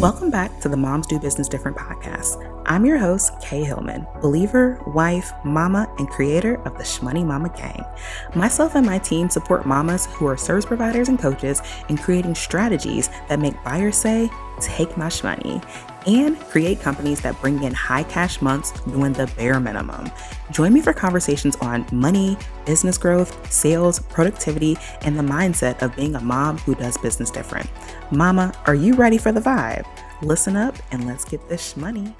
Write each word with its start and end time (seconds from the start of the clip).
Welcome 0.00 0.30
back 0.30 0.60
to 0.60 0.70
the 0.70 0.78
Moms 0.78 1.06
Do 1.06 1.20
Business 1.20 1.46
Different 1.46 1.76
podcast. 1.76 2.62
I'm 2.64 2.86
your 2.86 2.96
host, 2.96 3.38
Kay 3.42 3.64
Hillman, 3.64 4.06
believer, 4.22 4.82
wife, 4.86 5.30
mama, 5.44 5.94
and 5.98 6.08
creator 6.08 6.54
of 6.62 6.78
the 6.78 6.84
Shmoney 6.84 7.22
Mama 7.22 7.50
Gang. 7.50 7.84
Myself 8.34 8.76
and 8.76 8.86
my 8.86 8.96
team 8.98 9.28
support 9.28 9.66
mamas 9.66 10.06
who 10.06 10.26
are 10.26 10.38
service 10.38 10.64
providers 10.64 11.10
and 11.10 11.18
coaches 11.18 11.60
in 11.90 11.98
creating 11.98 12.34
strategies 12.34 13.10
that 13.28 13.40
make 13.40 13.62
buyers 13.62 13.94
say, 13.94 14.30
Take 14.60 14.96
my 14.96 15.06
shmoney 15.06 15.64
and 16.06 16.38
create 16.48 16.80
companies 16.80 17.20
that 17.20 17.40
bring 17.40 17.62
in 17.62 17.74
high 17.74 18.04
cash 18.04 18.40
months 18.40 18.72
doing 18.82 19.12
the 19.12 19.26
bare 19.36 19.60
minimum. 19.60 20.10
Join 20.50 20.72
me 20.72 20.80
for 20.80 20.92
conversations 20.92 21.56
on 21.56 21.86
money, 21.92 22.36
business 22.64 22.98
growth, 22.98 23.52
sales, 23.52 24.00
productivity, 24.00 24.78
and 25.02 25.18
the 25.18 25.22
mindset 25.22 25.80
of 25.82 25.94
being 25.96 26.14
a 26.14 26.20
mom 26.20 26.58
who 26.58 26.74
does 26.74 26.96
business 26.98 27.30
different. 27.30 27.68
Mama, 28.10 28.54
are 28.66 28.74
you 28.74 28.94
ready 28.94 29.18
for 29.18 29.32
the 29.32 29.40
vibe? 29.40 29.86
Listen 30.22 30.54
up 30.54 30.76
and 30.90 31.06
let's 31.06 31.24
get 31.24 31.48
this 31.48 31.78
money. 31.78 32.14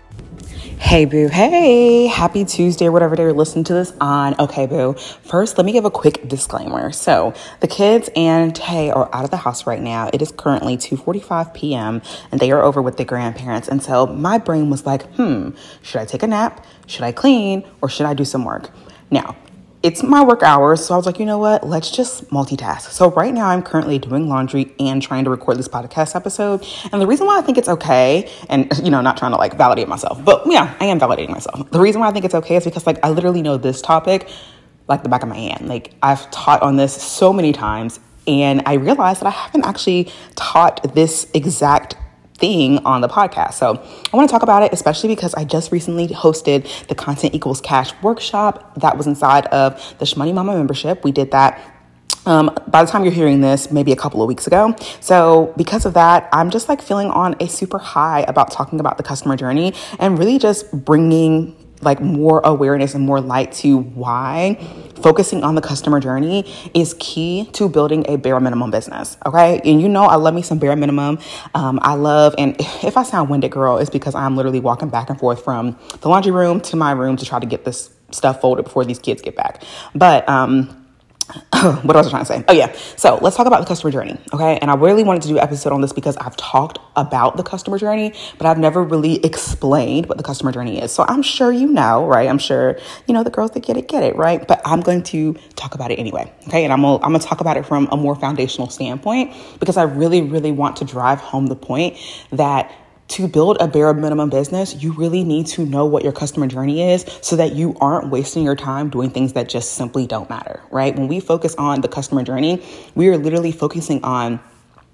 Hey, 0.79 1.05
boo. 1.05 1.29
Hey, 1.29 2.07
happy 2.07 2.47
Tuesday, 2.47 2.87
or 2.87 2.93
whatever 2.93 3.15
day 3.15 3.25
you're 3.25 3.33
listening 3.35 3.65
to 3.65 3.75
this 3.75 3.93
on. 4.01 4.35
Okay, 4.41 4.67
boo. 4.67 4.95
First, 4.95 5.59
let 5.59 5.67
me 5.67 5.73
give 5.73 5.85
a 5.85 5.91
quick 5.91 6.27
disclaimer. 6.27 6.93
So, 6.93 7.35
the 7.61 7.69
kids 7.69 8.09
and 8.17 8.55
Tay 8.57 8.91
are 8.91 9.09
out 9.15 9.25
of 9.25 9.31
the 9.31 9.37
house 9.37 9.67
right 9.67 9.81
now. 9.81 10.09
It 10.15 10.23
is 10.23 10.33
currently 10.33 10.79
2:45 10.79 11.53
p.m. 11.53 12.01
and 12.33 12.41
they 12.41 12.51
are 12.51 12.63
over 12.63 12.81
with 12.81 12.97
their 12.97 13.07
grandparents. 13.07 13.69
And 13.69 13.83
so, 13.83 14.07
my 14.07 14.39
brain 14.39 14.71
was 14.71 14.87
like, 14.87 15.03
"Hmm, 15.15 15.51
should 15.83 16.01
I 16.01 16.07
take 16.07 16.23
a 16.23 16.27
nap? 16.27 16.65
Should 16.87 17.03
I 17.03 17.13
clean? 17.13 17.65
Or 17.83 17.91
should 17.91 18.07
I 18.07 18.15
do 18.15 18.25
some 18.25 18.45
work?" 18.47 18.71
Now, 19.11 19.37
it's 19.83 20.03
my 20.03 20.23
work 20.23 20.43
hours. 20.43 20.85
So 20.85 20.95
I 20.95 20.97
was 20.97 21.07
like, 21.07 21.19
you 21.19 21.25
know 21.25 21.39
what? 21.39 21.67
Let's 21.67 21.91
just 21.91 22.29
multitask. 22.31 22.91
So 22.91 23.11
right 23.11 23.33
now 23.33 23.49
I'm 23.49 23.63
currently 23.63 23.99
doing 23.99 24.29
laundry 24.29 24.75
and 24.79 25.01
trying 25.01 25.25
to 25.25 25.31
record 25.31 25.59
this 25.59 25.69
podcast 25.69 26.15
episode. 26.15 26.67
And 26.93 27.01
the 27.01 27.07
reason 27.07 27.27
why 27.27 27.39
I 27.39 27.43
think 27.43 27.57
it's 27.57 27.69
okay, 27.69 28.31
and 28.49 28.71
you 28.83 28.91
know, 28.91 29.01
not 29.01 29.17
trying 29.17 29.33
to 29.33 29.39
like 29.39 29.57
validate 29.57 29.89
myself, 29.89 30.23
but 30.25 30.43
yeah, 30.47 30.77
I 30.81 30.87
am 30.87 31.01
validating 31.01 31.31
myself. 31.31 31.71
The 31.71 31.81
reason 31.81 32.01
why 32.01 32.09
I 32.09 32.13
think 32.13 32.25
it's 32.25 32.35
okay 32.35 32.57
is 32.57 32.65
because 32.65 32.87
like 32.87 32.99
I 33.03 33.11
literally 33.11 33.43
know 33.43 33.57
this 33.57 33.81
topic 33.81 34.29
like 34.89 35.03
the 35.03 35.09
back 35.09 35.23
of 35.23 35.29
my 35.29 35.37
hand. 35.37 35.69
Like 35.69 35.95
I've 36.03 36.31
taught 36.31 36.63
on 36.63 36.77
this 36.77 37.01
so 37.01 37.33
many 37.33 37.53
times 37.53 38.01
and 38.27 38.63
I 38.67 38.75
realized 38.75 39.21
that 39.21 39.27
I 39.27 39.31
haven't 39.31 39.65
actually 39.65 40.13
taught 40.35 40.95
this 40.95 41.31
exact 41.33 41.97
thing 42.41 42.79
on 42.85 43.01
the 43.01 43.09
podcast. 43.09 43.55
So 43.55 43.81
I 44.13 44.17
want 44.17 44.29
to 44.29 44.33
talk 44.33 44.43
about 44.43 44.63
it, 44.63 44.73
especially 44.73 45.11
because 45.11 45.35
I 45.35 45.45
just 45.45 45.71
recently 45.71 46.09
hosted 46.09 46.87
the 46.89 46.95
Content 46.95 47.35
Equals 47.35 47.61
Cash 47.61 47.93
workshop 48.03 48.75
that 48.81 48.97
was 48.97 49.07
inside 49.07 49.47
of 49.47 49.95
the 49.99 50.05
Shmoney 50.05 50.35
Mama 50.35 50.55
membership. 50.55 51.05
We 51.05 51.13
did 51.13 51.31
that 51.31 51.61
um, 52.27 52.51
by 52.69 52.85
the 52.85 52.91
time 52.91 53.05
you're 53.05 53.13
hearing 53.13 53.41
this, 53.41 53.71
maybe 53.71 53.93
a 53.93 53.97
couple 53.97 54.23
of 54.23 54.29
weeks 54.29 54.47
ago. 54.47 54.77
So, 55.01 55.55
because 55.57 55.87
of 55.87 55.95
that, 55.95 56.29
I'm 56.33 56.51
just 56.51 56.69
like 56.69 56.83
feeling 56.83 57.09
on 57.09 57.35
a 57.41 57.49
super 57.49 57.79
high 57.79 58.25
about 58.29 58.51
talking 58.51 58.79
about 58.79 58.99
the 58.99 59.03
customer 59.03 59.37
journey 59.37 59.75
and 59.99 60.19
really 60.19 60.39
just 60.39 60.71
bringing 60.85 61.57
like 61.83 62.01
more 62.01 62.41
awareness 62.45 62.95
and 62.95 63.05
more 63.05 63.21
light 63.21 63.53
to 63.53 63.79
why 63.79 64.57
focusing 65.03 65.43
on 65.43 65.55
the 65.55 65.61
customer 65.61 66.01
journey 66.01 66.51
is 66.75 66.95
key 66.99 67.49
to 67.53 67.69
building 67.69 68.05
a 68.09 68.17
bare 68.17 68.39
minimum 68.41 68.71
business. 68.71 69.17
Okay. 69.25 69.61
And 69.65 69.81
you 69.81 69.89
know, 69.89 70.05
I 70.05 70.17
love 70.17 70.35
me 70.35 70.43
some 70.43 70.59
bare 70.59 70.77
minimum. 70.77 71.19
Um, 71.55 71.79
I 71.83 71.95
love, 71.95 72.35
and 72.39 72.57
if 72.83 72.97
I 72.97 73.03
sound 73.03 73.31
winded, 73.31 73.51
girl, 73.51 73.79
it's 73.79 73.91
because 73.91 74.15
I'm 74.15 74.37
literally 74.37 74.61
walking 74.61 74.89
back 74.89 75.11
and 75.11 75.19
forth 75.19 75.43
from 75.43 75.79
the 76.01 76.09
laundry 76.09 76.33
room 76.33 76.61
to 76.63 76.77
my 76.77 76.93
room 76.93 77.17
to 77.17 77.25
try 77.25 77.39
to 77.39 77.47
get 77.47 77.65
this 77.65 77.91
stuff 78.11 78.41
folded 78.41 78.65
before 78.65 78.85
these 78.85 78.99
kids 78.99 79.23
get 79.23 79.37
back. 79.37 79.63
But, 79.95 80.29
um, 80.29 80.80
what 81.83 81.97
was 81.97 82.07
I 82.07 82.11
trying 82.11 82.23
to 82.23 82.27
say? 82.27 82.45
Oh, 82.49 82.53
yeah. 82.53 82.73
So 82.97 83.19
let's 83.21 83.37
talk 83.37 83.47
about 83.47 83.61
the 83.61 83.67
customer 83.67 83.91
journey. 83.91 84.19
Okay. 84.33 84.59
And 84.61 84.71
I 84.71 84.75
really 84.75 85.05
wanted 85.05 85.23
to 85.23 85.29
do 85.29 85.39
an 85.39 85.43
episode 85.43 85.73
on 85.73 85.81
this 85.81 85.93
because 85.93 86.17
I've 86.17 86.37
talked 86.37 86.79
about 86.97 87.37
the 87.37 87.43
customer 87.43 87.79
journey, 87.79 88.15
but 88.39 88.47
I've 88.47 88.59
never 88.59 88.83
really 88.83 89.25
explained 89.25 90.07
what 90.07 90.19
the 90.19 90.25
customer 90.25 90.53
journey 90.53 90.81
is. 90.81 90.93
So 90.93 91.05
I'm 91.09 91.23
sure 91.23 91.53
you 91.53 91.69
know, 91.69 92.07
right? 92.07 92.29
I'm 92.29 92.39
sure, 92.39 92.79
you 93.07 93.15
know, 93.15 93.23
the 93.23 93.31
girls 93.31 93.53
that 93.53 93.61
get 93.61 93.77
it, 93.77 93.89
get 93.89 94.03
it, 94.03 94.17
right? 94.17 94.47
But 94.47 94.61
I'm 94.65 94.81
going 94.81 95.03
to 95.05 95.35
talk 95.57 95.75
about 95.75 95.91
it 95.91 95.99
anyway. 95.99 96.33
Okay. 96.49 96.65
And 96.65 96.73
I'm 96.73 96.83
going 96.83 97.03
I'm 97.03 97.13
gonna 97.13 97.19
talk 97.19 97.41
about 97.41 97.57
it 97.57 97.67
from 97.67 97.89
a 97.93 97.97
more 97.97 98.15
foundational 98.15 98.69
standpoint 98.69 99.35
because 99.59 99.77
I 99.77 99.85
really, 99.85 100.23
really 100.23 100.53
want 100.53 100.77
to 100.77 100.85
drive 100.85 101.19
home 101.19 101.47
the 101.47 101.57
point 101.57 101.97
that 102.33 102.73
to 103.11 103.27
build 103.27 103.57
a 103.61 103.67
bare 103.67 103.93
minimum 103.93 104.31
business, 104.31 104.83
you 104.83 104.93
really 104.93 105.25
need 105.25 105.47
to 105.49 105.67
know 105.67 105.85
what 105.85 106.05
your 106.05 106.13
customer 106.13 106.47
journey 106.47 106.93
is 106.93 107.05
so 107.23 107.37
that 107.37 107.55
you 107.55 107.77
aren't 107.81 108.09
wasting 108.09 108.45
your 108.45 108.57
time 108.57 108.89
doing 108.89 109.11
things 109.11 109.33
that 109.33 109.49
just 109.49 109.73
simply 109.73 110.07
don't 110.07 110.31
matter, 110.31 110.61
right? 110.71 110.97
When 110.97 111.09
we 111.09 111.19
focus 111.21 111.55
on 111.57 111.81
the 111.81 111.89
customer 111.89 112.23
journey, 112.23 112.65
we 112.95 113.09
are 113.09 113.19
literally 113.19 113.53
focusing 113.53 114.03
on 114.05 114.41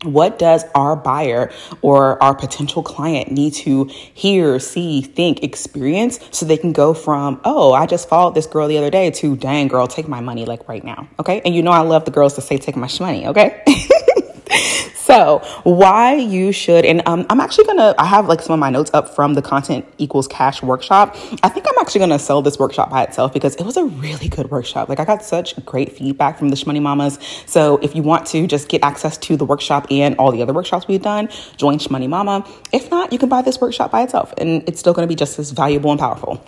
what 0.03 0.39
does 0.39 0.65
our 0.75 0.97
buyer 0.97 1.51
or 1.83 2.23
our 2.23 2.35
potential 2.35 2.83
client 2.83 3.31
need 3.31 3.55
to 3.55 3.85
hear, 3.85 4.59
see, 4.59 5.03
think, 5.03 5.43
experience 5.43 6.21
so 6.31 6.47
they 6.47 6.57
can 6.57 6.73
go 6.73 6.95
from, 6.95 7.41
oh, 7.45 7.73
I 7.73 7.87
just 7.87 8.09
followed 8.09 8.35
this 8.35 8.47
girl 8.47 8.69
the 8.69 8.79
other 8.79 8.91
day 8.91 9.11
to, 9.11 9.37
dang, 9.37 9.69
girl, 9.69 9.87
take 9.87 10.09
my 10.09 10.21
money 10.21 10.45
like 10.45 10.69
right 10.69 10.85
now. 10.85 11.09
Okay. 11.19 11.41
And 11.45 11.55
you 11.55 11.63
know, 11.63 11.71
I 11.71 11.81
love 11.81 12.05
the 12.05 12.11
girls 12.11 12.35
to 12.35 12.41
say, 12.41 12.59
take 12.59 12.77
my 12.77 12.89
money. 13.01 13.27
Okay. 13.27 13.63
So, 15.07 15.41
why 15.63 16.15
you 16.15 16.51
should, 16.51 16.85
and 16.85 17.01
um, 17.07 17.27
I'm 17.31 17.39
actually 17.39 17.67
gonna, 17.67 17.95
I 17.97 18.07
have 18.07 18.27
like 18.27 18.43
some 18.43 18.55
of 18.55 18.59
my 18.59 18.71
notes 18.71 18.91
up 18.93 19.15
from 19.15 19.35
the 19.35 19.41
Content 19.41 19.87
Equals 19.99 20.27
Cash 20.27 20.65
workshop. 20.65 21.15
I 21.45 21.49
think 21.49 21.65
I'm 21.69 21.79
actually 21.79 22.01
gonna 22.01 22.19
sell 22.19 22.43
this 22.43 22.59
workshop 22.59 22.91
by 22.91 23.05
itself 23.05 23.33
because 23.33 23.55
it 23.55 23.63
was 23.63 23.77
a 23.77 23.85
really 23.85 24.27
good 24.27 24.51
workshop. 24.51 24.89
Like, 24.89 24.99
I 24.99 25.05
got 25.05 25.23
such 25.23 25.65
great 25.65 25.93
feedback 25.93 26.41
from 26.41 26.49
the 26.49 26.57
Shmoney 26.57 26.83
Mamas. 26.83 27.21
So, 27.47 27.77
if 27.83 27.95
you 27.95 28.03
want 28.03 28.27
to 28.27 28.49
just 28.49 28.69
get 28.69 28.83
access 28.83 29.17
to 29.19 29.37
the 29.37 29.45
workshop 29.45 29.87
and 29.93 30.17
all 30.17 30.33
the 30.33 30.43
other 30.43 30.53
workshops 30.53 30.89
we've 30.89 31.03
done, 31.03 31.29
join 31.57 31.79
Shmoney 31.79 32.09
Mama. 32.09 32.45
If 32.73 32.91
not, 32.91 33.13
you 33.13 33.21
can 33.21 33.29
buy 33.29 33.43
this 33.43 33.61
workshop 33.61 33.93
by 33.93 34.03
itself 34.03 34.35
and 34.39 34.69
it's 34.69 34.81
still 34.81 34.93
gonna 34.93 35.07
be 35.07 35.15
just 35.15 35.39
as 35.39 35.53
valuable 35.53 35.93
and 35.93 36.01
powerful. 36.01 36.45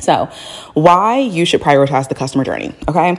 So, 0.00 0.30
why 0.72 1.18
you 1.18 1.44
should 1.44 1.60
prioritize 1.60 2.08
the 2.08 2.14
customer 2.14 2.44
journey, 2.44 2.74
okay? 2.88 3.18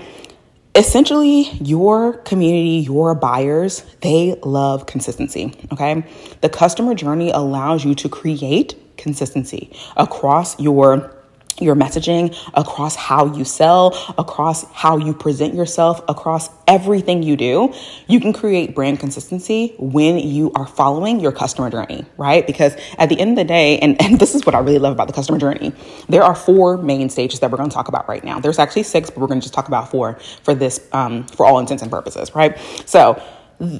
Essentially 0.76 1.50
your 1.62 2.14
community 2.20 2.80
your 2.86 3.14
buyers 3.14 3.84
they 4.02 4.36
love 4.44 4.86
consistency 4.86 5.54
okay? 5.72 6.04
The 6.42 6.50
customer 6.50 6.96
journey 6.96 7.30
allows 7.32 7.84
you 7.84 7.94
to 7.96 8.10
create 8.10 8.76
consistency 8.98 9.72
across 9.98 10.60
your 10.60 11.21
your 11.60 11.76
messaging, 11.76 12.36
across 12.54 12.96
how 12.96 13.36
you 13.36 13.46
sell, 13.46 13.94
across 14.18 14.70
how 14.72 14.98
you 14.98 15.14
present 15.14 15.54
yourself, 15.54 16.02
across 16.08 16.50
everything 16.68 17.24
you 17.24 17.36
do, 17.36 17.74
you 18.08 18.20
can 18.20 18.34
create 18.34 18.74
brand 18.74 19.00
consistency 19.00 19.74
when 19.78 20.18
you 20.20 20.52
are 20.54 20.66
following 20.66 21.20
your 21.20 21.32
customer 21.32 21.70
journey, 21.70 22.06
right? 22.18 22.48
Because 22.48 22.76
at 22.98 23.10
the 23.10 23.20
end 23.20 23.32
of 23.32 23.36
the 23.38 23.44
day, 23.44 23.80
and, 23.80 24.02
and 24.02 24.20
this 24.20 24.36
is 24.36 24.46
what 24.46 24.56
I 24.56 24.60
really 24.60 24.80
love 24.80 24.94
about 24.94 25.08
the 25.08 25.14
customer 25.14 25.38
journey, 25.38 25.74
there 26.10 26.24
are 26.24 26.36
four 26.36 26.78
main 26.78 27.10
stages 27.10 27.40
that 27.42 27.52
we're 27.52 27.58
going 27.58 27.70
to 27.70 27.74
talk 27.74 27.88
about 27.88 28.08
right 28.08 28.24
now. 28.24 28.40
There's 28.40 28.60
actually 28.60 28.84
six, 28.84 29.10
but 29.10 29.20
we're 29.20 29.28
going 29.28 29.40
to 29.40 29.44
just 29.44 29.54
talk 29.54 29.68
about 29.68 29.92
four 29.92 30.20
for 30.44 30.56
this, 30.56 30.88
um, 30.94 31.26
for 31.28 31.46
all 31.46 31.60
intents 31.60 31.84
and 31.84 31.92
purposes, 31.92 32.34
right? 32.36 32.58
So 32.86 33.22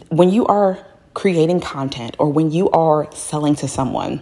when 0.10 0.30
you 0.30 0.46
are 0.46 0.86
creating 1.14 1.60
content 1.60 2.16
or 2.20 2.32
when 2.32 2.52
you 2.52 2.70
are 2.72 3.12
selling 3.14 3.56
to 3.56 3.68
someone, 3.68 4.22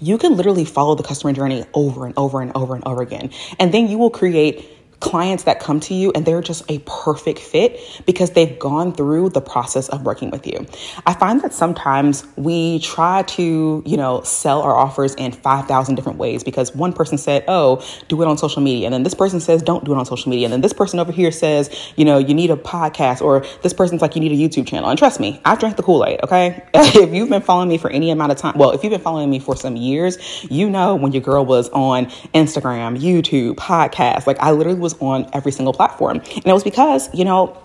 you 0.00 0.18
can 0.18 0.36
literally 0.36 0.64
follow 0.64 0.94
the 0.94 1.02
customer 1.02 1.32
journey 1.32 1.64
over 1.74 2.06
and 2.06 2.14
over 2.16 2.40
and 2.40 2.52
over 2.54 2.74
and 2.74 2.84
over 2.84 3.02
again. 3.02 3.30
And 3.58 3.72
then 3.72 3.88
you 3.88 3.98
will 3.98 4.10
create 4.10 4.70
clients 5.00 5.44
that 5.44 5.60
come 5.60 5.80
to 5.80 5.94
you 5.94 6.10
and 6.14 6.24
they're 6.24 6.40
just 6.40 6.68
a 6.70 6.78
perfect 6.80 7.38
fit 7.38 7.78
because 8.06 8.30
they've 8.30 8.58
gone 8.58 8.92
through 8.92 9.28
the 9.30 9.40
process 9.40 9.88
of 9.88 10.02
working 10.04 10.30
with 10.30 10.46
you. 10.46 10.66
I 11.06 11.14
find 11.14 11.42
that 11.42 11.52
sometimes 11.52 12.26
we 12.36 12.78
try 12.80 13.22
to, 13.22 13.82
you 13.84 13.96
know, 13.96 14.22
sell 14.22 14.62
our 14.62 14.74
offers 14.74 15.14
in 15.14 15.32
5,000 15.32 15.94
different 15.94 16.18
ways 16.18 16.42
because 16.42 16.74
one 16.74 16.92
person 16.92 17.18
said, 17.18 17.44
"Oh, 17.48 17.82
do 18.08 18.20
it 18.22 18.28
on 18.28 18.38
social 18.38 18.62
media." 18.62 18.86
And 18.86 18.94
then 18.94 19.02
this 19.02 19.14
person 19.14 19.40
says, 19.40 19.62
"Don't 19.62 19.84
do 19.84 19.92
it 19.92 19.98
on 19.98 20.06
social 20.06 20.30
media." 20.30 20.46
And 20.46 20.52
then 20.52 20.60
this 20.62 20.72
person 20.72 20.98
over 20.98 21.12
here 21.12 21.30
says, 21.30 21.70
"You 21.96 22.04
know, 22.04 22.18
you 22.18 22.34
need 22.34 22.50
a 22.50 22.56
podcast," 22.56 23.20
or 23.20 23.44
this 23.62 23.72
person's 23.72 24.00
like, 24.00 24.14
"You 24.14 24.20
need 24.20 24.32
a 24.32 24.36
YouTube 24.36 24.66
channel." 24.66 24.88
And 24.88 24.98
trust 24.98 25.20
me, 25.20 25.40
I've 25.44 25.58
drank 25.58 25.76
the 25.76 25.82
Kool-Aid, 25.82 26.20
okay? 26.22 26.62
if 26.74 27.12
you've 27.12 27.28
been 27.28 27.42
following 27.42 27.68
me 27.68 27.78
for 27.78 27.90
any 27.90 28.10
amount 28.10 28.32
of 28.32 28.38
time, 28.38 28.56
well, 28.56 28.70
if 28.70 28.82
you've 28.82 28.92
been 28.92 29.00
following 29.00 29.30
me 29.30 29.38
for 29.38 29.56
some 29.56 29.76
years, 29.76 30.18
you 30.50 30.70
know 30.70 30.94
when 30.94 31.12
your 31.12 31.22
girl 31.22 31.44
was 31.44 31.68
on 31.70 32.06
Instagram, 32.34 32.98
YouTube, 32.98 33.54
podcast, 33.54 34.26
like 34.26 34.38
I 34.40 34.52
literally 34.52 34.78
was 34.86 35.00
on 35.00 35.28
every 35.32 35.52
single 35.52 35.72
platform. 35.72 36.18
And 36.18 36.46
it 36.46 36.52
was 36.52 36.64
because, 36.64 37.12
you 37.12 37.24
know, 37.24 37.60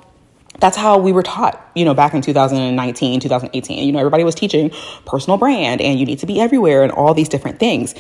that's 0.59 0.77
how 0.77 0.97
we 0.97 1.11
were 1.11 1.23
taught, 1.23 1.71
you 1.75 1.85
know, 1.85 1.93
back 1.93 2.13
in 2.13 2.21
2019, 2.21 3.19
2018. 3.19 3.85
You 3.85 3.91
know, 3.91 3.99
everybody 3.99 4.23
was 4.23 4.35
teaching 4.35 4.71
personal 5.05 5.37
brand 5.37 5.81
and 5.81 5.99
you 5.99 6.05
need 6.05 6.19
to 6.19 6.25
be 6.25 6.39
everywhere 6.39 6.83
and 6.83 6.91
all 6.91 7.13
these 7.13 7.29
different 7.29 7.59
things. 7.59 7.95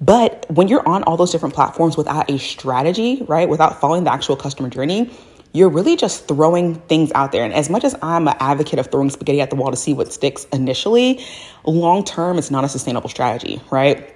But 0.00 0.46
when 0.48 0.68
you're 0.68 0.86
on 0.88 1.02
all 1.04 1.16
those 1.16 1.32
different 1.32 1.54
platforms 1.54 1.96
without 1.96 2.30
a 2.30 2.38
strategy, 2.38 3.24
right, 3.26 3.48
without 3.48 3.80
following 3.80 4.04
the 4.04 4.12
actual 4.12 4.36
customer 4.36 4.68
journey, 4.68 5.10
you're 5.52 5.70
really 5.70 5.96
just 5.96 6.28
throwing 6.28 6.76
things 6.76 7.10
out 7.14 7.32
there. 7.32 7.44
And 7.44 7.52
as 7.52 7.68
much 7.68 7.84
as 7.84 7.96
I'm 8.02 8.28
an 8.28 8.36
advocate 8.38 8.78
of 8.78 8.90
throwing 8.90 9.10
spaghetti 9.10 9.40
at 9.40 9.50
the 9.50 9.56
wall 9.56 9.70
to 9.70 9.76
see 9.76 9.94
what 9.94 10.12
sticks 10.12 10.46
initially, 10.52 11.24
long 11.64 12.04
term, 12.04 12.38
it's 12.38 12.50
not 12.50 12.64
a 12.64 12.68
sustainable 12.68 13.08
strategy, 13.08 13.60
right? 13.70 14.14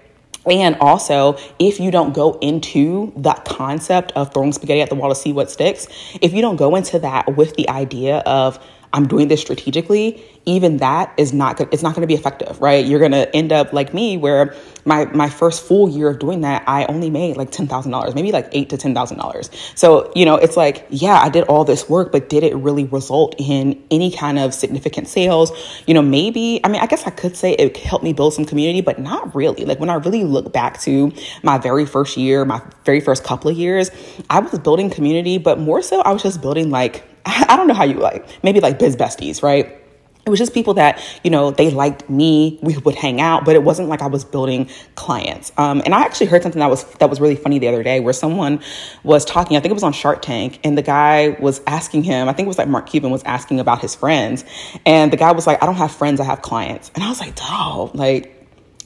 And 0.51 0.77
also, 0.77 1.39
if 1.59 1.79
you 1.79 1.91
don't 1.91 2.13
go 2.13 2.39
into 2.41 3.13
that 3.17 3.45
concept 3.45 4.13
of 4.13 4.33
throwing 4.35 4.53
spaghetti 4.53 4.81
at 4.81 4.89
the 4.89 4.95
wall 4.95 5.09
to 5.09 5.15
see 5.15 5.33
what 5.33 5.51
sticks, 5.51 5.87
if 6.21 6.33
you 6.33 6.43
don't 6.43 6.57
go 6.57 6.75
into 6.75 6.99
that 6.99 7.37
with 7.37 7.55
the 7.55 7.69
idea 7.69 8.19
of, 8.19 8.59
I'm 8.93 9.07
doing 9.07 9.29
this 9.29 9.41
strategically, 9.41 10.23
even 10.45 10.79
that 10.79 11.15
is 11.17 11.33
not 11.33 11.57
good. 11.57 11.69
It's 11.73 11.83
not 11.83 11.95
going 11.95 12.03
to 12.03 12.07
be 12.07 12.15
effective, 12.15 12.61
right? 12.61 12.85
You're 12.85 12.99
going 12.99 13.13
to 13.13 13.35
end 13.35 13.53
up 13.53 13.73
like 13.73 13.95
me, 13.95 14.17
where 14.17 14.55
my 14.85 15.07
my 15.07 15.31
first 15.31 15.63
full 15.63 15.89
year 15.89 16.11
of 16.11 16.19
doing 16.19 16.43
that, 16.43 16.65
I 16.67 16.85
only 16.87 17.09
made 17.09 17.37
like 17.37 17.51
ten 17.51 17.67
thousand 17.67 17.93
dollars, 17.93 18.15
maybe 18.15 18.33
like 18.33 18.49
eight 18.53 18.69
to 18.71 18.77
ten 18.77 18.95
thousand 18.95 19.19
dollars. 19.19 19.51
So 19.75 20.13
you 20.15 20.25
know, 20.25 20.37
it's 20.37 20.57
like, 20.57 20.87
yeah, 20.91 21.21
I 21.21 21.29
did 21.29 21.45
all 21.45 21.65
this 21.65 21.89
work, 21.89 22.13
but 22.13 22.29
did 22.29 22.43
it 22.43 22.55
really 22.57 22.85
result 22.85 23.35
in 23.39 23.83
any 23.91 24.11
kind 24.11 24.39
of 24.39 24.53
significant 24.53 25.09
sales? 25.09 25.53
You 25.87 25.95
know, 25.95 26.03
maybe. 26.03 26.61
I 26.63 26.69
mean, 26.69 26.83
I 26.83 26.87
guess 26.87 27.07
I 27.07 27.11
could 27.11 27.37
say 27.37 27.53
it 27.53 27.77
helped 27.79 28.05
me 28.05 28.13
build 28.13 28.35
some 28.35 28.45
community, 28.45 28.81
but 28.81 28.99
not 28.99 29.35
really. 29.35 29.65
Like 29.65 29.81
when 29.81 29.91
I 29.91 29.95
really 29.95 30.25
look 30.25 30.53
back 30.53 30.81
to 30.83 31.13
my 31.43 31.57
very 31.57 31.87
first 31.87 32.17
year, 32.17 32.45
my 32.45 32.61
very 32.85 33.01
first 33.01 33.25
couple 33.25 33.51
of 33.51 33.57
years, 33.57 33.91
I 34.29 34.41
was 34.41 34.59
building 34.59 34.91
community, 34.91 35.39
but 35.39 35.59
more 35.59 35.81
so, 35.83 36.03
I 36.03 36.13
was 36.13 36.23
just 36.23 36.43
building 36.43 36.71
like 36.71 37.05
I 37.27 37.57
don't 37.57 37.69
know 37.69 37.75
how 37.75 37.85
you 37.85 37.95
like 37.95 38.27
maybe 38.43 38.61
like 38.61 38.79
biz 38.79 38.97
besties, 38.97 39.43
right? 39.43 39.79
it 40.25 40.31
was 40.31 40.39
just 40.39 40.55
people 40.55 40.75
that 40.75 41.03
you 41.25 41.31
know 41.31 41.51
they 41.51 41.71
liked 41.71 42.09
me 42.09 42.59
we 42.63 42.77
would 42.79 42.95
hang 42.95 43.21
out 43.21 43.45
but 43.45 43.55
it 43.55 43.63
wasn't 43.63 43.89
like 43.89 44.03
i 44.03 44.07
was 44.07 44.25
building 44.25 44.69
clients 44.95 45.53
um, 45.57 45.83
and 45.85 45.95
i 45.95 46.03
actually 46.03 46.27
heard 46.27 46.43
something 46.43 46.61
that 46.61 46.71
was 46.71 46.85
that 46.95 47.11
was 47.11 47.21
really 47.21 47.37
funny 47.37 47.59
the 47.59 47.69
other 47.69 47.83
day 47.83 48.01
where 48.01 48.13
someone 48.13 48.61
was 49.03 49.25
talking 49.25 49.57
i 49.57 49.61
think 49.61 49.71
it 49.71 49.75
was 49.75 49.83
on 49.83 49.93
shark 49.93 50.23
tank 50.23 50.61
and 50.65 50.79
the 50.79 50.83
guy 50.83 51.31
was 51.41 51.61
asking 51.67 52.03
him 52.03 52.29
i 52.29 52.33
think 52.33 52.47
it 52.47 52.49
was 52.49 52.59
like 52.59 52.69
mark 52.69 52.87
cuban 52.89 53.11
was 53.11 53.23
asking 53.25 53.59
about 53.59 53.81
his 53.81 53.95
friends 53.95 54.45
and 54.87 55.13
the 55.13 55.17
guy 55.17 55.33
was 55.33 55.47
like 55.47 55.63
i 55.63 55.67
don't 55.67 55.77
have 55.77 55.93
friends 55.93 56.21
i 56.21 56.25
have 56.25 56.43
clients 56.43 56.91
and 56.95 57.03
i 57.03 57.09
was 57.09 57.21
like 57.21 57.35
dog 57.35 57.95
like 57.95 58.39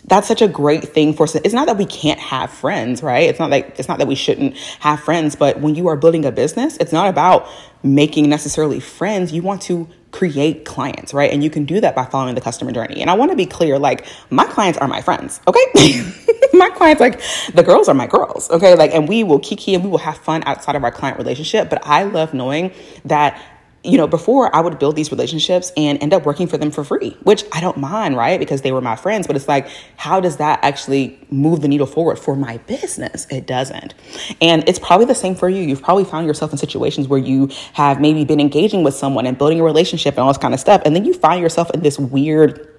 that's 0.06 0.28
such 0.28 0.42
a 0.42 0.48
great 0.48 0.84
thing 0.84 1.12
for. 1.12 1.26
It's 1.44 1.54
not 1.54 1.66
that 1.66 1.76
we 1.76 1.86
can't 1.86 2.20
have 2.20 2.50
friends, 2.50 3.02
right? 3.02 3.28
It's 3.28 3.38
not 3.38 3.50
like 3.50 3.78
it's 3.78 3.88
not 3.88 3.98
that 3.98 4.06
we 4.06 4.14
shouldn't 4.14 4.56
have 4.80 5.00
friends, 5.00 5.34
but 5.36 5.60
when 5.60 5.74
you 5.74 5.88
are 5.88 5.96
building 5.96 6.24
a 6.24 6.32
business, 6.32 6.76
it's 6.78 6.92
not 6.92 7.08
about 7.08 7.48
making 7.82 8.28
necessarily 8.28 8.80
friends. 8.80 9.32
You 9.32 9.42
want 9.42 9.62
to 9.62 9.88
create 10.12 10.64
clients, 10.64 11.12
right? 11.12 11.30
And 11.30 11.44
you 11.44 11.50
can 11.50 11.64
do 11.64 11.80
that 11.80 11.94
by 11.94 12.04
following 12.04 12.34
the 12.34 12.40
customer 12.40 12.72
journey. 12.72 13.00
And 13.00 13.10
I 13.10 13.14
want 13.14 13.32
to 13.32 13.36
be 13.36 13.46
clear 13.46 13.78
like, 13.78 14.06
my 14.30 14.46
clients 14.46 14.78
are 14.78 14.88
my 14.88 15.02
friends, 15.02 15.40
okay? 15.46 15.60
my 16.54 16.70
clients, 16.70 17.00
like, 17.00 17.20
the 17.52 17.62
girls 17.62 17.88
are 17.88 17.94
my 17.94 18.06
girls, 18.06 18.50
okay? 18.50 18.74
Like, 18.74 18.94
and 18.94 19.08
we 19.08 19.24
will 19.24 19.38
kiki 19.38 19.74
and 19.74 19.84
we 19.84 19.90
will 19.90 19.98
have 19.98 20.16
fun 20.16 20.42
outside 20.46 20.74
of 20.74 20.84
our 20.84 20.90
client 20.90 21.18
relationship. 21.18 21.68
But 21.68 21.86
I 21.86 22.04
love 22.04 22.32
knowing 22.32 22.72
that 23.04 23.38
you 23.86 23.96
know, 23.96 24.06
before 24.06 24.54
I 24.54 24.60
would 24.60 24.78
build 24.78 24.96
these 24.96 25.10
relationships 25.10 25.72
and 25.76 26.02
end 26.02 26.12
up 26.12 26.26
working 26.26 26.46
for 26.46 26.58
them 26.58 26.70
for 26.70 26.84
free, 26.84 27.16
which 27.22 27.44
I 27.52 27.60
don't 27.60 27.76
mind, 27.76 28.16
right? 28.16 28.38
Because 28.38 28.62
they 28.62 28.72
were 28.72 28.80
my 28.80 28.96
friends. 28.96 29.26
But 29.26 29.36
it's 29.36 29.48
like, 29.48 29.68
how 29.96 30.20
does 30.20 30.36
that 30.38 30.60
actually 30.62 31.18
move 31.30 31.60
the 31.60 31.68
needle 31.68 31.86
forward 31.86 32.18
for 32.18 32.36
my 32.36 32.58
business? 32.58 33.26
It 33.30 33.46
doesn't. 33.46 33.94
And 34.40 34.68
it's 34.68 34.78
probably 34.78 35.06
the 35.06 35.14
same 35.14 35.34
for 35.34 35.48
you. 35.48 35.62
You've 35.62 35.82
probably 35.82 36.04
found 36.04 36.26
yourself 36.26 36.52
in 36.52 36.58
situations 36.58 37.08
where 37.08 37.20
you 37.20 37.50
have 37.74 38.00
maybe 38.00 38.24
been 38.24 38.40
engaging 38.40 38.82
with 38.82 38.94
someone 38.94 39.26
and 39.26 39.38
building 39.38 39.60
a 39.60 39.64
relationship 39.64 40.14
and 40.14 40.20
all 40.20 40.28
this 40.28 40.38
kind 40.38 40.54
of 40.54 40.60
stuff. 40.60 40.82
And 40.84 40.94
then 40.94 41.04
you 41.04 41.14
find 41.14 41.40
yourself 41.40 41.70
in 41.70 41.80
this 41.80 41.98
weird 41.98 42.72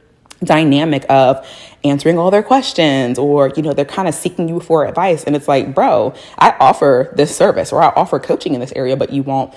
dynamic 0.43 1.05
of 1.09 1.47
answering 1.83 2.19
all 2.19 2.29
their 2.29 2.43
questions 2.43 3.17
or 3.17 3.51
you 3.55 3.63
know 3.63 3.73
they're 3.73 3.85
kind 3.85 4.07
of 4.07 4.13
seeking 4.13 4.47
you 4.47 4.59
for 4.59 4.85
advice 4.85 5.23
and 5.23 5.35
it's 5.35 5.47
like 5.47 5.73
bro 5.73 6.13
i 6.37 6.55
offer 6.59 7.11
this 7.15 7.35
service 7.35 7.71
or 7.71 7.81
i 7.81 7.87
offer 7.95 8.19
coaching 8.19 8.53
in 8.53 8.59
this 8.59 8.71
area 8.73 8.95
but 8.95 9.11
you 9.11 9.23
won't 9.23 9.53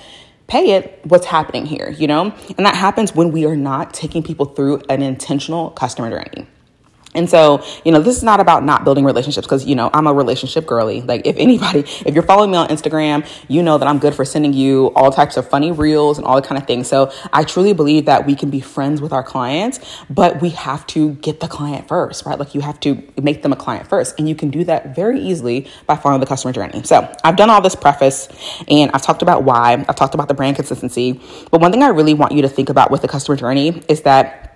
pay 0.51 0.71
it, 0.71 0.99
what's 1.05 1.27
happening 1.27 1.65
here, 1.65 1.89
you 1.91 2.07
know? 2.07 2.23
And 2.57 2.65
that 2.65 2.75
happens 2.75 3.15
when 3.15 3.31
we 3.31 3.45
are 3.45 3.55
not 3.55 3.93
taking 3.93 4.21
people 4.21 4.45
through 4.45 4.81
an 4.89 5.01
intentional 5.01 5.69
customer 5.69 6.09
journey. 6.09 6.45
And 7.13 7.29
so, 7.29 7.63
you 7.83 7.91
know, 7.91 8.01
this 8.01 8.15
is 8.15 8.23
not 8.23 8.39
about 8.39 8.63
not 8.63 8.83
building 8.83 9.03
relationships 9.03 9.45
because, 9.45 9.65
you 9.65 9.75
know, 9.75 9.89
I'm 9.93 10.07
a 10.07 10.13
relationship 10.13 10.65
girly. 10.65 11.01
Like, 11.01 11.25
if 11.25 11.35
anybody, 11.37 11.79
if 11.79 12.13
you're 12.13 12.23
following 12.23 12.51
me 12.51 12.57
on 12.57 12.67
Instagram, 12.69 13.27
you 13.47 13.63
know 13.63 13.77
that 13.77 13.87
I'm 13.87 13.99
good 13.99 14.15
for 14.15 14.23
sending 14.23 14.53
you 14.53 14.91
all 14.95 15.11
types 15.11 15.37
of 15.37 15.49
funny 15.49 15.71
reels 15.71 16.17
and 16.17 16.25
all 16.25 16.35
that 16.35 16.47
kind 16.47 16.59
of 16.59 16.67
things. 16.67 16.87
So, 16.87 17.11
I 17.33 17.43
truly 17.43 17.73
believe 17.73 18.05
that 18.05 18.25
we 18.25 18.35
can 18.35 18.49
be 18.49 18.61
friends 18.61 19.01
with 19.01 19.11
our 19.11 19.23
clients, 19.23 19.79
but 20.09 20.41
we 20.41 20.49
have 20.49 20.87
to 20.87 21.11
get 21.15 21.39
the 21.39 21.47
client 21.47 21.87
first, 21.87 22.25
right? 22.25 22.39
Like, 22.39 22.55
you 22.55 22.61
have 22.61 22.79
to 22.81 23.01
make 23.21 23.41
them 23.41 23.51
a 23.51 23.57
client 23.57 23.87
first. 23.87 24.17
And 24.17 24.29
you 24.29 24.35
can 24.35 24.49
do 24.49 24.63
that 24.65 24.95
very 24.95 25.19
easily 25.19 25.67
by 25.87 25.95
following 25.95 26.21
the 26.21 26.27
customer 26.27 26.53
journey. 26.53 26.83
So, 26.83 27.13
I've 27.23 27.35
done 27.35 27.49
all 27.49 27.61
this 27.61 27.75
preface 27.75 28.29
and 28.67 28.89
I've 28.93 29.01
talked 29.01 29.21
about 29.21 29.43
why, 29.43 29.73
I've 29.73 29.95
talked 29.95 30.13
about 30.13 30.27
the 30.27 30.33
brand 30.33 30.55
consistency. 30.55 31.19
But 31.49 31.59
one 31.59 31.71
thing 31.71 31.83
I 31.83 31.87
really 31.87 32.13
want 32.13 32.31
you 32.31 32.41
to 32.43 32.49
think 32.49 32.69
about 32.69 32.89
with 32.89 33.01
the 33.01 33.07
customer 33.07 33.35
journey 33.35 33.81
is 33.89 34.01
that 34.03 34.50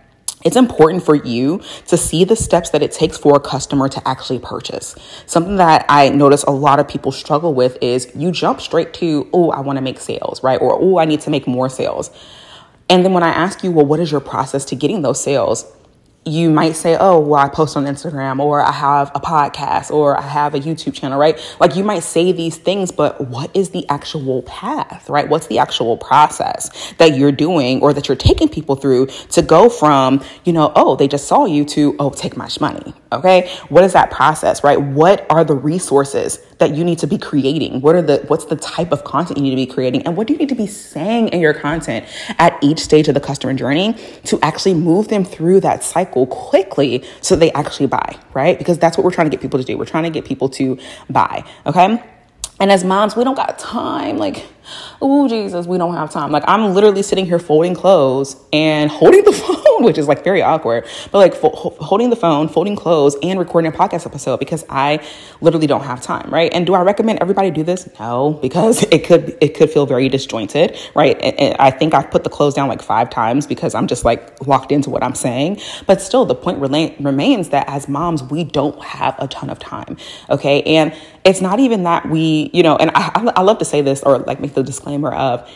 it's 0.45 0.55
important 0.55 1.03
for 1.03 1.15
you 1.15 1.59
to 1.87 1.97
see 1.97 2.23
the 2.23 2.35
steps 2.35 2.69
that 2.69 2.83
it 2.83 2.91
takes 2.91 3.17
for 3.17 3.35
a 3.35 3.39
customer 3.39 3.89
to 3.89 4.07
actually 4.07 4.39
purchase. 4.39 4.95
Something 5.25 5.55
that 5.55 5.85
I 5.89 6.09
notice 6.09 6.43
a 6.43 6.51
lot 6.51 6.79
of 6.79 6.87
people 6.87 7.11
struggle 7.11 7.53
with 7.53 7.77
is 7.81 8.09
you 8.15 8.31
jump 8.31 8.61
straight 8.61 8.93
to, 8.95 9.27
oh, 9.33 9.49
I 9.49 9.61
want 9.61 9.77
to 9.77 9.81
make 9.81 9.99
sales, 9.99 10.43
right? 10.43 10.61
Or, 10.61 10.77
oh, 10.79 10.99
I 10.99 11.05
need 11.05 11.21
to 11.21 11.31
make 11.31 11.47
more 11.47 11.67
sales. 11.67 12.11
And 12.89 13.03
then 13.03 13.13
when 13.13 13.23
I 13.23 13.29
ask 13.29 13.63
you, 13.63 13.71
well, 13.71 13.87
what 13.87 13.99
is 13.99 14.11
your 14.11 14.21
process 14.21 14.63
to 14.65 14.75
getting 14.75 15.01
those 15.01 15.21
sales? 15.21 15.65
You 16.25 16.49
might 16.49 16.75
say, 16.75 16.97
oh, 16.99 17.19
well, 17.19 17.39
I 17.39 17.49
post 17.49 17.77
on 17.77 17.85
Instagram 17.85 18.39
or 18.39 18.59
I 18.59 18.71
have 18.71 19.11
a 19.13 19.19
podcast 19.19 19.91
or 19.91 20.17
I 20.17 20.23
have 20.23 20.55
a 20.55 20.59
YouTube 20.59 20.95
channel, 20.95 21.19
right? 21.19 21.39
Like 21.59 21.75
you 21.75 21.83
might 21.83 21.99
say 21.99 22.31
these 22.31 22.57
things, 22.57 22.91
but 22.91 23.21
what 23.27 23.55
is 23.55 23.69
the 23.69 23.87
actual 23.89 24.41
path, 24.41 25.07
right? 25.07 25.29
What's 25.29 25.45
the 25.47 25.59
actual 25.59 25.97
process 25.97 26.93
that 26.97 27.15
you're 27.15 27.31
doing 27.31 27.79
or 27.81 27.93
that 27.93 28.07
you're 28.07 28.17
taking 28.17 28.49
people 28.49 28.75
through 28.75 29.05
to 29.05 29.43
go 29.43 29.69
from, 29.69 30.23
you 30.45 30.53
know, 30.53 30.71
oh, 30.75 30.95
they 30.95 31.07
just 31.07 31.27
saw 31.27 31.45
you 31.45 31.63
to, 31.65 31.95
oh, 31.99 32.09
take 32.09 32.35
my 32.35 32.49
money. 32.59 32.93
Okay. 33.11 33.49
What 33.69 33.83
is 33.83 33.93
that 33.93 34.11
process, 34.11 34.63
right? 34.63 34.81
What 34.81 35.25
are 35.29 35.43
the 35.43 35.55
resources 35.55 36.39
that 36.57 36.73
you 36.73 36.83
need 36.83 36.99
to 36.99 37.07
be 37.07 37.17
creating? 37.17 37.81
What 37.81 37.95
are 37.95 38.01
the, 38.01 38.23
what's 38.27 38.45
the 38.45 38.55
type 38.55 38.91
of 38.91 39.03
content 39.03 39.37
you 39.37 39.43
need 39.43 39.51
to 39.51 39.55
be 39.55 39.65
creating? 39.65 40.03
And 40.03 40.17
what 40.17 40.27
do 40.27 40.33
you 40.33 40.39
need 40.39 40.49
to 40.49 40.55
be 40.55 40.67
saying 40.67 41.29
in 41.29 41.39
your 41.39 41.53
content 41.53 42.05
at 42.39 42.57
each 42.63 42.79
stage 42.79 43.07
of 43.07 43.13
the 43.13 43.19
customer 43.19 43.53
journey 43.53 43.93
to 44.25 44.39
actually 44.41 44.73
move 44.73 45.07
them 45.09 45.23
through 45.23 45.59
that 45.61 45.83
cycle 45.83 46.14
quickly 46.23 47.03
so 47.21 47.35
they 47.35 47.51
actually 47.51 47.87
buy, 47.87 48.17
right? 48.33 48.57
Because 48.57 48.77
that's 48.77 48.97
what 48.97 49.03
we're 49.03 49.11
trying 49.11 49.29
to 49.29 49.31
get 49.31 49.41
people 49.41 49.59
to 49.59 49.65
do. 49.65 49.77
We're 49.77 49.85
trying 49.85 50.03
to 50.03 50.09
get 50.09 50.23
people 50.23 50.49
to 50.49 50.77
buy. 51.09 51.43
Okay. 51.65 52.01
And 52.59 52.71
as 52.71 52.83
moms, 52.83 53.15
we 53.15 53.23
don't 53.23 53.35
got 53.35 53.59
time. 53.59 54.17
Like, 54.17 54.45
oh, 55.01 55.27
Jesus, 55.27 55.65
we 55.65 55.77
don't 55.77 55.93
have 55.93 56.11
time. 56.11 56.31
Like, 56.31 56.43
I'm 56.47 56.73
literally 56.73 57.03
sitting 57.03 57.25
here 57.25 57.39
folding 57.39 57.75
clothes 57.75 58.35
and 58.53 58.89
holding 58.89 59.23
the 59.23 59.31
phone, 59.33 59.83
which 59.83 59.97
is 59.97 60.07
like 60.07 60.23
very 60.23 60.41
awkward, 60.41 60.85
but 61.11 61.19
like 61.19 61.33
fo- 61.35 61.75
holding 61.79 62.09
the 62.09 62.15
phone, 62.15 62.47
folding 62.47 62.75
clothes, 62.75 63.15
and 63.21 63.39
recording 63.39 63.71
a 63.71 63.75
podcast 63.75 64.05
episode 64.05 64.37
because 64.37 64.65
I 64.69 65.05
literally 65.41 65.67
don't 65.67 65.83
have 65.83 66.01
time, 66.01 66.29
right? 66.31 66.51
And 66.53 66.65
do 66.65 66.73
I 66.73 66.81
recommend 66.81 67.19
everybody 67.19 67.51
do 67.51 67.63
this? 67.63 67.87
No, 67.99 68.33
because 68.41 68.83
it 68.91 69.03
could 69.05 69.37
it 69.41 69.55
could 69.55 69.69
feel 69.69 69.85
very 69.85 70.09
disjointed, 70.09 70.77
right? 70.95 71.19
And, 71.21 71.39
and 71.39 71.55
I 71.59 71.71
think 71.71 71.93
I've 71.93 72.09
put 72.11 72.23
the 72.23 72.29
clothes 72.29 72.53
down 72.53 72.67
like 72.67 72.81
five 72.81 73.09
times 73.09 73.47
because 73.47 73.75
I'm 73.75 73.87
just 73.87 74.05
like 74.05 74.45
locked 74.47 74.71
into 74.71 74.89
what 74.89 75.03
I'm 75.03 75.15
saying. 75.15 75.59
But 75.85 76.01
still, 76.01 76.25
the 76.25 76.35
point 76.35 76.59
rela- 76.59 76.95
remains 77.03 77.49
that 77.49 77.67
as 77.67 77.87
moms, 77.87 78.23
we 78.23 78.43
don't 78.43 78.81
have 78.83 79.15
a 79.19 79.27
ton 79.27 79.49
of 79.49 79.59
time, 79.59 79.97
okay? 80.29 80.61
And 80.63 80.93
it's 81.23 81.41
not 81.41 81.59
even 81.59 81.83
that 81.83 82.07
we, 82.09 82.49
you 82.53 82.63
know, 82.63 82.75
and 82.75 82.91
I, 82.93 83.31
I 83.35 83.41
love 83.41 83.57
to 83.59 83.65
say 83.65 83.81
this 83.81 84.03
or 84.03 84.19
like 84.19 84.39
make 84.39 84.53
the 84.55 84.63
disclaimer 84.63 85.11
of, 85.11 85.49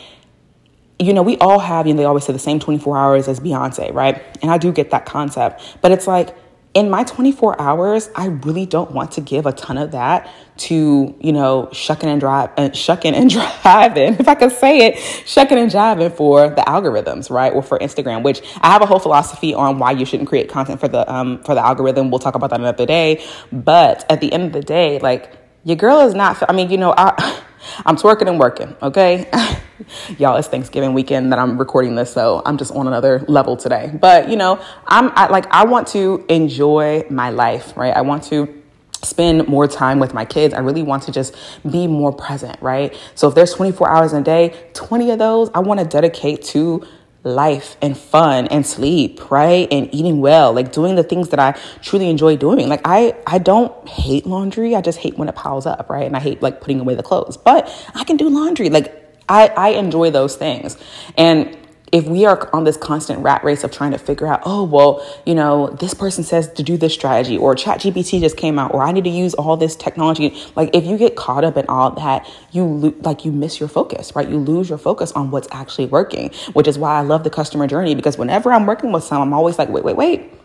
you 0.98 1.12
know, 1.12 1.22
we 1.22 1.36
all 1.38 1.58
have, 1.58 1.86
you 1.86 1.94
know, 1.94 1.98
they 1.98 2.04
always 2.04 2.24
say 2.24 2.32
the 2.32 2.38
same 2.38 2.60
24 2.60 2.96
hours 2.96 3.28
as 3.28 3.40
Beyonce, 3.40 3.92
right? 3.92 4.22
And 4.42 4.50
I 4.50 4.58
do 4.58 4.72
get 4.72 4.90
that 4.90 5.06
concept, 5.06 5.78
but 5.80 5.92
it's 5.92 6.06
like 6.06 6.36
in 6.72 6.88
my 6.88 7.02
24 7.02 7.60
hours, 7.60 8.10
I 8.14 8.26
really 8.26 8.64
don't 8.64 8.92
want 8.92 9.12
to 9.12 9.20
give 9.20 9.44
a 9.44 9.52
ton 9.52 9.76
of 9.76 9.90
that 9.90 10.30
to, 10.58 11.16
you 11.18 11.32
know, 11.32 11.68
shucking 11.72 12.08
and 12.08 12.20
drive, 12.20 12.50
uh, 12.56 12.70
shucking 12.70 13.14
and 13.14 13.28
driving, 13.62 14.14
if 14.14 14.28
I 14.28 14.36
could 14.36 14.52
say 14.52 14.86
it, 14.86 14.98
shucking 15.26 15.58
and 15.58 15.70
driving 15.70 16.10
for 16.10 16.48
the 16.50 16.62
algorithms, 16.62 17.28
right? 17.28 17.52
Or 17.52 17.62
for 17.62 17.78
Instagram, 17.80 18.22
which 18.22 18.40
I 18.60 18.70
have 18.70 18.82
a 18.82 18.86
whole 18.86 19.00
philosophy 19.00 19.52
on 19.52 19.80
why 19.80 19.92
you 19.92 20.04
shouldn't 20.04 20.28
create 20.28 20.48
content 20.48 20.78
for 20.78 20.86
the, 20.86 21.10
um, 21.12 21.42
for 21.42 21.56
the 21.56 21.64
algorithm. 21.64 22.10
We'll 22.10 22.20
talk 22.20 22.36
about 22.36 22.50
that 22.50 22.60
another 22.60 22.86
day. 22.86 23.24
But 23.50 24.06
at 24.08 24.20
the 24.20 24.32
end 24.32 24.44
of 24.44 24.52
the 24.52 24.62
day, 24.62 25.00
like 25.00 25.32
your 25.64 25.76
girl 25.76 26.00
is 26.00 26.14
not, 26.14 26.40
I 26.48 26.52
mean, 26.52 26.70
you 26.70 26.76
know, 26.76 26.94
I, 26.96 27.39
I'm 27.84 27.96
twerking 27.96 28.28
and 28.28 28.38
working, 28.38 28.76
okay? 28.82 29.30
Y'all, 30.18 30.36
it's 30.36 30.48
Thanksgiving 30.48 30.92
weekend 30.92 31.32
that 31.32 31.38
I'm 31.38 31.58
recording 31.58 31.94
this, 31.94 32.12
so 32.12 32.42
I'm 32.44 32.58
just 32.58 32.72
on 32.72 32.86
another 32.86 33.24
level 33.28 33.56
today. 33.56 33.90
But, 33.92 34.28
you 34.28 34.36
know, 34.36 34.62
I'm 34.86 35.10
I, 35.14 35.28
like, 35.28 35.46
I 35.50 35.64
want 35.64 35.88
to 35.88 36.24
enjoy 36.28 37.04
my 37.10 37.30
life, 37.30 37.76
right? 37.76 37.94
I 37.94 38.02
want 38.02 38.24
to 38.24 38.60
spend 39.02 39.48
more 39.48 39.66
time 39.66 39.98
with 39.98 40.12
my 40.12 40.24
kids. 40.24 40.52
I 40.54 40.58
really 40.58 40.82
want 40.82 41.04
to 41.04 41.12
just 41.12 41.34
be 41.70 41.86
more 41.86 42.12
present, 42.12 42.60
right? 42.60 42.96
So 43.14 43.28
if 43.28 43.34
there's 43.34 43.52
24 43.54 43.88
hours 43.88 44.12
in 44.12 44.20
a 44.20 44.24
day, 44.24 44.54
20 44.74 45.10
of 45.10 45.18
those 45.18 45.50
I 45.54 45.60
want 45.60 45.80
to 45.80 45.86
dedicate 45.86 46.42
to 46.46 46.86
life 47.22 47.76
and 47.82 47.96
fun 47.96 48.46
and 48.46 48.66
sleep, 48.66 49.30
right? 49.30 49.68
And 49.70 49.92
eating 49.94 50.20
well, 50.20 50.52
like 50.52 50.72
doing 50.72 50.94
the 50.94 51.02
things 51.02 51.28
that 51.30 51.38
I 51.38 51.58
truly 51.82 52.08
enjoy 52.08 52.36
doing. 52.36 52.68
Like 52.68 52.80
I 52.84 53.14
I 53.26 53.38
don't 53.38 53.88
hate 53.88 54.26
laundry. 54.26 54.74
I 54.74 54.80
just 54.80 54.98
hate 54.98 55.18
when 55.18 55.28
it 55.28 55.34
piles 55.34 55.66
up, 55.66 55.90
right? 55.90 56.06
And 56.06 56.16
I 56.16 56.20
hate 56.20 56.42
like 56.42 56.60
putting 56.60 56.80
away 56.80 56.94
the 56.94 57.02
clothes. 57.02 57.36
But 57.36 57.68
I 57.94 58.04
can 58.04 58.16
do 58.16 58.28
laundry. 58.28 58.70
Like 58.70 59.18
I 59.28 59.48
I 59.48 59.68
enjoy 59.70 60.10
those 60.10 60.36
things. 60.36 60.76
And 61.16 61.56
if 61.92 62.06
we 62.06 62.24
are 62.24 62.48
on 62.54 62.64
this 62.64 62.76
constant 62.76 63.20
rat 63.20 63.42
race 63.42 63.64
of 63.64 63.72
trying 63.72 63.90
to 63.90 63.98
figure 63.98 64.26
out, 64.26 64.42
oh, 64.44 64.62
well, 64.64 65.04
you 65.26 65.34
know, 65.34 65.68
this 65.68 65.92
person 65.94 66.22
says 66.22 66.52
to 66.52 66.62
do 66.62 66.76
this 66.76 66.94
strategy, 66.94 67.36
or 67.36 67.54
ChatGPT 67.54 68.20
just 68.20 68.36
came 68.36 68.58
out, 68.58 68.72
or 68.72 68.82
I 68.82 68.92
need 68.92 69.04
to 69.04 69.10
use 69.10 69.34
all 69.34 69.56
this 69.56 69.74
technology. 69.74 70.36
Like, 70.54 70.74
if 70.74 70.84
you 70.84 70.96
get 70.96 71.16
caught 71.16 71.44
up 71.44 71.56
in 71.56 71.66
all 71.66 71.90
that, 71.92 72.28
you 72.52 72.64
lo- 72.64 72.94
like 73.00 73.24
you 73.24 73.32
miss 73.32 73.58
your 73.58 73.68
focus, 73.68 74.14
right? 74.14 74.28
You 74.28 74.38
lose 74.38 74.68
your 74.68 74.78
focus 74.78 75.12
on 75.12 75.30
what's 75.30 75.48
actually 75.50 75.86
working, 75.86 76.30
which 76.52 76.68
is 76.68 76.78
why 76.78 76.98
I 76.98 77.02
love 77.02 77.24
the 77.24 77.30
customer 77.30 77.66
journey 77.66 77.94
because 77.94 78.16
whenever 78.16 78.52
I'm 78.52 78.66
working 78.66 78.92
with 78.92 79.04
someone, 79.04 79.28
I'm 79.28 79.34
always 79.34 79.58
like, 79.58 79.68
wait, 79.68 79.84
wait, 79.84 79.96
wait 79.96 80.39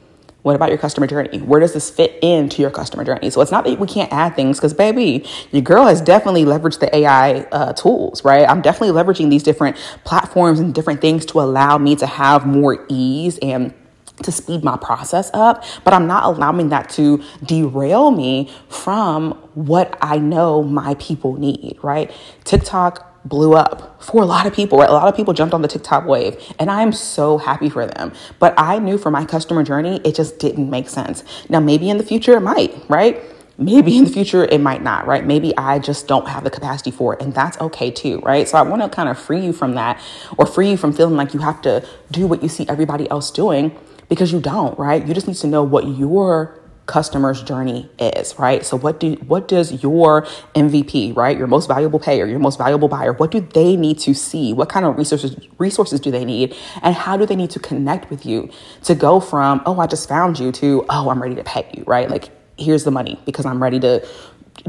what 0.46 0.56
about 0.56 0.70
your 0.70 0.78
customer 0.78 1.08
journey? 1.08 1.40
Where 1.40 1.60
does 1.60 1.74
this 1.74 1.90
fit 1.90 2.20
into 2.22 2.62
your 2.62 2.70
customer 2.70 3.04
journey? 3.04 3.32
So 3.32 3.42
it's 3.42 3.50
not 3.50 3.66
that 3.66 3.80
we 3.80 3.88
can't 3.88 4.14
add 4.14 4.36
things 4.36 4.60
because, 4.60 4.76
baby, 4.76 5.26
your 5.50 5.64
girl 5.64 5.88
has 5.88 6.02
definitely 6.02 6.46
leveraged 6.46 6.82
the 6.82 6.96
AI 6.96 7.40
uh, 7.52 7.74
tools, 7.74 8.24
right? 8.24 8.48
I'm 8.48 8.62
definitely 8.62 8.94
leveraging 8.96 9.32
these 9.32 9.42
different 9.42 9.76
platforms 10.04 10.60
and 10.60 10.72
different 10.72 11.02
things 11.02 11.26
to 11.28 11.42
allow 11.42 11.80
me 11.80 11.96
to 11.96 12.06
have 12.06 12.46
more 12.46 12.86
ease 12.90 13.40
and 13.42 13.74
to 14.22 14.32
speed 14.32 14.64
my 14.64 14.78
process 14.78 15.32
up, 15.34 15.64
but 15.84 15.96
I'm 15.96 16.06
not 16.06 16.26
allowing 16.26 16.70
that 16.70 16.90
to 16.92 17.24
derail 17.44 18.12
me 18.12 18.54
from 18.70 19.32
what 19.56 19.98
I 20.00 20.20
know 20.20 20.62
my 20.62 20.94
people 21.00 21.40
need, 21.40 21.80
right? 21.82 22.12
TikTok 22.44 23.15
blew 23.26 23.54
up 23.54 24.02
for 24.02 24.22
a 24.22 24.26
lot 24.26 24.46
of 24.46 24.54
people, 24.54 24.78
right? 24.78 24.90
A 24.90 24.94
lot 24.94 25.08
of 25.08 25.16
people 25.16 25.34
jumped 25.34 25.54
on 25.54 25.62
the 25.62 25.68
TikTok 25.68 26.06
wave, 26.06 26.38
and 26.60 26.70
I 26.70 26.82
am 26.82 26.92
so 26.92 27.38
happy 27.38 27.70
for 27.70 27.86
them. 27.86 28.14
But 28.40 28.54
I 28.58 28.80
knew 28.80 28.98
for 28.98 29.12
my 29.12 29.26
customer 29.26 29.64
journey, 29.64 30.00
it 30.06 30.16
just 30.16 30.40
didn't 30.40 30.70
make 30.70 30.88
sense. 30.88 31.24
Now, 31.50 31.60
maybe 31.60 31.90
in 31.90 31.98
the 31.98 32.04
future 32.04 32.38
it 32.38 32.42
might, 32.42 32.74
right? 32.88 33.22
Maybe 33.58 33.98
in 33.98 34.04
the 34.04 34.10
future 34.10 34.44
it 34.44 34.62
might 34.62 34.84
not, 34.84 35.08
right? 35.08 35.26
Maybe 35.26 35.58
I 35.58 35.80
just 35.80 36.08
don't 36.08 36.28
have 36.28 36.44
the 36.44 36.50
capacity 36.52 36.92
for 36.92 37.16
it, 37.16 37.22
and 37.22 37.34
that's 37.34 37.60
okay 37.60 37.90
too, 37.90 38.20
right? 38.20 38.48
So 38.48 38.58
I 38.58 38.62
want 38.62 38.82
to 38.82 38.90
kind 38.90 39.10
of 39.10 39.18
free 39.18 39.44
you 39.44 39.54
from 39.54 39.76
that 39.76 40.00
or 40.38 40.46
free 40.46 40.72
you 40.72 40.78
from 40.78 40.94
feeling 40.94 41.16
like 41.16 41.34
you 41.34 41.40
have 41.40 41.62
to 41.64 41.86
do 42.12 42.28
what 42.28 42.44
you 42.44 42.50
see 42.50 42.68
everybody 42.68 43.10
else 43.10 43.32
doing 43.32 43.78
because 44.10 44.32
you 44.32 44.40
don't, 44.40 44.78
right? 44.78 45.06
You 45.06 45.14
just 45.14 45.28
need 45.28 45.38
to 45.38 45.48
know 45.48 45.64
what 45.64 45.88
your 45.88 46.60
customer's 46.86 47.42
journey 47.42 47.90
is, 48.00 48.38
right? 48.38 48.66
So 48.66 48.78
what 48.78 49.00
do 49.00 49.14
what 49.28 49.48
does 49.48 49.84
your 49.84 50.24
MVP, 50.54 51.16
right? 51.16 51.38
Your 51.38 51.48
most 51.48 51.68
valuable 51.68 52.00
payer, 52.00 52.26
your 52.26 52.40
most 52.40 52.58
valuable 52.58 52.88
buyer, 52.88 53.14
what 53.14 53.32
do 53.32 53.40
they 53.40 53.76
need 53.76 54.00
to 54.00 54.14
see? 54.14 54.54
What 54.54 54.70
kind 54.70 54.86
of 54.86 54.98
resources 54.98 55.36
resources 55.58 56.00
do 56.00 56.12
they 56.12 56.26
need? 56.26 56.56
And 56.82 56.96
how 56.96 57.18
do 57.18 57.26
they 57.26 57.36
need 57.36 57.50
to 57.52 57.60
connect 57.60 58.10
with 58.10 58.26
you 58.26 58.50
to 58.84 58.96
go 58.96 59.20
from, 59.20 59.62
oh, 59.66 59.80
I 59.80 59.88
just 59.88 60.08
found 60.08 60.40
you 60.40 60.52
to, 60.54 60.86
oh, 60.90 61.10
I'm 61.10 61.22
ready 61.22 61.36
to 61.36 61.44
pay 61.44 61.70
you, 61.76 61.84
right? 61.86 62.10
Like 62.10 62.30
here's 62.58 62.84
the 62.84 62.92
money 62.92 63.20
because 63.26 63.46
I'm 63.46 63.62
ready 63.62 63.80
to 63.82 64.08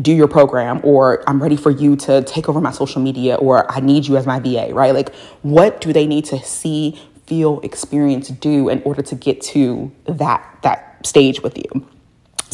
do 0.00 0.12
your 0.12 0.28
program 0.28 0.80
or 0.82 1.22
I'm 1.28 1.42
ready 1.42 1.56
for 1.56 1.70
you 1.70 1.96
to 1.96 2.22
take 2.22 2.48
over 2.48 2.60
my 2.60 2.72
social 2.72 3.00
media 3.00 3.36
or 3.36 3.70
I 3.70 3.80
need 3.80 4.06
you 4.06 4.16
as 4.16 4.26
my 4.26 4.40
VA, 4.40 4.70
right? 4.72 4.94
Like 4.94 5.14
what 5.42 5.80
do 5.80 5.92
they 5.92 6.06
need 6.06 6.24
to 6.26 6.38
see, 6.42 7.00
feel, 7.26 7.60
experience, 7.60 8.28
do 8.28 8.68
in 8.68 8.82
order 8.82 9.02
to 9.02 9.14
get 9.14 9.40
to 9.42 9.92
that 10.06 10.58
that 10.62 11.06
stage 11.06 11.42
with 11.42 11.56
you? 11.58 11.86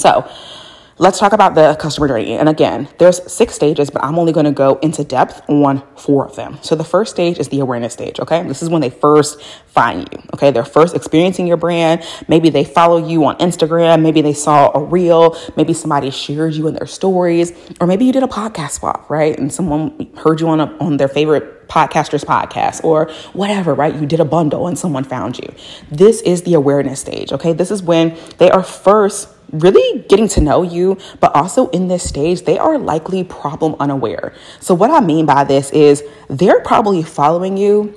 So 0.03 0.29
let's 0.99 1.19
talk 1.21 1.33
about 1.33 1.55
the 1.55 1.77
customer 1.77 2.09
journey. 2.09 2.35
And 2.35 2.49
again, 2.49 2.89
there's 2.99 3.33
six 3.33 3.55
stages, 3.55 3.89
but 3.89 4.03
I'm 4.05 4.19
only 4.19 4.33
going 4.33 4.47
to 4.47 4.53
go 4.53 4.79
into 4.83 5.05
depth 5.05 5.49
on 5.49 5.83
four 5.97 6.27
of 6.27 6.35
them. 6.35 6.59
So 6.63 6.75
the 6.75 6.85
first 6.85 7.13
stage 7.13 7.39
is 7.39 7.49
the 7.49 7.61
awareness 7.61 7.93
stage. 7.93 8.19
Okay. 8.19 8.43
This 8.43 8.63
is 8.63 8.69
when 8.69 8.81
they 8.81 8.91
first 8.91 9.41
find 9.67 10.09
you. 10.13 10.23
Okay. 10.35 10.51
They're 10.51 10.65
first 10.65 10.97
experiencing 10.97 11.47
your 11.47 11.57
brand. 11.57 12.05
Maybe 12.27 12.51
they 12.51 12.65
follow 12.65 12.99
you 12.99 13.25
on 13.25 13.37
Instagram. 13.39 14.03
Maybe 14.03 14.23
they 14.23 14.33
saw 14.33 14.73
a 14.75 14.83
reel. 14.83 15.37
Maybe 15.57 15.73
somebody 15.73 16.11
shared 16.11 16.55
you 16.55 16.67
in 16.67 16.75
their 16.75 16.89
stories, 16.89 17.53
or 17.81 17.87
maybe 17.87 18.05
you 18.05 18.13
did 18.13 18.25
a 18.25 18.29
podcast 18.29 18.73
swap, 18.73 19.09
right? 19.09 19.39
And 19.39 19.53
someone 19.53 20.11
heard 20.17 20.41
you 20.41 20.49
on 20.49 20.61
a, 20.61 20.67
on 20.79 20.97
their 20.97 21.09
favorite 21.09 21.69
podcaster's 21.69 22.25
podcast 22.25 22.85
or 22.85 23.11
whatever, 23.33 23.73
right? 23.73 23.95
You 23.95 24.05
did 24.05 24.21
a 24.21 24.27
bundle 24.27 24.67
and 24.67 24.79
someone 24.79 25.05
found 25.05 25.39
you. 25.39 25.55
This 25.91 26.21
is 26.23 26.43
the 26.43 26.55
awareness 26.55 27.01
stage. 27.01 27.33
Okay. 27.33 27.53
This 27.53 27.71
is 27.71 27.83
when 27.83 28.19
they 28.39 28.51
are 28.51 28.63
first 28.63 29.29
really 29.53 30.01
getting 30.09 30.29
to 30.29 30.41
know 30.41 30.63
you, 30.63 30.99
but 31.21 31.35
also 31.35 31.69
in 31.71 31.89
this 31.89 32.09
stage, 32.09 32.43
they 32.43 32.59
are 32.59 32.79
likely 32.79 33.25
problem 33.25 33.77
unaware. 33.79 34.35
So, 34.61 34.75
what 34.75 34.91
I 34.91 35.01
mean 35.01 35.27
by 35.27 35.45
this 35.45 35.71
is 35.71 36.03
they're 36.29 36.61
probably 36.61 37.03
following 37.03 37.57
you 37.57 37.95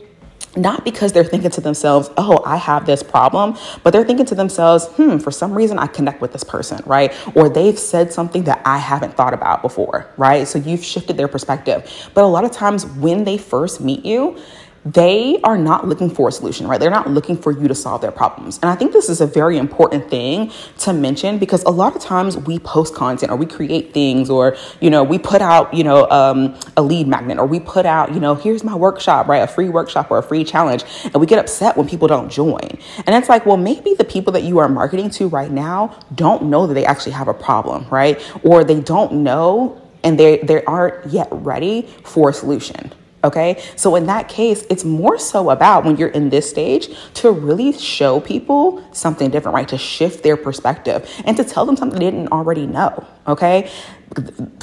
not 0.58 0.86
because 0.86 1.12
they're 1.12 1.24
thinking 1.24 1.52
to 1.52 1.62
themselves, 1.62 2.10
oh, 2.18 2.42
I 2.46 2.58
have 2.58 2.86
this 2.86 3.04
problem, 3.04 3.58
but 3.84 3.92
they're 3.92 4.06
thinking 4.06 4.26
to 4.28 4.36
themselves, 4.36 4.88
hmm, 4.88 5.18
for 5.18 5.32
some 5.32 5.54
reason 5.54 5.80
I 5.80 5.88
connect 5.88 6.22
with 6.22 6.32
this 6.32 6.44
person, 6.44 6.82
right? 6.86 7.14
Or 7.36 7.50
they've 7.50 7.78
said 7.78 8.14
something 8.14 8.44
that 8.46 8.62
I 8.66 8.78
haven't 8.78 9.16
thought 9.16 9.34
about 9.34 9.62
before, 9.62 10.10
right? 10.18 10.48
So 10.48 10.60
you've 10.60 10.84
shifted 10.84 11.18
their 11.18 11.28
perspective. 11.28 12.10
But 12.14 12.24
a 12.24 12.28
lot 12.28 12.46
of 12.46 12.52
times 12.52 12.86
when 12.86 13.24
they 13.24 13.38
first 13.38 13.82
meet 13.82 14.06
you, 14.06 14.38
they 14.86 15.40
are 15.44 15.58
not 15.58 15.88
looking 15.88 16.12
for 16.12 16.30
a 16.30 16.32
solution, 16.32 16.68
right? 16.68 16.80
They're 16.80 16.92
not 16.92 17.10
looking 17.10 17.36
for 17.36 17.52
you 17.52 17.68
to 17.68 17.74
solve 17.74 18.02
their 18.02 18.12
problems. 18.12 18.60
And 18.62 18.70
I 18.70 18.76
think 18.76 18.94
this 18.94 19.10
is 19.10 19.20
a 19.20 19.26
very 19.26 19.58
important 19.58 20.12
thing 20.12 20.52
to 20.80 20.94
mention 20.94 21.40
because 21.40 21.64
a 21.64 21.72
lot 21.72 21.96
of 21.96 22.02
times 22.04 22.38
we 22.38 22.60
post 22.60 22.94
content 22.94 23.32
or 23.32 23.36
we 23.36 23.48
create 23.48 23.96
things 23.96 24.30
or, 24.30 24.56
you 24.80 24.92
know, 24.92 25.04
we 25.04 25.18
put 25.18 25.42
out, 25.42 25.74
you 25.74 25.84
know, 25.84 26.08
um, 26.12 26.56
a 26.78 26.84
lead 26.84 27.08
magnet 27.08 27.40
or 27.40 27.48
we 27.48 27.60
put 27.60 27.88
out, 27.88 28.14
you 28.14 28.20
know, 28.20 28.36
here's 28.36 28.64
my 28.64 28.76
workshop, 28.76 29.28
right? 29.28 29.42
A 29.42 29.48
free 29.48 29.70
workshop 29.70 30.12
or 30.12 30.20
a 30.20 30.24
free 30.24 30.44
challenge. 30.44 30.84
And 31.06 31.16
we 31.16 31.26
get 31.26 31.40
upset 31.40 31.76
when 31.76 31.90
people 31.90 32.08
don't 32.08 32.30
join. 32.30 32.78
And 33.08 33.16
it's 33.16 33.28
like, 33.28 33.44
well, 33.48 33.58
maybe 33.58 33.96
the 33.96 34.06
people 34.06 34.34
that 34.34 34.44
you 34.44 34.60
are 34.60 34.70
marketing 34.70 35.10
to 35.12 35.28
right 35.28 35.50
now 35.50 35.98
don't 36.14 36.44
know 36.44 36.68
that 36.68 36.76
they 36.76 36.86
actually 36.86 37.14
have 37.14 37.28
a 37.28 37.34
problem, 37.34 37.88
right? 37.90 38.22
Or 38.44 38.64
they 38.64 38.82
don't 38.82 39.24
know 39.24 39.82
and 40.04 40.20
they, 40.20 40.38
they 40.38 40.64
aren't 40.66 41.12
yet 41.12 41.28
ready 41.32 41.90
for 42.04 42.30
a 42.30 42.34
solution 42.34 42.92
Okay. 43.26 43.62
So 43.76 43.96
in 43.96 44.06
that 44.06 44.30
case, 44.30 44.66
it's 44.70 44.86
more 44.86 45.18
so 45.18 45.50
about 45.50 45.84
when 45.84 45.98
you're 45.98 46.10
in 46.10 46.30
this 46.30 46.48
stage 46.50 46.96
to 47.16 47.32
really 47.32 47.74
show 47.74 48.20
people 48.20 48.84
something 48.94 49.32
different, 49.32 49.56
right? 49.56 49.68
To 49.70 49.78
shift 49.78 50.24
their 50.24 50.38
perspective 50.38 51.12
and 51.26 51.36
to 51.36 51.44
tell 51.44 51.66
them 51.66 51.76
something 51.76 52.00
they 52.00 52.12
didn't 52.12 52.32
already 52.32 52.68
know. 52.68 53.06
Okay. 53.28 53.70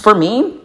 For 0.01 0.15
me, 0.15 0.62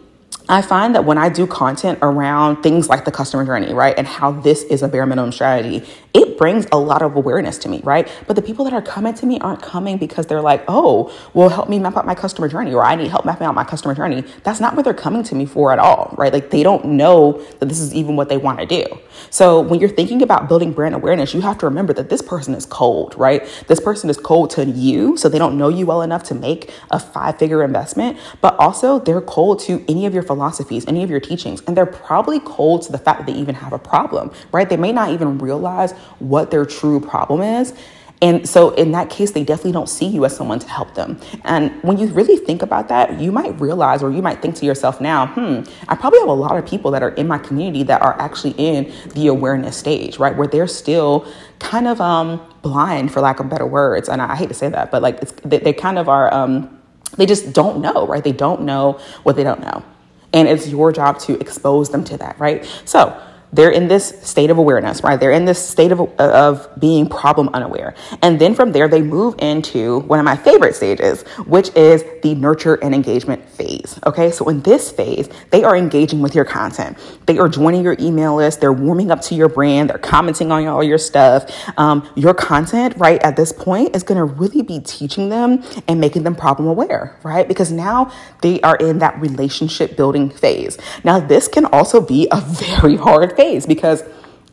I 0.50 0.62
find 0.62 0.94
that 0.94 1.04
when 1.04 1.18
I 1.18 1.28
do 1.28 1.46
content 1.46 1.98
around 2.00 2.62
things 2.62 2.88
like 2.88 3.04
the 3.04 3.10
customer 3.10 3.44
journey, 3.44 3.74
right, 3.74 3.94
and 3.98 4.06
how 4.06 4.32
this 4.32 4.62
is 4.62 4.82
a 4.82 4.88
bare 4.88 5.04
minimum 5.04 5.30
strategy, 5.30 5.86
it 6.14 6.38
brings 6.38 6.66
a 6.72 6.78
lot 6.78 7.02
of 7.02 7.16
awareness 7.16 7.58
to 7.58 7.68
me, 7.68 7.80
right? 7.84 8.10
But 8.26 8.34
the 8.34 8.40
people 8.40 8.64
that 8.64 8.72
are 8.72 8.80
coming 8.80 9.12
to 9.12 9.26
me 9.26 9.38
aren't 9.40 9.60
coming 9.60 9.98
because 9.98 10.26
they're 10.26 10.40
like, 10.40 10.64
oh, 10.66 11.14
well, 11.34 11.50
help 11.50 11.68
me 11.68 11.78
map 11.78 11.98
out 11.98 12.06
my 12.06 12.14
customer 12.14 12.48
journey, 12.48 12.72
or 12.72 12.82
I 12.82 12.94
need 12.94 13.08
help 13.08 13.26
mapping 13.26 13.46
out 13.46 13.54
my 13.54 13.64
customer 13.64 13.94
journey. 13.94 14.24
That's 14.42 14.58
not 14.58 14.74
what 14.74 14.86
they're 14.86 14.94
coming 14.94 15.22
to 15.24 15.34
me 15.34 15.44
for 15.44 15.70
at 15.70 15.78
all, 15.78 16.14
right? 16.16 16.32
Like 16.32 16.48
they 16.48 16.62
don't 16.62 16.84
know 16.86 17.44
that 17.58 17.68
this 17.68 17.80
is 17.80 17.94
even 17.94 18.16
what 18.16 18.30
they 18.30 18.38
want 18.38 18.58
to 18.60 18.64
do. 18.64 18.86
So 19.28 19.60
when 19.60 19.80
you're 19.80 19.90
thinking 19.90 20.22
about 20.22 20.48
building 20.48 20.72
brand 20.72 20.94
awareness, 20.94 21.34
you 21.34 21.42
have 21.42 21.58
to 21.58 21.66
remember 21.66 21.92
that 21.92 22.08
this 22.08 22.22
person 22.22 22.54
is 22.54 22.64
cold, 22.64 23.14
right? 23.18 23.46
This 23.66 23.80
person 23.80 24.08
is 24.08 24.16
cold 24.16 24.48
to 24.50 24.64
you, 24.64 25.18
so 25.18 25.28
they 25.28 25.38
don't 25.38 25.58
know 25.58 25.68
you 25.68 25.84
well 25.84 26.00
enough 26.00 26.22
to 26.24 26.34
make 26.34 26.72
a 26.90 26.98
five 26.98 27.38
figure 27.38 27.62
investment, 27.62 28.16
but 28.40 28.56
also 28.58 28.98
they're 28.98 29.20
cold 29.20 29.60
to 29.60 29.84
any 29.88 30.06
of 30.06 30.14
your 30.14 30.17
philosophies, 30.22 30.86
any 30.86 31.02
of 31.02 31.10
your 31.10 31.20
teachings, 31.20 31.62
and 31.66 31.76
they're 31.76 31.86
probably 31.86 32.40
cold 32.40 32.82
to 32.82 32.92
the 32.92 32.98
fact 32.98 33.18
that 33.18 33.32
they 33.32 33.38
even 33.38 33.54
have 33.54 33.72
a 33.72 33.78
problem, 33.78 34.30
right? 34.52 34.68
They 34.68 34.76
may 34.76 34.92
not 34.92 35.10
even 35.10 35.38
realize 35.38 35.92
what 36.18 36.50
their 36.50 36.64
true 36.66 37.00
problem 37.00 37.40
is. 37.40 37.74
And 38.20 38.48
so, 38.48 38.70
in 38.70 38.90
that 38.92 39.10
case, 39.10 39.30
they 39.30 39.44
definitely 39.44 39.72
don't 39.72 39.88
see 39.88 40.06
you 40.06 40.24
as 40.24 40.36
someone 40.36 40.58
to 40.58 40.68
help 40.68 40.94
them. 40.94 41.20
And 41.44 41.70
when 41.84 41.98
you 41.98 42.08
really 42.08 42.36
think 42.36 42.62
about 42.62 42.88
that, 42.88 43.20
you 43.20 43.30
might 43.30 43.58
realize, 43.60 44.02
or 44.02 44.10
you 44.10 44.22
might 44.22 44.42
think 44.42 44.56
to 44.56 44.66
yourself 44.66 45.00
now, 45.00 45.28
hmm, 45.28 45.62
I 45.88 45.94
probably 45.94 46.18
have 46.18 46.28
a 46.28 46.32
lot 46.32 46.56
of 46.56 46.66
people 46.66 46.90
that 46.92 47.02
are 47.02 47.10
in 47.10 47.28
my 47.28 47.38
community 47.38 47.84
that 47.84 48.02
are 48.02 48.20
actually 48.20 48.54
in 48.58 48.92
the 49.14 49.28
awareness 49.28 49.76
stage, 49.76 50.18
right? 50.18 50.36
Where 50.36 50.48
they're 50.48 50.66
still 50.66 51.28
kind 51.60 51.86
of 51.86 52.00
um, 52.00 52.44
blind, 52.62 53.12
for 53.12 53.20
lack 53.20 53.38
of 53.38 53.48
better 53.48 53.66
words. 53.66 54.08
And 54.08 54.20
I, 54.20 54.32
I 54.32 54.36
hate 54.36 54.48
to 54.48 54.54
say 54.54 54.68
that, 54.68 54.90
but 54.90 55.00
like 55.00 55.20
they, 55.42 55.58
they, 55.58 55.72
kind 55.72 55.96
of 55.96 56.08
are, 56.08 56.32
um, 56.34 56.76
they 57.16 57.26
just 57.26 57.52
don't 57.52 57.80
know, 57.80 58.06
right? 58.06 58.24
They 58.24 58.32
don't 58.32 58.62
know 58.62 59.00
what 59.22 59.36
they 59.36 59.44
don't 59.44 59.60
know. 59.60 59.84
And 60.32 60.46
it's 60.48 60.68
your 60.68 60.92
job 60.92 61.18
to 61.20 61.38
expose 61.40 61.90
them 61.90 62.04
to 62.04 62.16
that, 62.18 62.38
right? 62.38 62.64
So 62.84 63.18
they're 63.52 63.70
in 63.70 63.88
this 63.88 64.20
state 64.22 64.50
of 64.50 64.58
awareness, 64.58 65.02
right? 65.02 65.18
They're 65.18 65.32
in 65.32 65.46
this 65.46 65.66
state 65.66 65.90
of, 65.90 66.00
of 66.20 66.68
being 66.78 67.08
problem 67.08 67.48
unaware. 67.50 67.94
And 68.20 68.38
then 68.38 68.54
from 68.54 68.72
there, 68.72 68.88
they 68.88 69.00
move 69.00 69.36
into 69.38 70.00
one 70.00 70.18
of 70.18 70.24
my 70.24 70.36
favorite 70.36 70.74
stages, 70.74 71.22
which 71.46 71.74
is 71.74 72.04
the 72.22 72.34
nurture 72.34 72.74
and 72.74 72.94
engagement 72.94 73.48
phase. 73.68 73.98
Okay. 74.06 74.30
So 74.30 74.48
in 74.48 74.60
this 74.62 74.90
phase, 74.90 75.28
they 75.50 75.64
are 75.64 75.76
engaging 75.76 76.20
with 76.20 76.34
your 76.34 76.44
content. 76.44 76.96
They 77.26 77.38
are 77.38 77.48
joining 77.48 77.82
your 77.82 77.96
email 78.00 78.36
list. 78.36 78.60
They're 78.60 78.72
warming 78.72 79.10
up 79.10 79.20
to 79.22 79.34
your 79.34 79.48
brand. 79.48 79.90
They're 79.90 79.98
commenting 79.98 80.50
on 80.50 80.66
all 80.66 80.82
your 80.82 80.98
stuff. 80.98 81.50
Um, 81.78 82.08
your 82.14 82.34
content, 82.34 82.94
right, 82.96 83.22
at 83.22 83.36
this 83.36 83.52
point 83.52 83.94
is 83.94 84.02
going 84.02 84.18
to 84.18 84.24
really 84.24 84.62
be 84.62 84.80
teaching 84.80 85.28
them 85.28 85.62
and 85.86 86.00
making 86.00 86.22
them 86.24 86.34
problem 86.34 86.68
aware, 86.68 87.16
right? 87.22 87.46
Because 87.46 87.70
now 87.70 88.12
they 88.42 88.60
are 88.62 88.76
in 88.76 88.98
that 88.98 89.20
relationship 89.20 89.96
building 89.96 90.30
phase. 90.30 90.78
Now, 91.04 91.20
this 91.20 91.48
can 91.48 91.66
also 91.66 92.00
be 92.00 92.28
a 92.30 92.40
very 92.80 92.96
hard 92.96 93.36
phase 93.36 93.66
because 93.66 94.02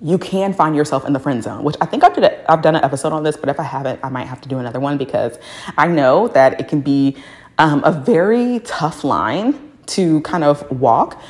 you 0.02 0.18
can 0.18 0.54
find 0.54 0.76
yourself 0.76 1.06
in 1.06 1.14
the 1.14 1.20
friend 1.20 1.42
zone, 1.42 1.64
which 1.64 1.76
I 1.80 1.86
think 1.86 2.04
I've, 2.04 2.14
did 2.14 2.26
a, 2.26 2.52
I've 2.52 2.62
done 2.62 2.76
an 2.76 2.84
episode 2.84 3.14
on 3.14 3.24
this, 3.24 3.38
but 3.38 3.50
if 3.50 3.60
I 3.60 3.64
haven't, 3.64 4.00
I 4.04 4.10
might 4.10 4.28
have 4.28 4.42
to 4.42 4.50
do 4.50 4.60
another 4.60 4.80
one 4.80 4.98
because 4.98 5.38
I 5.78 5.88
know 5.88 6.28
that 6.30 6.60
it 6.60 6.68
can 6.68 6.82
be 6.82 7.18
um, 7.58 7.84
a 7.84 7.92
very 7.92 8.60
tough 8.60 9.04
line 9.04 9.72
to 9.88 10.22
kind 10.22 10.44
of 10.44 10.70
walk 10.72 11.22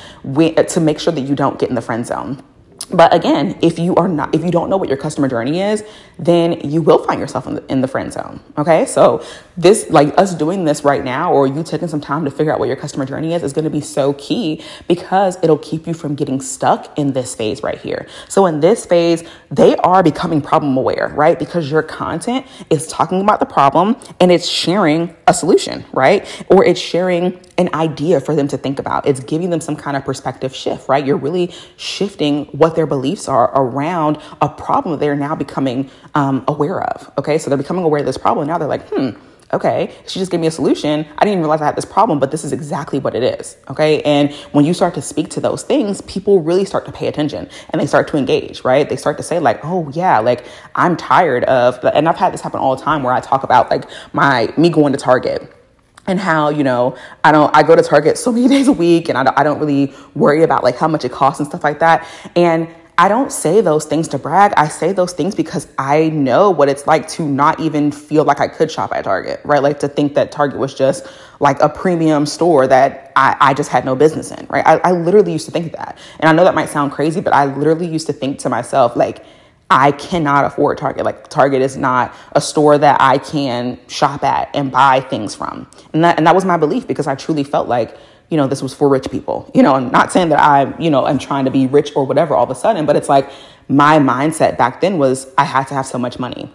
to 0.68 0.80
make 0.80 0.98
sure 0.98 1.12
that 1.12 1.20
you 1.20 1.34
don't 1.34 1.58
get 1.58 1.68
in 1.68 1.74
the 1.74 1.82
friend 1.82 2.06
zone. 2.06 2.42
But 2.90 3.12
again, 3.12 3.58
if 3.62 3.78
you 3.78 3.94
are 3.96 4.08
not, 4.08 4.34
if 4.34 4.44
you 4.44 4.50
don't 4.50 4.70
know 4.70 4.76
what 4.76 4.88
your 4.88 4.96
customer 4.96 5.28
journey 5.28 5.60
is, 5.60 5.84
then 6.18 6.60
you 6.60 6.80
will 6.80 7.04
find 7.04 7.20
yourself 7.20 7.46
in 7.46 7.54
the, 7.56 7.66
in 7.70 7.80
the 7.80 7.88
friend 7.88 8.12
zone. 8.12 8.40
Okay. 8.56 8.86
So 8.86 9.24
this, 9.56 9.90
like 9.90 10.16
us 10.18 10.34
doing 10.34 10.64
this 10.64 10.84
right 10.84 11.04
now, 11.04 11.32
or 11.32 11.46
you 11.46 11.62
taking 11.62 11.88
some 11.88 12.00
time 12.00 12.24
to 12.24 12.30
figure 12.30 12.52
out 12.52 12.58
what 12.58 12.68
your 12.68 12.76
customer 12.76 13.04
journey 13.04 13.34
is, 13.34 13.42
is 13.42 13.52
going 13.52 13.64
to 13.64 13.70
be 13.70 13.80
so 13.80 14.12
key 14.14 14.62
because 14.88 15.36
it'll 15.42 15.58
keep 15.58 15.86
you 15.86 15.94
from 15.94 16.14
getting 16.14 16.40
stuck 16.40 16.96
in 16.98 17.12
this 17.12 17.34
phase 17.34 17.62
right 17.62 17.80
here. 17.80 18.06
So 18.28 18.46
in 18.46 18.60
this 18.60 18.86
phase, 18.86 19.24
they 19.50 19.76
are 19.76 20.02
becoming 20.02 20.40
problem 20.40 20.76
aware, 20.76 21.08
right? 21.16 21.38
Because 21.38 21.70
your 21.70 21.82
content 21.82 22.46
is 22.70 22.86
talking 22.86 23.20
about 23.20 23.40
the 23.40 23.46
problem 23.46 23.96
and 24.20 24.30
it's 24.30 24.48
sharing 24.48 25.14
a 25.26 25.34
solution, 25.34 25.84
right? 25.92 26.44
Or 26.48 26.64
it's 26.64 26.80
sharing 26.80 27.40
an 27.58 27.70
idea 27.74 28.20
for 28.20 28.34
them 28.34 28.48
to 28.48 28.58
think 28.58 28.78
about. 28.78 29.06
It's 29.06 29.20
giving 29.20 29.50
them 29.50 29.60
some 29.60 29.76
kind 29.76 29.96
of 29.96 30.04
perspective 30.04 30.54
shift, 30.54 30.88
right? 30.88 31.04
You're 31.04 31.16
really 31.16 31.52
shifting 31.76 32.46
what 32.46 32.76
their 32.76 32.86
beliefs 32.86 33.28
are 33.28 33.50
around 33.54 34.18
a 34.40 34.48
problem 34.48 34.98
they're 34.98 35.16
now 35.16 35.34
becoming 35.34 35.90
um, 36.14 36.44
aware 36.48 36.82
of. 36.82 37.10
Okay, 37.18 37.38
so 37.38 37.50
they're 37.50 37.58
becoming 37.58 37.84
aware 37.84 38.00
of 38.00 38.06
this 38.06 38.18
problem. 38.18 38.46
Now 38.46 38.58
they're 38.58 38.68
like, 38.68 38.88
hmm, 38.88 39.10
okay, 39.52 39.94
she 40.06 40.18
just 40.18 40.30
gave 40.30 40.40
me 40.40 40.46
a 40.46 40.50
solution. 40.50 41.06
I 41.18 41.24
didn't 41.24 41.32
even 41.32 41.40
realize 41.40 41.62
I 41.62 41.66
had 41.66 41.76
this 41.76 41.84
problem, 41.84 42.18
but 42.18 42.30
this 42.30 42.44
is 42.44 42.52
exactly 42.52 42.98
what 42.98 43.14
it 43.14 43.22
is. 43.40 43.56
Okay. 43.70 44.02
And 44.02 44.32
when 44.52 44.64
you 44.64 44.74
start 44.74 44.94
to 44.94 45.02
speak 45.02 45.30
to 45.30 45.40
those 45.40 45.62
things, 45.62 46.00
people 46.02 46.42
really 46.42 46.64
start 46.64 46.84
to 46.86 46.92
pay 46.92 47.06
attention 47.06 47.48
and 47.70 47.80
they 47.80 47.86
start 47.86 48.08
to 48.08 48.16
engage, 48.16 48.64
right? 48.64 48.88
They 48.88 48.96
start 48.96 49.16
to 49.18 49.22
say, 49.22 49.38
like, 49.38 49.60
oh, 49.64 49.88
yeah, 49.90 50.18
like 50.18 50.44
I'm 50.74 50.96
tired 50.96 51.44
of, 51.44 51.82
and 51.84 52.08
I've 52.08 52.16
had 52.16 52.32
this 52.32 52.40
happen 52.40 52.60
all 52.60 52.76
the 52.76 52.82
time 52.82 53.02
where 53.02 53.14
I 53.14 53.20
talk 53.20 53.44
about 53.44 53.70
like 53.70 53.84
my, 54.12 54.52
me 54.56 54.68
going 54.68 54.92
to 54.92 54.98
Target 54.98 55.52
and 56.06 56.18
how 56.18 56.48
you 56.48 56.64
know 56.64 56.96
i 57.24 57.32
don't 57.32 57.54
i 57.54 57.62
go 57.62 57.76
to 57.76 57.82
target 57.82 58.18
so 58.18 58.32
many 58.32 58.48
days 58.56 58.68
a 58.68 58.72
week 58.72 59.08
and 59.08 59.18
I 59.18 59.24
don't, 59.24 59.38
I 59.38 59.42
don't 59.42 59.58
really 59.58 59.94
worry 60.14 60.42
about 60.42 60.64
like 60.64 60.76
how 60.76 60.88
much 60.88 61.04
it 61.04 61.12
costs 61.12 61.40
and 61.40 61.48
stuff 61.48 61.64
like 61.64 61.80
that 61.80 62.06
and 62.34 62.68
I 62.98 63.08
don't 63.08 63.30
say 63.30 63.60
those 63.60 63.84
things 63.84 64.08
to 64.08 64.18
brag. 64.18 64.54
I 64.56 64.68
say 64.68 64.92
those 64.92 65.12
things 65.12 65.34
because 65.34 65.68
I 65.76 66.08
know 66.08 66.50
what 66.50 66.70
it's 66.70 66.86
like 66.86 67.06
to 67.08 67.28
not 67.28 67.60
even 67.60 67.92
feel 67.92 68.24
like 68.24 68.40
I 68.40 68.48
could 68.48 68.70
shop 68.70 68.90
at 68.94 69.04
Target, 69.04 69.40
right? 69.44 69.62
Like 69.62 69.78
to 69.80 69.88
think 69.88 70.14
that 70.14 70.32
Target 70.32 70.58
was 70.58 70.72
just 70.72 71.06
like 71.38 71.60
a 71.60 71.68
premium 71.68 72.24
store 72.24 72.66
that 72.66 73.12
I, 73.14 73.36
I 73.38 73.54
just 73.54 73.68
had 73.68 73.84
no 73.84 73.94
business 73.94 74.30
in, 74.30 74.46
right? 74.48 74.66
I, 74.66 74.78
I 74.78 74.92
literally 74.92 75.32
used 75.32 75.44
to 75.44 75.52
think 75.52 75.72
that. 75.72 75.98
And 76.20 76.30
I 76.30 76.32
know 76.32 76.44
that 76.44 76.54
might 76.54 76.70
sound 76.70 76.90
crazy, 76.92 77.20
but 77.20 77.34
I 77.34 77.44
literally 77.44 77.86
used 77.86 78.06
to 78.06 78.14
think 78.14 78.38
to 78.40 78.48
myself, 78.48 78.96
like, 78.96 79.26
I 79.70 79.92
cannot 79.92 80.44
afford 80.44 80.78
Target. 80.78 81.04
Like 81.04 81.28
Target 81.28 81.60
is 81.60 81.76
not 81.76 82.14
a 82.32 82.40
store 82.40 82.78
that 82.78 83.00
I 83.00 83.18
can 83.18 83.78
shop 83.88 84.22
at 84.22 84.48
and 84.54 84.70
buy 84.70 85.00
things 85.00 85.34
from. 85.34 85.68
And 85.92 86.04
that 86.04 86.18
and 86.18 86.26
that 86.26 86.34
was 86.34 86.44
my 86.44 86.56
belief 86.56 86.86
because 86.86 87.06
I 87.06 87.16
truly 87.16 87.42
felt 87.42 87.66
like, 87.66 87.96
you 88.30 88.36
know, 88.36 88.46
this 88.46 88.62
was 88.62 88.72
for 88.72 88.88
rich 88.88 89.10
people. 89.10 89.50
You 89.54 89.62
know, 89.62 89.74
I'm 89.74 89.90
not 89.90 90.12
saying 90.12 90.28
that 90.28 90.40
I, 90.40 90.78
you 90.78 90.90
know, 90.90 91.06
am 91.06 91.18
trying 91.18 91.46
to 91.46 91.50
be 91.50 91.66
rich 91.66 91.92
or 91.96 92.04
whatever 92.04 92.34
all 92.34 92.44
of 92.44 92.50
a 92.50 92.54
sudden, 92.54 92.86
but 92.86 92.94
it's 92.94 93.08
like 93.08 93.28
my 93.68 93.98
mindset 93.98 94.56
back 94.56 94.80
then 94.80 94.98
was 94.98 95.32
I 95.36 95.44
had 95.44 95.66
to 95.68 95.74
have 95.74 95.86
so 95.86 95.98
much 95.98 96.18
money. 96.20 96.50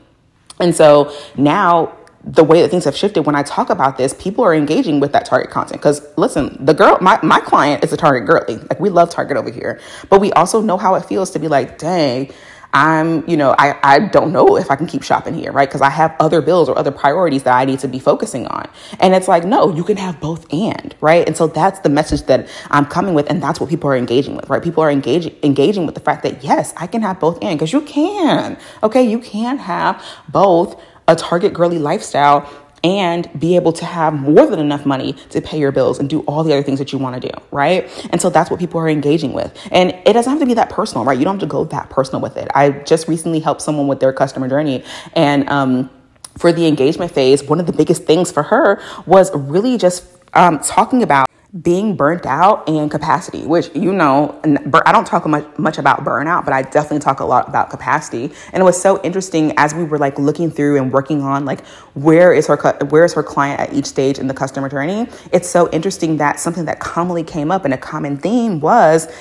And 0.60 0.74
so 0.74 1.14
now 1.36 1.98
the 2.24 2.44
way 2.44 2.62
that 2.62 2.70
things 2.70 2.86
have 2.86 2.96
shifted 2.96 3.26
when 3.26 3.36
I 3.36 3.44
talk 3.44 3.70
about 3.70 3.98
this, 3.98 4.14
people 4.14 4.44
are 4.44 4.54
engaging 4.54 5.00
with 5.00 5.12
that 5.14 5.26
target 5.26 5.50
content. 5.50 5.82
Because 5.82 6.02
listen, 6.18 6.56
the 6.64 6.74
girl, 6.74 6.98
my, 7.02 7.20
my 7.24 7.40
client 7.40 7.84
is 7.84 7.92
a 7.92 7.98
target 7.98 8.28
girly. 8.28 8.58
Like 8.58 8.80
we 8.80 8.90
love 8.90 9.10
Target 9.10 9.38
over 9.38 9.50
here. 9.50 9.80
But 10.10 10.22
we 10.22 10.32
also 10.34 10.62
know 10.62 10.78
how 10.78 10.96
it 10.96 11.06
feels 11.06 11.32
to 11.32 11.40
be 11.40 11.48
like, 11.48 11.78
dang, 11.78 12.32
I'm, 12.74 13.28
you 13.28 13.36
know, 13.36 13.54
I, 13.58 13.78
I 13.84 14.00
don't 14.00 14.32
know 14.32 14.58
if 14.58 14.72
I 14.72 14.76
can 14.76 14.88
keep 14.88 15.04
shopping 15.04 15.34
here, 15.34 15.52
right? 15.52 15.68
Because 15.68 15.82
I 15.82 15.90
have 15.90 16.16
other 16.20 16.42
bills 16.42 16.70
or 16.70 16.78
other 16.78 16.92
priorities 16.92 17.44
that 17.44 17.54
I 17.56 17.66
need 17.66 17.80
to 17.80 17.88
be 17.88 18.00
focusing 18.00 18.48
on. 18.48 18.70
And 19.00 19.14
it's 19.14 19.28
like, 19.28 19.44
no, 19.44 19.74
you 19.74 19.84
can 19.84 19.98
have 19.98 20.20
both 20.22 20.52
and, 20.54 20.96
right? 21.02 21.28
And 21.28 21.36
so 21.36 21.48
that's 21.48 21.80
the 21.80 21.90
message 21.90 22.24
that 22.24 22.48
I'm 22.70 22.86
coming 22.86 23.14
with. 23.14 23.30
And 23.30 23.44
that's 23.44 23.60
what 23.60 23.70
people 23.70 23.90
are 23.90 23.98
engaging 23.98 24.36
with, 24.36 24.50
right? 24.50 24.64
People 24.64 24.84
are 24.84 24.92
engaging, 24.92 25.36
engaging 25.44 25.86
with 25.86 25.96
the 25.96 26.02
fact 26.02 26.24
that, 26.24 26.44
yes, 26.44 26.74
I 26.78 26.88
can 26.88 27.02
have 27.02 27.20
both 27.20 27.40
and 27.42 27.60
because 27.60 27.74
you 27.74 27.82
can, 27.82 28.58
okay? 28.84 29.04
You 29.04 29.20
can 29.20 29.58
have 29.58 30.04
both 30.30 30.82
a 31.08 31.16
target 31.16 31.54
girly 31.54 31.78
lifestyle 31.78 32.50
and 32.84 33.30
be 33.40 33.56
able 33.56 33.74
to 33.74 33.86
have 33.86 34.14
more 34.14 34.46
than 34.48 34.60
enough 34.60 34.86
money 34.86 35.14
to 35.30 35.42
pay 35.42 35.60
your 35.60 35.72
bills 35.72 36.00
and 36.00 36.10
do 36.10 36.22
all 36.22 36.44
the 36.44 36.52
other 36.52 36.64
things 36.64 36.80
that 36.80 36.92
you 36.92 36.98
want 36.98 37.22
to 37.22 37.30
do, 37.30 37.34
right? 37.52 37.90
And 38.12 38.22
so 38.22 38.30
that's 38.30 38.50
what 38.50 38.60
people 38.60 38.80
are 38.80 38.90
engaging 38.90 39.34
with. 39.34 39.56
And 39.72 39.92
it 40.06 40.14
doesn't 40.14 40.32
have 40.32 40.40
to 40.40 40.46
be 40.46 40.56
that 40.56 40.70
personal, 40.70 41.06
right? 41.06 41.18
You 41.18 41.24
don't 41.24 41.36
have 41.36 41.48
to 41.48 41.52
go 41.52 41.66
that 41.66 41.90
personal 41.90 42.22
with 42.22 42.38
it. 42.38 42.50
I 42.56 42.72
just 42.72 43.08
recently 43.08 43.40
helped 43.40 43.62
someone 43.62 43.88
with 43.88 44.00
their 44.00 44.14
customer 44.14 44.48
journey 44.48 44.84
and, 45.16 45.48
um, 45.50 45.90
for 46.38 46.54
the 46.54 46.66
engagement 46.66 47.12
phase, 47.12 47.44
one 47.44 47.60
of 47.60 47.66
the 47.66 47.74
biggest 47.74 48.06
things 48.06 48.32
for 48.32 48.44
her 48.44 48.82
was 49.06 49.36
really 49.36 49.78
just 49.78 50.06
um, 50.34 50.60
talking 50.60 51.04
about 51.04 51.28
being 51.60 51.98
burnt 51.98 52.26
out 52.26 52.68
and 52.70 52.90
capacity, 52.90 53.46
which 53.46 53.70
you 53.76 53.92
know, 53.92 54.40
I 54.86 54.94
don't 54.94 55.06
talk 55.06 55.28
much, 55.28 55.46
much 55.58 55.78
about 55.78 56.06
burnout, 56.06 56.46
but 56.46 56.54
I 56.54 56.62
definitely 56.62 57.00
talk 57.00 57.20
a 57.20 57.26
lot 57.26 57.50
about 57.50 57.70
capacity. 57.70 58.32
And 58.54 58.62
it 58.62 58.64
was 58.64 58.82
so 58.82 59.02
interesting 59.02 59.54
as 59.58 59.74
we 59.74 59.84
were 59.84 59.98
like 59.98 60.18
looking 60.18 60.50
through 60.50 60.78
and 60.78 60.94
working 60.94 61.22
on 61.22 61.44
like 61.44 61.66
where 61.94 62.32
is 62.32 62.48
her 62.48 62.56
where 62.90 63.04
is 63.04 63.14
her 63.14 63.24
client 63.24 63.60
at 63.60 63.74
each 63.74 63.86
stage 63.86 64.18
in 64.18 64.28
the 64.28 64.34
customer 64.34 64.70
journey. 64.70 65.08
It's 65.34 65.50
so 65.50 65.70
interesting 65.72 66.18
that 66.18 66.40
something 66.40 66.64
that 66.66 66.80
commonly 66.80 67.24
came 67.24 67.52
up 67.52 67.66
and 67.66 67.74
a 67.74 67.78
common 67.78 68.18
theme 68.18 68.62
was 68.62 69.12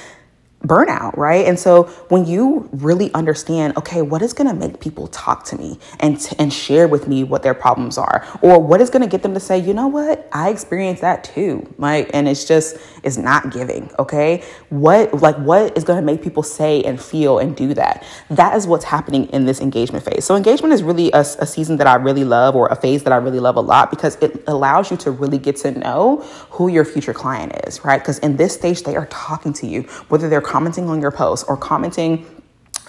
burnout, 0.66 1.16
right? 1.16 1.46
And 1.46 1.58
so 1.58 1.84
when 2.08 2.26
you 2.26 2.68
really 2.72 3.12
understand, 3.14 3.76
okay, 3.78 4.02
what 4.02 4.20
is 4.20 4.32
going 4.32 4.48
to 4.48 4.54
make 4.54 4.80
people 4.80 5.06
talk 5.08 5.44
to 5.46 5.56
me 5.56 5.78
and 6.00 6.20
t- 6.20 6.36
and 6.38 6.52
share 6.52 6.86
with 6.86 7.08
me 7.08 7.24
what 7.24 7.42
their 7.42 7.54
problems 7.54 7.96
are, 7.96 8.26
or 8.42 8.58
what 8.60 8.80
is 8.80 8.90
going 8.90 9.02
to 9.02 9.08
get 9.08 9.22
them 9.22 9.34
to 9.34 9.40
say, 9.40 9.58
you 9.58 9.72
know 9.72 9.86
what, 9.86 10.28
I 10.32 10.50
experienced 10.50 11.00
that 11.00 11.24
too, 11.24 11.72
like, 11.78 12.10
and 12.12 12.28
it's 12.28 12.44
just 12.44 12.76
it's 13.02 13.16
not 13.16 13.52
giving, 13.52 13.90
okay? 13.98 14.44
What 14.68 15.20
like 15.20 15.36
what 15.36 15.76
is 15.76 15.84
going 15.84 15.98
to 15.98 16.04
make 16.04 16.22
people 16.22 16.42
say 16.42 16.82
and 16.82 17.00
feel 17.00 17.38
and 17.38 17.56
do 17.56 17.74
that? 17.74 18.04
That 18.28 18.56
is 18.56 18.66
what's 18.66 18.84
happening 18.84 19.26
in 19.30 19.46
this 19.46 19.60
engagement 19.60 20.04
phase. 20.04 20.24
So 20.24 20.36
engagement 20.36 20.74
is 20.74 20.82
really 20.82 21.10
a, 21.12 21.20
a 21.20 21.46
season 21.46 21.76
that 21.78 21.86
I 21.86 21.94
really 21.96 22.24
love, 22.24 22.54
or 22.56 22.68
a 22.68 22.76
phase 22.76 23.02
that 23.04 23.12
I 23.12 23.16
really 23.16 23.40
love 23.40 23.56
a 23.56 23.60
lot 23.60 23.90
because 23.90 24.16
it 24.16 24.42
allows 24.46 24.90
you 24.90 24.96
to 24.98 25.10
really 25.10 25.38
get 25.38 25.56
to 25.56 25.72
know 25.72 26.18
who 26.50 26.68
your 26.68 26.84
future 26.84 27.14
client 27.14 27.52
is, 27.66 27.84
right? 27.84 27.98
Because 27.98 28.18
in 28.18 28.36
this 28.36 28.54
stage, 28.54 28.82
they 28.82 28.96
are 28.96 29.06
talking 29.06 29.52
to 29.54 29.66
you, 29.66 29.82
whether 30.08 30.28
they're 30.28 30.40
commenting 30.40 30.88
on 30.88 31.00
your 31.00 31.10
posts 31.10 31.48
or 31.48 31.56
commenting 31.56 32.26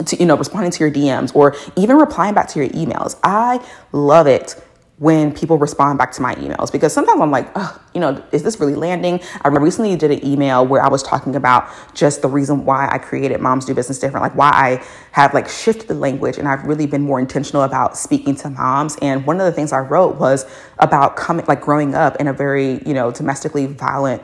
to, 0.05 0.15
you 0.17 0.25
know, 0.25 0.37
responding 0.37 0.71
to 0.71 0.79
your 0.79 0.91
DMs 0.91 1.35
or 1.35 1.55
even 1.75 1.97
replying 1.97 2.33
back 2.33 2.47
to 2.49 2.59
your 2.59 2.69
emails. 2.69 3.19
I 3.23 3.65
love 3.91 4.27
it 4.27 4.55
when 5.01 5.33
people 5.33 5.57
respond 5.57 5.97
back 5.97 6.11
to 6.11 6.21
my 6.21 6.35
emails 6.35 6.71
because 6.71 6.93
sometimes 6.93 7.19
I'm 7.19 7.31
like, 7.31 7.49
oh, 7.55 7.81
you 7.95 7.99
know, 7.99 8.23
is 8.31 8.43
this 8.43 8.59
really 8.59 8.75
landing? 8.75 9.19
I 9.41 9.47
recently 9.47 9.95
did 9.95 10.11
an 10.11 10.23
email 10.23 10.63
where 10.63 10.79
I 10.79 10.89
was 10.89 11.01
talking 11.01 11.35
about 11.35 11.67
just 11.95 12.21
the 12.21 12.27
reason 12.27 12.65
why 12.65 12.87
I 12.87 12.99
created 12.99 13.41
Moms 13.41 13.65
Do 13.65 13.73
Business 13.73 13.97
Different, 13.97 14.21
like 14.21 14.35
why 14.35 14.51
I 14.53 14.85
have 15.13 15.33
like 15.33 15.49
shifted 15.49 15.87
the 15.87 15.95
language 15.95 16.37
and 16.37 16.47
I've 16.47 16.63
really 16.65 16.85
been 16.85 17.01
more 17.01 17.19
intentional 17.19 17.63
about 17.63 17.97
speaking 17.97 18.35
to 18.35 18.51
moms. 18.51 18.95
And 19.01 19.25
one 19.25 19.39
of 19.39 19.47
the 19.47 19.51
things 19.51 19.73
I 19.73 19.79
wrote 19.79 20.19
was 20.19 20.45
about 20.77 21.15
coming, 21.15 21.47
like 21.47 21.61
growing 21.61 21.95
up 21.95 22.17
in 22.17 22.27
a 22.27 22.33
very, 22.33 22.79
you 22.85 22.93
know, 22.93 23.09
domestically 23.09 23.65
violent 23.65 24.21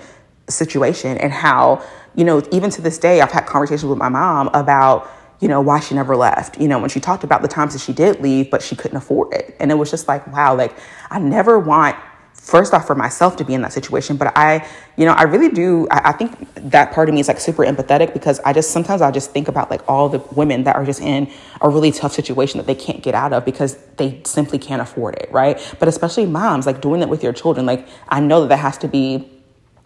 situation 0.48 1.18
and 1.18 1.34
how, 1.34 1.84
you 2.14 2.24
know, 2.24 2.44
even 2.52 2.70
to 2.70 2.84
this 2.84 3.00
day, 3.00 3.22
I've 3.22 3.32
had 3.32 3.48
conversations 3.48 3.90
with 3.90 3.98
my 3.98 4.10
mom 4.10 4.50
about, 4.54 5.10
you 5.40 5.48
know, 5.48 5.62
why 5.62 5.80
she 5.80 5.96
never 5.96 6.16
left. 6.16 6.60
You 6.60 6.68
know, 6.68 6.80
when 6.80 6.90
she 6.90 7.00
talked 7.00 7.24
about 7.24 7.42
the 7.42 7.48
times 7.48 7.74
that 7.74 7.80
she 7.80 7.94
did 7.94 8.22
leave, 8.22 8.50
but 8.50 8.62
she 8.62 8.76
couldn't 8.76 8.98
afford 8.98 9.34
it. 9.34 9.56
And 9.60 9.72
it 9.72 9.76
was 9.76 9.92
just 9.92 10.08
like, 10.08 10.26
wow, 10.28 10.56
like 10.56 10.78
I 11.10 11.20
never 11.20 11.60
want 11.60 11.96
first 12.48 12.74
off 12.74 12.88
for 12.88 12.96
myself 12.96 13.36
to 13.36 13.44
be 13.44 13.54
in 13.54 13.62
that 13.62 13.74
situation 13.74 14.16
but 14.16 14.32
i 14.38 14.66
you 14.96 15.06
know 15.06 15.12
i 15.14 15.24
really 15.24 15.50
do 15.50 15.86
I, 15.92 16.10
I, 16.10 16.12
think 16.14 16.54
that 16.56 16.94
part 16.94 17.10
of 17.10 17.16
me 17.16 17.20
is 17.20 17.28
like 17.28 17.42
super 17.42 17.66
empathetic 17.66 18.14
because 18.14 18.40
i 18.46 18.54
just 18.54 18.72
sometimes 18.72 19.02
i 19.02 19.12
just 19.12 19.32
think 19.32 19.50
about 19.50 19.70
like 19.70 19.82
all 19.90 20.08
the 20.08 20.20
women 20.34 20.64
that 20.64 20.78
are 20.78 20.86
just 20.86 21.02
in 21.02 21.30
a 21.60 21.68
really 21.68 21.92
tough 21.92 22.14
situation 22.14 22.58
that 22.60 22.68
they 22.68 22.76
can't 22.76 23.04
get 23.04 23.16
out 23.16 23.34
of 23.34 23.44
because 23.44 23.78
they 23.98 24.22
simply 24.24 24.60
can't 24.60 24.82
afford 24.82 25.16
it 25.16 25.30
right 25.32 25.76
but 25.80 25.90
especially 25.90 26.26
moms 26.26 26.66
like 26.66 26.80
doing 26.80 27.02
it 27.02 27.10
with 27.10 27.22
your 27.22 27.34
children 27.34 27.66
like 27.66 27.86
i 28.08 28.20
know 28.22 28.42
that 28.42 28.50
that 28.50 28.58
has 28.58 28.78
to 28.78 28.88
be 28.88 29.30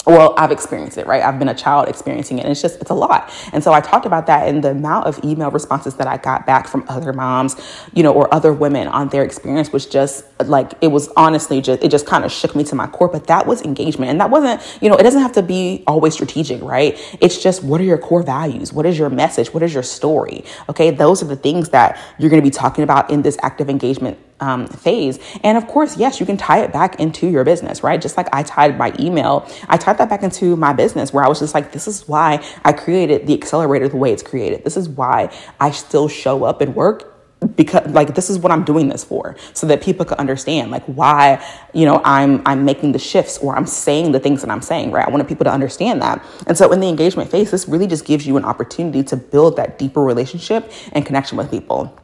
well 0.05 0.33
i've 0.37 0.51
experienced 0.51 0.97
it 0.97 1.07
right? 1.07 1.23
I've 1.23 1.39
been 1.39 1.49
a 1.49 1.55
child 1.55 1.87
experiencing 1.87 2.39
it 2.39 2.41
and 2.41 2.51
it's 2.51 2.61
just 2.61 2.81
it's 2.81 2.89
a 2.89 2.93
lot. 2.95 3.31
And 3.53 3.63
so 3.63 3.73
i 3.73 3.81
talked 3.81 4.05
about 4.05 4.27
that 4.27 4.47
and 4.47 4.63
the 4.63 4.71
amount 4.71 5.07
of 5.07 5.23
email 5.23 5.51
responses 5.51 5.95
that 5.95 6.07
i 6.07 6.17
got 6.17 6.45
back 6.45 6.67
from 6.67 6.83
other 6.87 7.13
moms 7.13 7.55
you 7.93 8.03
know 8.03 8.13
or 8.13 8.33
other 8.33 8.53
women 8.53 8.87
on 8.87 9.09
their 9.09 9.23
experience 9.23 9.71
was 9.71 9.85
just 9.85 10.25
like 10.47 10.73
it 10.81 10.87
was 10.87 11.09
honestly 11.15 11.61
just 11.61 11.83
it 11.83 11.89
just 11.89 12.05
kind 12.05 12.25
of 12.25 12.31
shook 12.31 12.55
me 12.55 12.63
to 12.63 12.75
my 12.75 12.87
core 12.87 13.07
but 13.07 13.27
that 13.27 13.45
was 13.45 13.61
engagement. 13.61 14.11
And 14.11 14.19
that 14.21 14.29
wasn't 14.29 14.61
you 14.81 14.89
know 14.89 14.95
it 14.95 15.03
doesn't 15.03 15.21
have 15.21 15.33
to 15.33 15.43
be 15.43 15.83
always 15.87 16.13
strategic 16.13 16.61
right? 16.61 16.97
It's 17.21 17.41
just 17.41 17.63
what 17.63 17.81
are 17.81 17.85
your 17.85 17.97
core 17.97 18.23
values? 18.23 18.73
What 18.73 18.85
is 18.85 18.97
your 18.97 19.09
message? 19.09 19.53
What 19.53 19.63
is 19.63 19.73
your 19.73 19.83
story? 19.83 20.43
Okay? 20.69 20.91
Those 20.91 21.21
are 21.21 21.27
the 21.27 21.35
things 21.35 21.69
that 21.69 21.99
you're 22.17 22.29
going 22.29 22.41
to 22.41 22.45
be 22.45 22.53
talking 22.53 22.83
about 22.83 23.09
in 23.09 23.21
this 23.21 23.37
active 23.41 23.69
engagement 23.69 24.17
um, 24.41 24.67
phase. 24.67 25.19
And 25.43 25.57
of 25.57 25.67
course, 25.67 25.97
yes, 25.97 26.19
you 26.19 26.25
can 26.25 26.37
tie 26.37 26.61
it 26.61 26.73
back 26.73 26.99
into 26.99 27.27
your 27.27 27.43
business, 27.43 27.83
right? 27.83 28.01
Just 28.01 28.17
like 28.17 28.27
I 28.33 28.43
tied 28.43 28.77
my 28.77 28.93
email, 28.99 29.47
I 29.69 29.77
tied 29.77 29.97
that 29.99 30.09
back 30.09 30.23
into 30.23 30.55
my 30.55 30.73
business 30.73 31.13
where 31.13 31.23
I 31.23 31.29
was 31.29 31.39
just 31.39 31.53
like, 31.53 31.71
this 31.71 31.87
is 31.87 32.07
why 32.07 32.43
I 32.65 32.73
created 32.73 33.27
the 33.27 33.33
accelerator 33.33 33.87
the 33.87 33.97
way 33.97 34.11
it's 34.11 34.23
created. 34.23 34.63
This 34.63 34.75
is 34.75 34.89
why 34.89 35.33
I 35.59 35.71
still 35.71 36.07
show 36.07 36.43
up 36.43 36.61
and 36.61 36.75
work 36.75 37.07
because 37.55 37.87
like 37.87 38.13
this 38.13 38.29
is 38.29 38.37
what 38.37 38.51
I'm 38.51 38.63
doing 38.63 38.87
this 38.87 39.03
for 39.03 39.35
so 39.53 39.65
that 39.67 39.81
people 39.81 40.05
can 40.05 40.17
understand 40.19 40.69
like 40.69 40.83
why 40.85 41.43
you 41.73 41.85
know 41.85 41.99
I'm 42.05 42.41
I'm 42.45 42.65
making 42.65 42.91
the 42.91 42.99
shifts 42.99 43.39
or 43.39 43.55
I'm 43.55 43.65
saying 43.65 44.11
the 44.11 44.19
things 44.19 44.41
that 44.41 44.51
I'm 44.51 44.61
saying 44.61 44.91
right 44.91 45.07
I 45.07 45.09
wanted 45.09 45.27
people 45.27 45.45
to 45.45 45.51
understand 45.51 46.03
that 46.03 46.23
and 46.45 46.55
so 46.55 46.71
in 46.71 46.79
the 46.79 46.87
engagement 46.87 47.31
phase 47.31 47.49
this 47.49 47.67
really 47.67 47.87
just 47.87 48.05
gives 48.05 48.27
you 48.27 48.37
an 48.37 48.45
opportunity 48.45 49.01
to 49.05 49.17
build 49.17 49.57
that 49.57 49.79
deeper 49.79 50.03
relationship 50.03 50.71
and 50.93 51.03
connection 51.03 51.35
with 51.35 51.49
people 51.49 51.97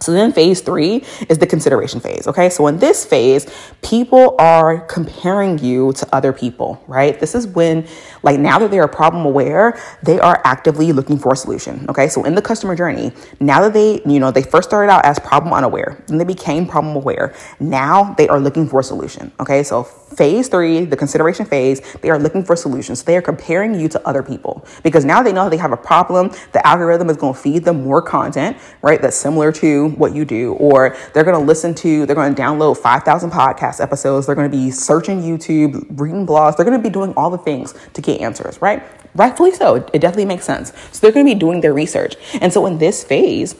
so 0.00 0.12
then 0.12 0.32
phase 0.32 0.60
three 0.60 1.04
is 1.28 1.38
the 1.38 1.46
consideration 1.46 2.00
phase. 2.00 2.26
Okay. 2.26 2.50
So 2.50 2.66
in 2.66 2.78
this 2.78 3.04
phase, 3.04 3.46
people 3.82 4.36
are 4.38 4.80
comparing 4.80 5.58
you 5.58 5.92
to 5.94 6.08
other 6.14 6.32
people, 6.32 6.82
right? 6.86 7.18
This 7.18 7.34
is 7.34 7.46
when, 7.46 7.86
like, 8.24 8.40
now 8.40 8.58
that 8.58 8.70
they 8.70 8.78
are 8.78 8.88
problem 8.88 9.24
aware, 9.24 9.78
they 10.02 10.18
are 10.18 10.40
actively 10.44 10.92
looking 10.92 11.18
for 11.18 11.34
a 11.34 11.36
solution. 11.36 11.86
Okay. 11.88 12.08
So 12.08 12.24
in 12.24 12.34
the 12.34 12.42
customer 12.42 12.74
journey, 12.74 13.12
now 13.38 13.60
that 13.60 13.74
they, 13.74 14.02
you 14.04 14.18
know, 14.18 14.30
they 14.30 14.42
first 14.42 14.68
started 14.68 14.90
out 14.90 15.04
as 15.04 15.18
problem 15.18 15.52
unaware, 15.52 16.02
then 16.08 16.18
they 16.18 16.24
became 16.24 16.66
problem 16.66 16.96
aware. 16.96 17.34
Now 17.60 18.14
they 18.14 18.26
are 18.28 18.40
looking 18.40 18.66
for 18.66 18.80
a 18.80 18.84
solution. 18.84 19.30
Okay. 19.38 19.62
So 19.62 19.84
phase 19.84 20.48
three, 20.48 20.84
the 20.84 20.96
consideration 20.96 21.44
phase, 21.44 21.80
they 22.00 22.10
are 22.10 22.18
looking 22.18 22.44
for 22.44 22.56
solutions. 22.56 23.02
They 23.02 23.16
are 23.16 23.22
comparing 23.22 23.78
you 23.78 23.88
to 23.88 24.08
other 24.08 24.22
people 24.22 24.64
because 24.82 25.04
now 25.04 25.22
they 25.22 25.32
know 25.32 25.48
they 25.48 25.56
have 25.56 25.72
a 25.72 25.76
problem. 25.76 26.30
The 26.52 26.66
algorithm 26.66 27.10
is 27.10 27.16
going 27.16 27.34
to 27.34 27.40
feed 27.40 27.64
them 27.64 27.84
more 27.84 28.00
content, 28.00 28.56
right? 28.80 29.00
That's 29.00 29.16
similar 29.16 29.52
to 29.52 29.88
what 29.90 30.14
you 30.14 30.24
do, 30.24 30.54
or 30.54 30.96
they're 31.12 31.24
going 31.24 31.38
to 31.38 31.44
listen 31.44 31.74
to, 31.76 32.06
they're 32.06 32.16
going 32.16 32.34
to 32.34 32.40
download 32.40 32.78
5,000 32.78 33.30
podcast 33.30 33.80
episodes. 33.80 34.26
They're 34.26 34.34
going 34.34 34.50
to 34.50 34.56
be 34.56 34.70
searching 34.70 35.20
YouTube, 35.20 36.00
reading 36.00 36.26
blogs. 36.26 36.56
They're 36.56 36.64
going 36.64 36.78
to 36.78 36.82
be 36.82 36.92
doing 36.92 37.12
all 37.16 37.30
the 37.30 37.38
things 37.38 37.74
to 37.92 38.00
get 38.00 38.13
answers, 38.20 38.60
right? 38.60 38.82
Rightfully 39.14 39.52
so. 39.52 39.76
It 39.76 40.00
definitely 40.00 40.24
makes 40.26 40.44
sense. 40.44 40.72
So 40.92 41.00
they're 41.00 41.12
going 41.12 41.26
to 41.26 41.34
be 41.34 41.38
doing 41.38 41.60
their 41.60 41.72
research. 41.72 42.16
And 42.40 42.52
so 42.52 42.66
in 42.66 42.78
this 42.78 43.04
phase, 43.04 43.54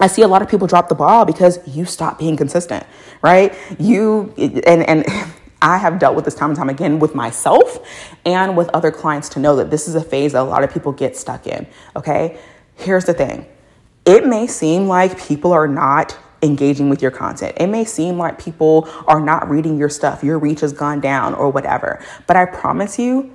I 0.00 0.08
see 0.08 0.22
a 0.22 0.28
lot 0.28 0.42
of 0.42 0.48
people 0.48 0.66
drop 0.66 0.88
the 0.88 0.94
ball 0.94 1.24
because 1.24 1.58
you 1.66 1.84
stop 1.84 2.18
being 2.18 2.36
consistent, 2.36 2.84
right? 3.22 3.56
You 3.78 4.34
and 4.36 4.82
and 4.88 5.04
I 5.62 5.78
have 5.78 6.00
dealt 6.00 6.16
with 6.16 6.24
this 6.24 6.34
time 6.34 6.50
and 6.50 6.56
time 6.58 6.68
again 6.68 6.98
with 6.98 7.14
myself 7.14 7.78
and 8.26 8.56
with 8.56 8.68
other 8.70 8.90
clients 8.90 9.28
to 9.30 9.38
know 9.38 9.54
that 9.56 9.70
this 9.70 9.86
is 9.86 9.94
a 9.94 10.02
phase 10.02 10.32
that 10.32 10.40
a 10.40 10.42
lot 10.42 10.64
of 10.64 10.74
people 10.74 10.90
get 10.90 11.16
stuck 11.16 11.46
in. 11.46 11.68
Okay. 11.94 12.38
Here's 12.74 13.04
the 13.04 13.14
thing 13.14 13.46
it 14.04 14.26
may 14.26 14.48
seem 14.48 14.88
like 14.88 15.20
people 15.20 15.52
are 15.52 15.68
not 15.68 16.18
engaging 16.42 16.88
with 16.88 17.00
your 17.00 17.12
content. 17.12 17.56
It 17.60 17.68
may 17.68 17.84
seem 17.84 18.18
like 18.18 18.42
people 18.42 18.88
are 19.06 19.20
not 19.20 19.48
reading 19.48 19.78
your 19.78 19.88
stuff, 19.88 20.24
your 20.24 20.38
reach 20.38 20.60
has 20.60 20.72
gone 20.72 21.00
down 21.00 21.34
or 21.34 21.48
whatever. 21.50 22.04
But 22.26 22.36
I 22.36 22.46
promise 22.46 22.98
you, 22.98 23.32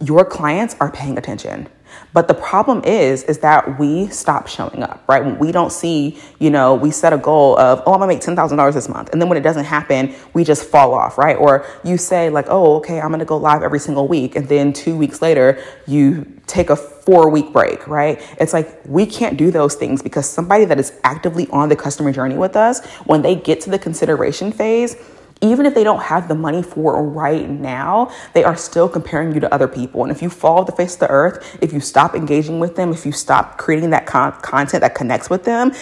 your 0.00 0.24
clients 0.24 0.76
are 0.80 0.90
paying 0.90 1.18
attention. 1.18 1.68
But 2.12 2.28
the 2.28 2.34
problem 2.34 2.82
is, 2.84 3.22
is 3.24 3.38
that 3.38 3.78
we 3.78 4.08
stop 4.08 4.46
showing 4.46 4.82
up, 4.82 5.02
right? 5.08 5.24
When 5.24 5.38
we 5.38 5.52
don't 5.52 5.70
see, 5.70 6.18
you 6.38 6.50
know, 6.50 6.74
we 6.74 6.90
set 6.90 7.12
a 7.12 7.18
goal 7.18 7.58
of, 7.58 7.82
oh, 7.86 7.92
I'm 7.92 8.00
gonna 8.00 8.12
make 8.12 8.20
$10,000 8.20 8.74
this 8.74 8.88
month. 8.88 9.10
And 9.12 9.20
then 9.20 9.28
when 9.28 9.38
it 9.38 9.42
doesn't 9.42 9.64
happen, 9.64 10.14
we 10.32 10.44
just 10.44 10.64
fall 10.64 10.94
off, 10.94 11.18
right? 11.18 11.36
Or 11.36 11.66
you 11.84 11.96
say 11.96 12.30
like, 12.30 12.46
oh, 12.48 12.76
okay, 12.76 13.00
I'm 13.00 13.10
gonna 13.10 13.24
go 13.24 13.36
live 13.36 13.62
every 13.62 13.78
single 13.78 14.08
week. 14.08 14.36
And 14.36 14.48
then 14.48 14.72
two 14.72 14.96
weeks 14.96 15.22
later, 15.22 15.62
you 15.86 16.26
take 16.46 16.70
a 16.70 16.76
four 16.76 17.28
week 17.28 17.52
break, 17.52 17.86
right? 17.86 18.20
It's 18.40 18.52
like 18.52 18.80
we 18.86 19.06
can't 19.06 19.36
do 19.36 19.50
those 19.50 19.74
things 19.74 20.02
because 20.02 20.28
somebody 20.28 20.64
that 20.64 20.78
is 20.78 20.92
actively 21.04 21.46
on 21.50 21.68
the 21.68 21.76
customer 21.76 22.12
journey 22.12 22.36
with 22.36 22.56
us, 22.56 22.84
when 23.04 23.22
they 23.22 23.34
get 23.34 23.60
to 23.62 23.70
the 23.70 23.78
consideration 23.78 24.50
phase, 24.52 24.96
even 25.40 25.66
if 25.66 25.74
they 25.74 25.84
don't 25.84 26.02
have 26.02 26.28
the 26.28 26.34
money 26.34 26.62
for 26.62 27.02
right 27.02 27.48
now, 27.48 28.10
they 28.34 28.44
are 28.44 28.56
still 28.56 28.88
comparing 28.88 29.34
you 29.34 29.40
to 29.40 29.52
other 29.54 29.68
people. 29.68 30.02
And 30.02 30.10
if 30.10 30.22
you 30.22 30.30
fall 30.30 30.60
off 30.60 30.66
the 30.66 30.72
face 30.72 30.94
of 30.94 31.00
the 31.00 31.10
earth, 31.10 31.58
if 31.60 31.72
you 31.72 31.80
stop 31.80 32.14
engaging 32.14 32.60
with 32.60 32.76
them, 32.76 32.92
if 32.92 33.06
you 33.06 33.12
stop 33.12 33.58
creating 33.58 33.90
that 33.90 34.06
con- 34.06 34.32
content 34.40 34.80
that 34.80 34.94
connects 34.94 35.30
with 35.30 35.44
them, 35.44 35.72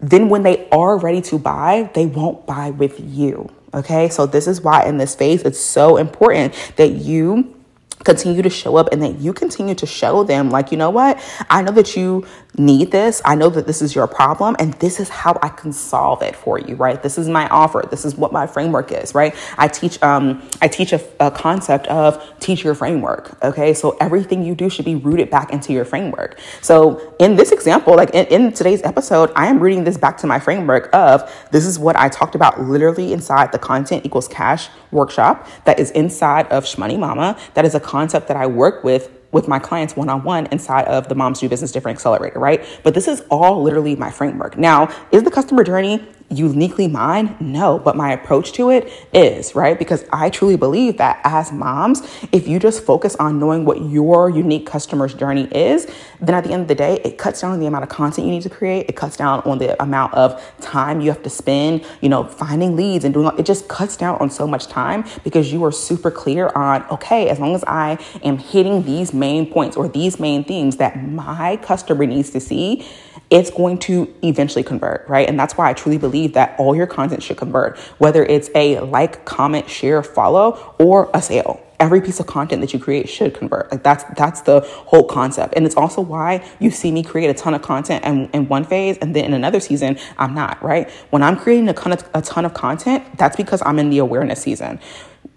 then 0.00 0.28
when 0.28 0.42
they 0.42 0.68
are 0.70 0.96
ready 0.96 1.20
to 1.20 1.38
buy, 1.38 1.90
they 1.94 2.06
won't 2.06 2.46
buy 2.46 2.70
with 2.70 2.98
you. 3.00 3.48
Okay. 3.74 4.08
So 4.08 4.26
this 4.26 4.46
is 4.46 4.60
why 4.60 4.84
in 4.84 4.96
this 4.96 5.14
phase, 5.14 5.42
it's 5.42 5.60
so 5.60 5.96
important 5.96 6.54
that 6.76 6.90
you 6.90 7.59
continue 8.04 8.42
to 8.42 8.50
show 8.50 8.76
up 8.76 8.88
and 8.92 9.02
that 9.02 9.18
you 9.18 9.32
continue 9.32 9.74
to 9.74 9.86
show 9.86 10.24
them 10.24 10.50
like 10.50 10.70
you 10.72 10.78
know 10.78 10.90
what? 10.90 11.18
I 11.50 11.62
know 11.62 11.72
that 11.72 11.96
you 11.96 12.26
need 12.56 12.90
this. 12.90 13.22
I 13.24 13.34
know 13.34 13.48
that 13.50 13.66
this 13.66 13.82
is 13.82 13.94
your 13.94 14.06
problem 14.06 14.56
and 14.58 14.74
this 14.74 14.98
is 14.98 15.08
how 15.08 15.38
i 15.42 15.48
can 15.48 15.72
solve 15.72 16.22
it 16.22 16.34
for 16.34 16.58
you 16.58 16.74
right? 16.76 17.02
This 17.02 17.18
is 17.18 17.28
my 17.28 17.48
offer. 17.48 17.82
This 17.90 18.04
is 18.04 18.16
what 18.16 18.32
my 18.32 18.46
framework 18.46 18.92
is 18.92 19.14
right? 19.14 19.34
I 19.58 19.68
teach 19.68 20.02
um 20.02 20.42
i 20.60 20.68
teach 20.68 20.92
a, 20.92 21.00
a 21.20 21.30
concept 21.30 21.86
of 21.88 22.22
teach 22.40 22.64
your 22.64 22.74
framework 22.74 23.42
okay? 23.44 23.74
So 23.74 23.96
everything 24.00 24.42
you 24.42 24.54
do 24.54 24.68
should 24.68 24.84
be 24.84 24.94
rooted 24.94 25.30
back 25.30 25.52
into 25.52 25.72
your 25.72 25.84
framework. 25.84 26.38
So 26.62 27.14
in 27.18 27.36
this 27.36 27.52
example 27.52 27.94
like 27.94 28.10
in, 28.10 28.26
in 28.26 28.52
today's 28.52 28.82
episode 28.82 29.30
i 29.36 29.46
am 29.46 29.60
reading 29.60 29.84
this 29.84 29.98
back 29.98 30.16
to 30.16 30.26
my 30.26 30.38
framework 30.38 30.88
of 30.94 31.30
this 31.50 31.66
is 31.66 31.78
what 31.78 31.96
i 31.96 32.08
talked 32.08 32.34
about 32.34 32.60
literally 32.60 33.12
inside 33.12 33.52
the 33.52 33.58
content 33.58 34.04
equals 34.06 34.26
cash 34.26 34.68
workshop 34.90 35.46
that 35.64 35.78
is 35.78 35.90
inside 35.90 36.46
of 36.48 36.64
shmoney 36.64 36.98
mama 36.98 37.38
that 37.54 37.64
is 37.64 37.74
a 37.74 37.80
concept 37.90 38.28
that 38.28 38.36
I 38.36 38.46
work 38.46 38.84
with 38.84 39.10
with 39.32 39.48
my 39.48 39.58
clients 39.58 39.96
one 39.96 40.08
on 40.08 40.22
one 40.22 40.46
inside 40.46 40.86
of 40.86 41.08
the 41.08 41.14
Moms 41.14 41.40
Do 41.40 41.48
Business 41.48 41.72
Different 41.72 41.96
Accelerator, 41.96 42.38
right? 42.38 42.64
But 42.84 42.94
this 42.94 43.08
is 43.08 43.22
all 43.30 43.62
literally 43.62 43.96
my 43.96 44.10
framework. 44.10 44.56
Now, 44.56 44.88
is 45.10 45.22
the 45.24 45.30
customer 45.30 45.64
journey 45.64 46.04
uniquely 46.30 46.86
mine? 46.86 47.36
No, 47.40 47.78
but 47.78 47.96
my 47.96 48.12
approach 48.12 48.52
to 48.52 48.70
it 48.70 48.90
is, 49.12 49.54
right? 49.54 49.78
Because 49.78 50.04
I 50.12 50.30
truly 50.30 50.56
believe 50.56 50.96
that 50.98 51.20
as 51.24 51.52
moms, 51.52 52.02
if 52.32 52.46
you 52.46 52.58
just 52.58 52.84
focus 52.84 53.16
on 53.16 53.38
knowing 53.38 53.64
what 53.64 53.82
your 53.82 54.30
unique 54.30 54.66
customer's 54.66 55.12
journey 55.12 55.48
is, 55.52 55.92
then 56.20 56.34
at 56.34 56.44
the 56.44 56.52
end 56.52 56.62
of 56.62 56.68
the 56.68 56.74
day, 56.74 57.00
it 57.04 57.18
cuts 57.18 57.40
down 57.40 57.52
on 57.52 57.60
the 57.60 57.66
amount 57.66 57.82
of 57.82 57.88
content 57.88 58.26
you 58.26 58.32
need 58.32 58.42
to 58.42 58.50
create. 58.50 58.86
It 58.88 58.96
cuts 58.96 59.16
down 59.16 59.40
on 59.40 59.58
the 59.58 59.80
amount 59.82 60.14
of 60.14 60.40
time 60.60 61.00
you 61.00 61.10
have 61.10 61.22
to 61.24 61.30
spend, 61.30 61.84
you 62.00 62.08
know, 62.08 62.24
finding 62.24 62.76
leads 62.76 63.04
and 63.04 63.12
doing 63.12 63.30
it 63.38 63.46
just 63.46 63.68
cuts 63.68 63.96
down 63.96 64.16
on 64.18 64.30
so 64.30 64.46
much 64.46 64.66
time 64.66 65.04
because 65.24 65.52
you 65.52 65.64
are 65.64 65.72
super 65.72 66.10
clear 66.10 66.50
on, 66.54 66.84
okay, 66.90 67.28
as 67.28 67.38
long 67.38 67.54
as 67.54 67.64
I 67.66 67.98
am 68.22 68.38
hitting 68.38 68.82
these 68.82 69.12
main 69.12 69.50
points 69.50 69.76
or 69.76 69.88
these 69.88 70.20
main 70.20 70.44
things 70.44 70.76
that 70.76 71.02
my 71.02 71.56
customer 71.56 72.06
needs 72.06 72.30
to 72.30 72.40
see, 72.40 72.86
it's 73.30 73.50
going 73.50 73.78
to 73.78 74.12
eventually 74.22 74.64
convert, 74.64 75.08
right? 75.08 75.28
And 75.28 75.38
that's 75.38 75.56
why 75.56 75.70
I 75.70 75.72
truly 75.72 75.98
believe 75.98 76.34
that 76.34 76.58
all 76.58 76.74
your 76.74 76.88
content 76.88 77.22
should 77.22 77.36
convert, 77.36 77.78
whether 77.98 78.24
it's 78.24 78.50
a 78.54 78.80
like, 78.80 79.24
comment, 79.24 79.70
share, 79.70 80.02
follow, 80.02 80.74
or 80.78 81.08
a 81.14 81.22
sale. 81.22 81.64
Every 81.78 82.02
piece 82.02 82.20
of 82.20 82.26
content 82.26 82.60
that 82.60 82.74
you 82.74 82.78
create 82.78 83.08
should 83.08 83.32
convert. 83.32 83.70
Like 83.70 83.82
that's 83.82 84.04
that's 84.14 84.42
the 84.42 84.60
whole 84.60 85.04
concept. 85.04 85.54
And 85.56 85.64
it's 85.64 85.76
also 85.76 86.02
why 86.02 86.44
you 86.58 86.70
see 86.70 86.92
me 86.92 87.02
create 87.02 87.30
a 87.30 87.34
ton 87.34 87.54
of 87.54 87.62
content 87.62 88.04
in, 88.04 88.28
in 88.34 88.48
one 88.48 88.64
phase 88.64 88.98
and 88.98 89.16
then 89.16 89.24
in 89.24 89.32
another 89.32 89.60
season, 89.60 89.98
I'm 90.18 90.34
not, 90.34 90.62
right? 90.62 90.90
When 91.08 91.22
I'm 91.22 91.38
creating 91.38 91.68
a 91.70 91.72
ton 91.72 91.92
of, 91.92 92.06
a 92.12 92.20
ton 92.20 92.44
of 92.44 92.52
content, 92.52 93.16
that's 93.16 93.36
because 93.36 93.62
I'm 93.64 93.78
in 93.78 93.88
the 93.88 93.98
awareness 93.98 94.42
season. 94.42 94.78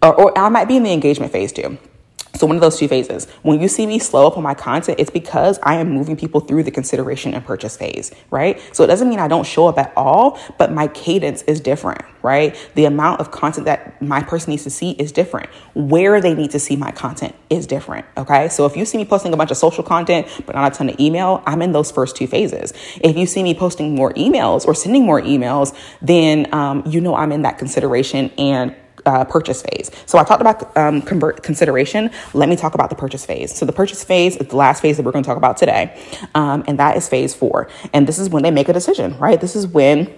Or, 0.01 0.13
or 0.13 0.37
I 0.37 0.49
might 0.49 0.67
be 0.67 0.75
in 0.75 0.83
the 0.83 0.91
engagement 0.91 1.31
phase 1.31 1.53
too. 1.53 1.77
So, 2.35 2.47
one 2.47 2.55
of 2.55 2.61
those 2.63 2.79
two 2.79 2.87
phases. 2.87 3.27
When 3.43 3.61
you 3.61 3.67
see 3.67 3.85
me 3.85 3.99
slow 3.99 4.25
up 4.25 4.37
on 4.37 4.43
my 4.43 4.55
content, 4.55 4.99
it's 4.99 5.11
because 5.11 5.59
I 5.61 5.75
am 5.75 5.91
moving 5.91 6.17
people 6.17 6.41
through 6.41 6.63
the 6.63 6.71
consideration 6.71 7.35
and 7.35 7.45
purchase 7.45 7.77
phase, 7.77 8.11
right? 8.31 8.59
So, 8.75 8.83
it 8.83 8.87
doesn't 8.87 9.07
mean 9.07 9.19
I 9.19 9.27
don't 9.27 9.45
show 9.45 9.67
up 9.67 9.77
at 9.77 9.93
all, 9.95 10.39
but 10.57 10.71
my 10.71 10.87
cadence 10.87 11.43
is 11.43 11.61
different, 11.61 12.01
right? 12.23 12.57
The 12.73 12.85
amount 12.85 13.19
of 13.21 13.29
content 13.29 13.65
that 13.65 14.01
my 14.01 14.23
person 14.23 14.49
needs 14.49 14.63
to 14.63 14.71
see 14.71 14.91
is 14.91 15.11
different. 15.11 15.47
Where 15.75 16.19
they 16.19 16.33
need 16.33 16.49
to 16.51 16.59
see 16.59 16.75
my 16.75 16.89
content 16.89 17.35
is 17.51 17.67
different, 17.67 18.07
okay? 18.17 18.49
So, 18.49 18.65
if 18.65 18.75
you 18.75 18.83
see 18.85 18.97
me 18.97 19.05
posting 19.05 19.31
a 19.31 19.37
bunch 19.37 19.51
of 19.51 19.57
social 19.57 19.83
content, 19.83 20.27
but 20.47 20.55
not 20.55 20.73
a 20.73 20.75
ton 20.75 20.89
of 20.89 20.99
email, 20.99 21.43
I'm 21.45 21.61
in 21.61 21.71
those 21.71 21.91
first 21.91 22.15
two 22.15 22.25
phases. 22.25 22.73
If 22.99 23.15
you 23.15 23.27
see 23.27 23.43
me 23.43 23.53
posting 23.53 23.93
more 23.93 24.11
emails 24.15 24.65
or 24.65 24.73
sending 24.73 25.05
more 25.05 25.21
emails, 25.21 25.77
then 26.01 26.51
um, 26.51 26.81
you 26.87 26.99
know 26.99 27.15
I'm 27.15 27.31
in 27.31 27.43
that 27.43 27.59
consideration 27.59 28.31
and 28.39 28.75
uh, 29.05 29.25
purchase 29.25 29.61
phase. 29.61 29.91
So 30.05 30.17
I 30.17 30.23
talked 30.23 30.41
about 30.41 30.75
um, 30.77 31.01
convert 31.01 31.43
consideration. 31.43 32.11
Let 32.33 32.49
me 32.49 32.55
talk 32.55 32.73
about 32.73 32.89
the 32.89 32.95
purchase 32.95 33.25
phase. 33.25 33.55
So 33.55 33.65
the 33.65 33.73
purchase 33.73 34.03
phase 34.03 34.37
is 34.37 34.47
the 34.47 34.55
last 34.55 34.81
phase 34.81 34.97
that 34.97 35.03
we're 35.03 35.11
going 35.11 35.23
to 35.23 35.27
talk 35.27 35.37
about 35.37 35.57
today, 35.57 35.99
um, 36.35 36.63
and 36.67 36.79
that 36.79 36.97
is 36.97 37.07
phase 37.07 37.33
four. 37.33 37.69
And 37.93 38.07
this 38.07 38.19
is 38.19 38.29
when 38.29 38.43
they 38.43 38.51
make 38.51 38.69
a 38.69 38.73
decision, 38.73 39.17
right? 39.19 39.39
This 39.39 39.55
is 39.55 39.67
when 39.67 40.13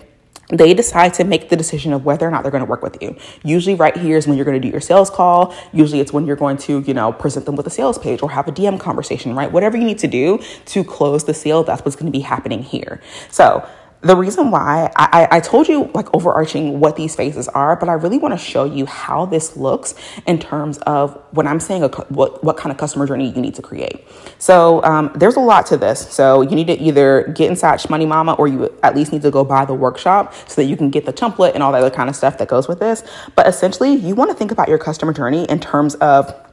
they 0.49 0.73
decide 0.73 1.13
to 1.15 1.23
make 1.23 1.49
the 1.49 1.55
decision 1.55 1.91
of 1.91 2.05
whether 2.05 2.27
or 2.27 2.31
not 2.31 2.43
they're 2.43 2.51
going 2.51 2.63
to 2.63 2.69
work 2.69 2.83
with 2.83 3.01
you. 3.01 3.15
Usually, 3.43 3.75
right 3.75 3.95
here 3.97 4.17
is 4.17 4.27
when 4.27 4.37
you're 4.37 4.45
going 4.45 4.61
to 4.61 4.65
do 4.65 4.71
your 4.71 4.81
sales 4.81 5.09
call. 5.09 5.55
Usually, 5.73 5.99
it's 5.99 6.13
when 6.13 6.27
you're 6.27 6.35
going 6.35 6.57
to, 6.57 6.81
you 6.81 6.93
know, 6.93 7.11
present 7.11 7.45
them 7.45 7.55
with 7.55 7.65
a 7.65 7.71
sales 7.71 7.97
page 7.97 8.21
or 8.21 8.29
have 8.31 8.47
a 8.47 8.51
DM 8.51 8.79
conversation, 8.79 9.35
right? 9.35 9.51
Whatever 9.51 9.77
you 9.77 9.83
need 9.83 9.99
to 9.99 10.07
do 10.07 10.39
to 10.67 10.83
close 10.83 11.23
the 11.23 11.33
sale, 11.33 11.63
that's 11.63 11.83
what's 11.83 11.95
going 11.95 12.11
to 12.11 12.11
be 12.11 12.21
happening 12.21 12.61
here. 12.61 13.01
So, 13.29 13.67
the 14.05 14.15
reason 14.15 14.51
why 14.51 14.91
I, 14.95 15.27
I 15.31 15.39
told 15.39 15.67
you 15.67 15.89
like 15.95 16.13
overarching 16.13 16.79
what 16.79 16.95
these 16.95 17.15
phases 17.15 17.47
are, 17.47 17.75
but 17.75 17.89
I 17.89 17.93
really 17.93 18.19
want 18.19 18.33
to 18.33 18.37
show 18.37 18.63
you 18.63 18.85
how 18.85 19.25
this 19.25 19.57
looks 19.57 19.95
in 20.27 20.37
terms 20.37 20.77
of 20.79 21.19
when 21.31 21.47
I'm 21.47 21.59
saying 21.59 21.81
a, 21.81 21.87
what 21.87 22.43
what 22.43 22.55
kind 22.55 22.71
of 22.71 22.77
customer 22.77 23.07
journey 23.07 23.31
you 23.31 23.41
need 23.41 23.55
to 23.55 23.63
create. 23.63 24.07
So 24.37 24.83
um, 24.83 25.11
there's 25.15 25.37
a 25.37 25.39
lot 25.39 25.65
to 25.67 25.77
this. 25.77 26.07
So 26.11 26.41
you 26.41 26.55
need 26.55 26.67
to 26.67 26.79
either 26.79 27.33
get 27.35 27.49
inside 27.49 27.79
Shmoney 27.79 28.07
Mama, 28.07 28.33
or 28.33 28.47
you 28.47 28.71
at 28.83 28.95
least 28.95 29.11
need 29.11 29.23
to 29.23 29.31
go 29.31 29.43
buy 29.43 29.65
the 29.65 29.73
workshop 29.73 30.35
so 30.47 30.61
that 30.61 30.65
you 30.65 30.77
can 30.77 30.91
get 30.91 31.07
the 31.07 31.13
template 31.13 31.55
and 31.55 31.63
all 31.63 31.71
the 31.71 31.79
other 31.79 31.89
kind 31.89 32.07
of 32.07 32.15
stuff 32.15 32.37
that 32.37 32.47
goes 32.47 32.67
with 32.67 32.79
this. 32.79 33.03
But 33.35 33.47
essentially, 33.47 33.95
you 33.95 34.13
want 34.13 34.29
to 34.29 34.37
think 34.37 34.51
about 34.51 34.69
your 34.69 34.77
customer 34.77 35.13
journey 35.13 35.45
in 35.45 35.59
terms 35.59 35.95
of 35.95 36.44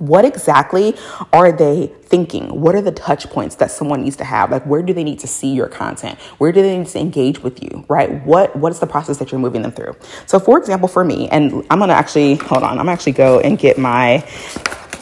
what 0.00 0.24
exactly 0.24 0.96
are 1.32 1.52
they 1.52 1.92
thinking? 2.02 2.60
What 2.60 2.74
are 2.74 2.82
the 2.82 2.90
touch 2.92 3.30
points 3.30 3.54
that 3.56 3.70
someone 3.70 4.02
needs 4.02 4.16
to 4.16 4.24
have? 4.24 4.50
Like 4.50 4.64
where 4.66 4.82
do 4.82 4.92
they 4.92 5.04
need 5.04 5.20
to 5.20 5.28
see 5.28 5.54
your 5.54 5.68
content? 5.68 6.18
Where 6.38 6.50
do 6.52 6.62
they 6.62 6.76
need 6.76 6.88
to 6.88 6.98
engage 6.98 7.42
with 7.42 7.62
you 7.62 7.84
right? 7.88 8.24
What 8.26 8.56
what 8.56 8.72
is 8.72 8.80
the 8.80 8.86
process 8.86 9.18
that 9.18 9.30
you're 9.30 9.40
moving 9.40 9.62
them 9.62 9.72
through? 9.72 9.94
So 10.26 10.40
for 10.40 10.58
example 10.58 10.88
for 10.88 11.04
me 11.04 11.28
and 11.28 11.64
i'm 11.70 11.78
gonna 11.78 11.92
actually 11.92 12.34
hold 12.34 12.62
on 12.62 12.78
i'm 12.78 12.88
actually 12.88 13.12
go 13.12 13.40
and 13.40 13.58
get 13.58 13.78
my 13.78 14.26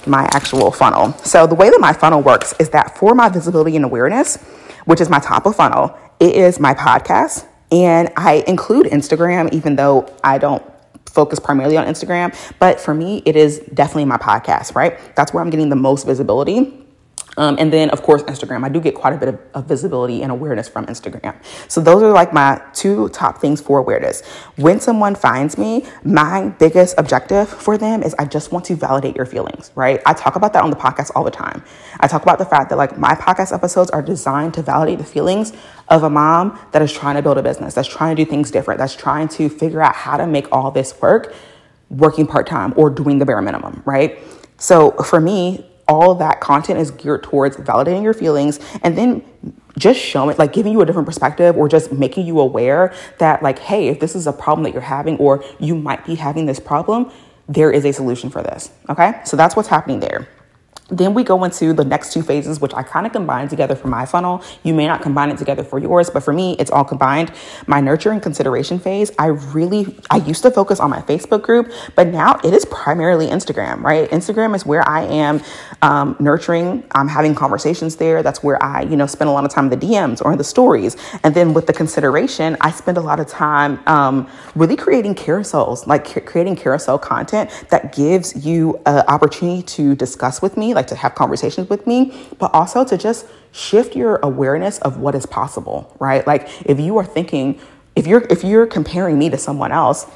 my 0.07 0.25
actual 0.33 0.71
funnel. 0.71 1.13
So 1.19 1.47
the 1.47 1.55
way 1.55 1.71
that 1.71 1.81
my 1.81 1.93
funnel 1.93 2.23
works 2.23 2.55
is 2.59 2.71
that 2.71 2.97
for 2.99 3.15
my 3.15 3.29
visibility 3.29 3.77
and 3.77 3.85
awareness 3.85 4.39
which 4.89 5.03
is 5.03 5.11
my 5.11 5.19
top 5.19 5.45
of 5.45 5.55
funnel 5.55 5.95
it 6.19 6.35
is 6.35 6.59
my 6.59 6.73
podcast 6.73 7.47
and 7.71 8.11
i 8.17 8.43
include 8.47 8.87
instagram 8.87 9.53
even 9.53 9.77
though 9.77 10.11
i 10.25 10.39
don't 10.39 10.65
focus 11.09 11.39
primarily 11.39 11.77
on 11.77 11.87
Instagram. 11.87 12.35
But 12.59 12.81
for 12.81 12.95
me, 12.95 13.23
it 13.25 13.37
is 13.37 13.61
definitely 13.75 14.07
my 14.07 14.19
podcast, 14.19 14.75
right? 14.75 14.99
That's 15.15 15.33
where 15.33 15.43
I'm 15.43 15.51
getting 15.51 15.69
the 15.69 15.77
most 15.77 16.07
visibility. 16.07 16.88
Um, 17.39 17.57
and 17.59 17.73
then, 17.73 17.89
of 17.91 18.03
course, 18.03 18.25
Instagram. 18.25 18.65
I 18.65 18.69
do 18.69 18.81
get 18.81 18.97
quite 18.97 19.13
a 19.13 19.17
bit 19.17 19.29
of, 19.29 19.41
of, 19.55 19.65
visibility 19.67 20.23
and 20.23 20.33
awareness 20.33 20.69
from 20.69 20.87
Instagram. 20.87 21.37
So, 21.69 21.81
those 21.81 22.03
are 22.03 22.11
like 22.11 22.33
my 22.33 22.61
two 22.73 23.09
top 23.11 23.41
things 23.41 23.61
for 23.61 23.79
awareness. 23.79 24.27
When 24.57 24.81
someone 24.81 25.15
finds 25.15 25.57
me, 25.57 25.87
my 26.03 26.49
biggest 26.59 26.97
objective 26.99 27.49
for 27.49 27.79
them 27.79 28.03
is 28.03 28.15
I 28.19 28.25
just 28.25 28.51
want 28.51 28.65
to 28.67 28.75
validate 28.75 29.15
your 29.15 29.25
feelings, 29.25 29.71
right? 29.77 30.03
I 30.05 30.15
talk 30.15 30.35
about 30.35 30.53
that 30.55 30.65
on 30.65 30.71
the 30.71 30.77
podcast 30.77 31.13
all 31.15 31.23
the 31.23 31.31
time. 31.31 31.63
I 32.01 32.09
talk 32.09 32.23
about 32.23 32.39
the 32.39 32.45
fact 32.45 32.71
that 32.71 32.77
like 32.77 32.99
my 32.99 33.15
podcast 33.15 33.55
episodes 33.55 33.91
are 33.91 34.03
designed 34.03 34.55
to 34.55 34.63
validate 34.63 34.99
the 34.99 35.05
feelings 35.05 35.53
of 35.89 36.03
a 36.03 36.11
mom 36.11 36.59
that 36.73 36.83
is 36.83 36.93
trying 36.93 37.15
to 37.15 37.23
build 37.23 37.39
a 37.39 37.43
business, 37.43 37.73
that's 37.73 37.89
trying 37.89 38.17
to 38.17 38.25
do 38.25 38.29
things 38.29 38.51
different, 38.51 38.79
that's 38.79 38.97
trying 38.97 39.29
to 39.29 39.49
figure 39.49 39.81
out 39.81 39.95
how 39.95 40.17
to 40.17 40.27
make 40.27 40.51
all 40.51 40.73
this 40.73 41.01
work 41.01 41.33
working 41.89 42.27
part 42.27 42.49
time 42.49 42.75
or 42.77 42.91
doing 42.91 43.19
the 43.19 43.25
bare 43.25 43.41
minimum, 43.41 43.81
right? 43.87 44.19
So, 44.59 44.91
for 44.91 45.21
me, 45.21 45.65
all 45.89 46.15
that 46.15 46.41
content 46.41 46.79
is 46.79 46.91
geared 46.91 47.23
towards 47.23 47.57
validating 47.57 48.03
your 48.03 48.15
feelings 48.15 48.61
and 48.83 48.97
then 48.97 49.25
just 49.79 49.99
showing 49.99 50.37
like 50.37 50.53
giving 50.53 50.73
you 50.73 50.81
a 50.81 50.87
different 50.87 51.07
perspective 51.07 51.57
or 51.57 51.69
just 51.69 51.93
making 51.93 52.27
you 52.27 52.39
aware 52.41 52.95
that 53.19 53.43
like 53.43 53.59
hey 53.59 53.89
if 53.89 54.01
this 54.01 54.15
is 54.15 54.27
a 54.27 54.33
problem 54.33 54.65
that 54.65 54.73
you're 54.73 54.83
having 54.83 55.17
or 55.17 55.43
you 55.59 55.75
might 55.75 56.05
be 56.05 56.15
having 56.15 56.47
this 56.47 56.61
problem 56.61 57.11
there 57.49 57.71
is 57.71 57.85
a 57.85 57.93
solution 57.93 58.29
for 58.29 58.43
this 58.43 58.71
okay? 58.89 59.21
So 59.25 59.37
that's 59.37 59.57
what's 59.57 59.69
happening 59.69 60.01
there 60.01 60.29
then 60.89 61.13
we 61.13 61.23
go 61.23 61.45
into 61.45 61.73
the 61.73 61.85
next 61.85 62.13
two 62.13 62.23
phases, 62.23 62.61
which 62.61 62.73
I 62.75 62.83
kind 62.83 63.07
of 63.07 63.13
combine 63.13 63.49
together 63.49 63.77
for 63.77 63.89
my 63.89 64.07
funnel. 64.07 64.43
You 64.63 64.73
may 64.75 64.87
not 64.87 65.03
combine 65.03 65.31
it 65.31 65.37
together 65.37 65.63
for 65.63 65.79
yours, 65.79 66.09
but 66.09 66.23
for 66.23 66.33
me, 66.33 66.57
it's 66.59 66.71
all 66.71 66.85
combined. 66.85 67.31
My 67.67 67.81
nurture 67.81 68.11
and 68.11 68.23
consideration 68.23 68.79
phase, 68.79 69.13
I 69.19 69.27
really, 69.27 69.95
I 70.11 70.17
used 70.17 70.43
to 70.45 70.51
focus 70.51 70.81
on 70.81 70.89
my 70.89 71.01
Facebook 71.03 71.43
group, 71.43 71.71
but 71.95 72.09
now 72.09 72.41
it 72.43 72.55
is 72.55 72.65
primarily 72.67 73.27
Instagram, 73.27 73.83
right? 73.83 74.11
Instagram 74.11 74.55
is 74.55 74.65
where 74.65 74.87
I 74.89 75.03
am 75.03 75.43
um, 75.83 76.17
nurturing. 76.19 76.85
I'm 76.93 77.09
having 77.09 77.35
conversations 77.35 77.97
there. 77.97 78.23
That's 78.23 78.43
where 78.43 78.63
I, 78.63 78.83
you 78.83 78.97
know, 78.97 79.07
spend 79.07 79.29
a 79.29 79.33
lot 79.33 79.45
of 79.45 79.51
time 79.51 79.71
in 79.71 79.79
the 79.79 79.87
DMs 79.87 80.25
or 80.25 80.33
in 80.33 80.39
the 80.39 80.45
stories. 80.45 80.97
And 81.23 81.35
then 81.35 81.53
with 81.53 81.67
the 81.67 81.75
consideration, 81.75 82.57
I 82.63 82.71
spend 82.71 82.97
a 82.97 83.03
lot 83.03 83.21
of 83.21 83.27
time 83.27 83.79
um, 83.87 84.29
really 84.55 84.77
creating 84.77 85.17
carousels, 85.17 85.87
like 85.87 86.25
creating 86.25 86.57
carousel 86.57 86.99
content 86.99 87.51
that 87.69 87.95
gives 87.95 88.47
you 88.47 88.81
an 88.87 89.05
opportunity 89.07 89.63
to 89.63 89.95
discuss 89.95 90.41
with 90.41 90.57
me 90.57 90.75
like 90.79 90.87
to 90.87 90.95
have 90.95 91.15
conversations 91.15 91.69
with 91.69 91.87
me, 91.87 91.99
but 92.39 92.55
also 92.55 92.85
to 92.85 92.97
just 92.97 93.27
shift 93.53 93.97
your 93.97 94.17
awareness 94.23 94.79
of 94.79 94.99
what 94.99 95.15
is 95.15 95.27
possible, 95.27 95.95
right? 95.99 96.27
Like 96.27 96.49
if 96.65 96.79
you 96.81 96.97
are 96.99 97.05
thinking, 97.05 97.61
if 97.97 98.07
you're 98.07 98.25
if 98.31 98.45
you're 98.45 98.67
comparing 98.67 99.19
me 99.19 99.29
to 99.31 99.39
someone 99.39 99.73
else, 99.73 100.07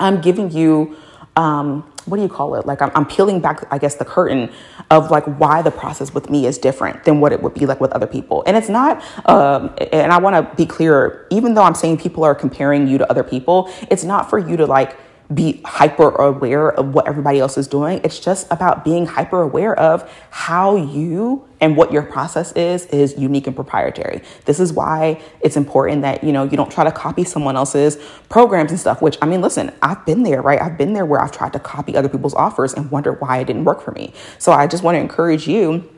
I'm 0.00 0.20
giving 0.20 0.50
you 0.50 0.96
um, 1.36 1.90
what 2.06 2.16
do 2.16 2.22
you 2.22 2.28
call 2.28 2.56
it? 2.56 2.66
Like 2.66 2.82
I'm, 2.82 2.90
I'm, 2.94 3.06
peeling 3.06 3.40
back, 3.40 3.64
I 3.70 3.78
guess, 3.78 3.94
the 3.94 4.04
curtain 4.04 4.50
of 4.90 5.10
like 5.10 5.24
why 5.38 5.62
the 5.62 5.70
process 5.70 6.12
with 6.12 6.28
me 6.28 6.44
is 6.44 6.58
different 6.58 7.04
than 7.04 7.20
what 7.20 7.32
it 7.32 7.40
would 7.40 7.54
be 7.54 7.66
like 7.66 7.80
with 7.80 7.92
other 7.92 8.06
people. 8.06 8.42
And 8.46 8.56
it's 8.56 8.68
not, 8.68 9.00
um, 9.28 9.72
and 9.92 10.12
I 10.12 10.18
want 10.18 10.34
to 10.34 10.56
be 10.56 10.66
clear, 10.66 11.26
even 11.30 11.54
though 11.54 11.62
I'm 11.62 11.76
saying 11.76 11.98
people 11.98 12.24
are 12.24 12.34
comparing 12.34 12.88
you 12.88 12.98
to 12.98 13.08
other 13.08 13.22
people, 13.22 13.72
it's 13.90 14.02
not 14.02 14.28
for 14.28 14.38
you 14.38 14.56
to 14.56 14.66
like 14.66 14.98
be 15.32 15.60
hyper 15.64 16.08
aware 16.08 16.72
of 16.72 16.92
what 16.92 17.06
everybody 17.06 17.38
else 17.38 17.56
is 17.56 17.68
doing. 17.68 18.00
It's 18.02 18.18
just 18.18 18.50
about 18.50 18.84
being 18.84 19.06
hyper 19.06 19.42
aware 19.42 19.78
of 19.78 20.10
how 20.30 20.76
you 20.76 21.46
and 21.60 21.76
what 21.76 21.92
your 21.92 22.02
process 22.02 22.52
is 22.52 22.86
is 22.86 23.16
unique 23.16 23.46
and 23.46 23.54
proprietary. 23.54 24.22
This 24.46 24.58
is 24.58 24.72
why 24.72 25.20
it's 25.40 25.56
important 25.56 26.02
that, 26.02 26.24
you 26.24 26.32
know, 26.32 26.44
you 26.44 26.56
don't 26.56 26.72
try 26.72 26.84
to 26.84 26.90
copy 26.90 27.22
someone 27.22 27.56
else's 27.56 27.96
programs 28.28 28.72
and 28.72 28.80
stuff, 28.80 29.00
which 29.02 29.18
I 29.22 29.26
mean, 29.26 29.40
listen, 29.40 29.72
I've 29.82 30.04
been 30.04 30.24
there, 30.24 30.42
right? 30.42 30.60
I've 30.60 30.76
been 30.76 30.94
there 30.94 31.06
where 31.06 31.20
I've 31.20 31.32
tried 31.32 31.52
to 31.52 31.60
copy 31.60 31.96
other 31.96 32.08
people's 32.08 32.34
offers 32.34 32.74
and 32.74 32.90
wonder 32.90 33.12
why 33.12 33.38
it 33.38 33.46
didn't 33.46 33.64
work 33.64 33.82
for 33.82 33.92
me. 33.92 34.12
So 34.38 34.50
I 34.52 34.66
just 34.66 34.82
want 34.82 34.96
to 34.96 35.00
encourage 35.00 35.46
you 35.46 35.88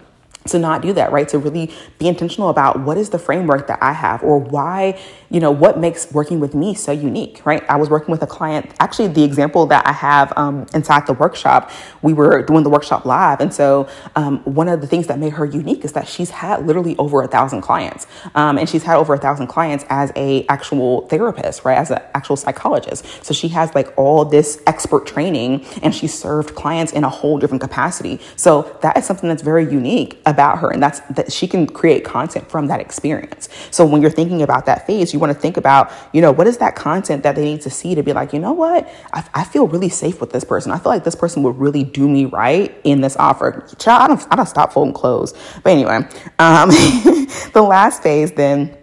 to 0.46 0.58
not 0.58 0.82
do 0.82 0.92
that, 0.92 1.12
right? 1.12 1.28
To 1.28 1.38
really 1.38 1.70
be 1.98 2.08
intentional 2.08 2.48
about 2.48 2.80
what 2.80 2.96
is 2.96 3.10
the 3.10 3.18
framework 3.18 3.66
that 3.68 3.78
I 3.82 3.92
have 3.92 4.22
or 4.22 4.38
why, 4.38 4.98
you 5.30 5.40
know, 5.40 5.50
what 5.50 5.78
makes 5.78 6.10
working 6.12 6.40
with 6.40 6.54
me 6.54 6.74
so 6.74 6.92
unique, 6.92 7.44
right? 7.44 7.62
I 7.68 7.76
was 7.76 7.88
working 7.88 8.10
with 8.10 8.22
a 8.22 8.26
client, 8.26 8.74
actually, 8.80 9.08
the 9.08 9.22
example 9.22 9.66
that 9.66 9.86
I 9.86 9.92
have 9.92 10.32
um, 10.36 10.66
inside 10.74 11.06
the 11.06 11.12
workshop, 11.12 11.70
we 12.02 12.12
were 12.12 12.42
doing 12.42 12.64
the 12.64 12.70
workshop 12.70 13.04
live. 13.04 13.40
And 13.40 13.52
so, 13.54 13.88
um, 14.16 14.38
one 14.44 14.68
of 14.68 14.80
the 14.80 14.86
things 14.86 15.06
that 15.06 15.18
made 15.18 15.34
her 15.34 15.44
unique 15.44 15.84
is 15.84 15.92
that 15.92 16.08
she's 16.08 16.30
had 16.30 16.66
literally 16.66 16.96
over 16.96 17.22
a 17.22 17.28
thousand 17.28 17.60
clients. 17.60 18.06
Um, 18.34 18.58
and 18.58 18.68
she's 18.68 18.82
had 18.82 18.96
over 18.96 19.14
a 19.14 19.18
thousand 19.18 19.46
clients 19.46 19.84
as 19.88 20.12
a 20.16 20.46
actual 20.48 21.06
therapist, 21.08 21.64
right? 21.64 21.78
As 21.78 21.90
an 21.90 22.00
actual 22.14 22.36
psychologist. 22.36 23.06
So, 23.24 23.32
she 23.32 23.48
has 23.48 23.74
like 23.74 23.92
all 23.96 24.24
this 24.24 24.60
expert 24.66 25.06
training 25.06 25.64
and 25.82 25.94
she 25.94 26.08
served 26.08 26.54
clients 26.54 26.92
in 26.92 27.04
a 27.04 27.08
whole 27.08 27.38
different 27.38 27.60
capacity. 27.60 28.20
So, 28.36 28.76
that 28.82 28.96
is 28.96 29.04
something 29.04 29.28
that's 29.28 29.42
very 29.42 29.70
unique 29.70 30.20
about 30.32 30.58
her 30.58 30.70
and 30.70 30.82
that's 30.82 31.00
that 31.10 31.30
she 31.30 31.46
can 31.46 31.66
create 31.66 32.04
content 32.04 32.50
from 32.50 32.66
that 32.66 32.80
experience 32.80 33.48
so 33.70 33.84
when 33.86 34.02
you're 34.02 34.10
thinking 34.10 34.42
about 34.42 34.66
that 34.66 34.86
phase 34.86 35.12
you 35.12 35.18
want 35.18 35.32
to 35.32 35.38
think 35.38 35.56
about 35.56 35.92
you 36.12 36.20
know 36.20 36.32
what 36.32 36.46
is 36.46 36.58
that 36.58 36.74
content 36.74 37.22
that 37.22 37.36
they 37.36 37.44
need 37.44 37.60
to 37.60 37.70
see 37.70 37.94
to 37.94 38.02
be 38.02 38.12
like 38.12 38.32
you 38.32 38.38
know 38.40 38.52
what 38.52 38.88
I, 39.12 39.24
I 39.34 39.44
feel 39.44 39.68
really 39.68 39.90
safe 39.90 40.20
with 40.20 40.32
this 40.32 40.44
person 40.44 40.72
i 40.72 40.78
feel 40.78 40.90
like 40.90 41.04
this 41.04 41.14
person 41.14 41.42
would 41.44 41.58
really 41.58 41.84
do 41.84 42.08
me 42.08 42.24
right 42.24 42.74
in 42.82 43.00
this 43.00 43.16
offer 43.16 43.66
child 43.78 44.02
i 44.02 44.08
don't 44.08 44.26
i 44.32 44.36
don't 44.36 44.46
stop 44.46 44.72
folding 44.72 44.94
clothes 44.94 45.34
but 45.62 45.70
anyway 45.70 45.96
um 46.38 46.70
the 47.52 47.62
last 47.62 48.02
phase 48.02 48.32
then 48.32 48.76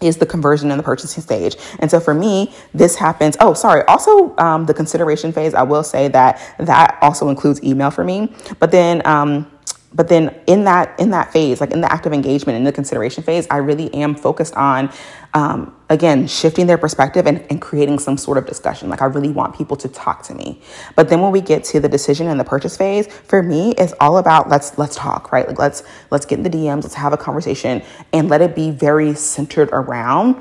is 0.00 0.16
the 0.18 0.26
conversion 0.26 0.70
and 0.70 0.78
the 0.78 0.84
purchasing 0.84 1.22
stage. 1.22 1.56
And 1.78 1.90
so 1.90 2.00
for 2.00 2.14
me, 2.14 2.52
this 2.74 2.96
happens. 2.96 3.36
Oh, 3.40 3.54
sorry. 3.54 3.82
Also, 3.84 4.36
um, 4.36 4.66
the 4.66 4.74
consideration 4.74 5.32
phase, 5.32 5.54
I 5.54 5.62
will 5.62 5.82
say 5.82 6.08
that 6.08 6.40
that 6.58 6.98
also 7.00 7.28
includes 7.28 7.62
email 7.62 7.90
for 7.90 8.04
me. 8.04 8.34
But 8.58 8.70
then, 8.70 9.06
um, 9.06 9.50
but 9.96 10.08
then 10.08 10.38
in 10.46 10.64
that 10.64 10.98
in 11.00 11.10
that 11.10 11.32
phase 11.32 11.60
like 11.60 11.72
in 11.72 11.80
the 11.80 11.92
active 11.92 12.12
engagement 12.12 12.56
in 12.56 12.64
the 12.64 12.72
consideration 12.72 13.22
phase 13.22 13.46
i 13.50 13.56
really 13.56 13.92
am 13.94 14.14
focused 14.14 14.54
on 14.54 14.92
um, 15.36 15.76
again 15.90 16.26
shifting 16.26 16.66
their 16.66 16.78
perspective 16.78 17.26
and, 17.26 17.44
and 17.50 17.60
creating 17.60 17.98
some 17.98 18.16
sort 18.16 18.38
of 18.38 18.46
discussion. 18.46 18.88
Like 18.88 19.02
i 19.02 19.04
really 19.04 19.28
want 19.28 19.54
people 19.54 19.76
to 19.76 19.88
talk 19.88 20.22
to 20.24 20.34
me. 20.34 20.62
But 20.94 21.10
then 21.10 21.20
when 21.20 21.30
we 21.30 21.42
get 21.42 21.62
to 21.64 21.78
the 21.78 21.90
decision 21.90 22.26
and 22.28 22.40
the 22.40 22.44
purchase 22.44 22.76
phase 22.76 23.06
for 23.06 23.42
me 23.42 23.72
it's 23.72 23.92
all 24.00 24.16
about 24.16 24.48
let's 24.48 24.78
let's 24.78 24.96
talk 24.96 25.32
right? 25.32 25.46
Like 25.46 25.58
let's 25.58 25.82
let's 26.10 26.24
get 26.24 26.38
in 26.38 26.42
the 26.42 26.50
dms 26.50 26.84
let's 26.84 26.94
have 26.94 27.12
a 27.12 27.18
conversation 27.18 27.82
and 28.14 28.28
let 28.30 28.40
it 28.40 28.54
be 28.54 28.70
very 28.70 29.14
centered 29.14 29.68
around 29.72 30.36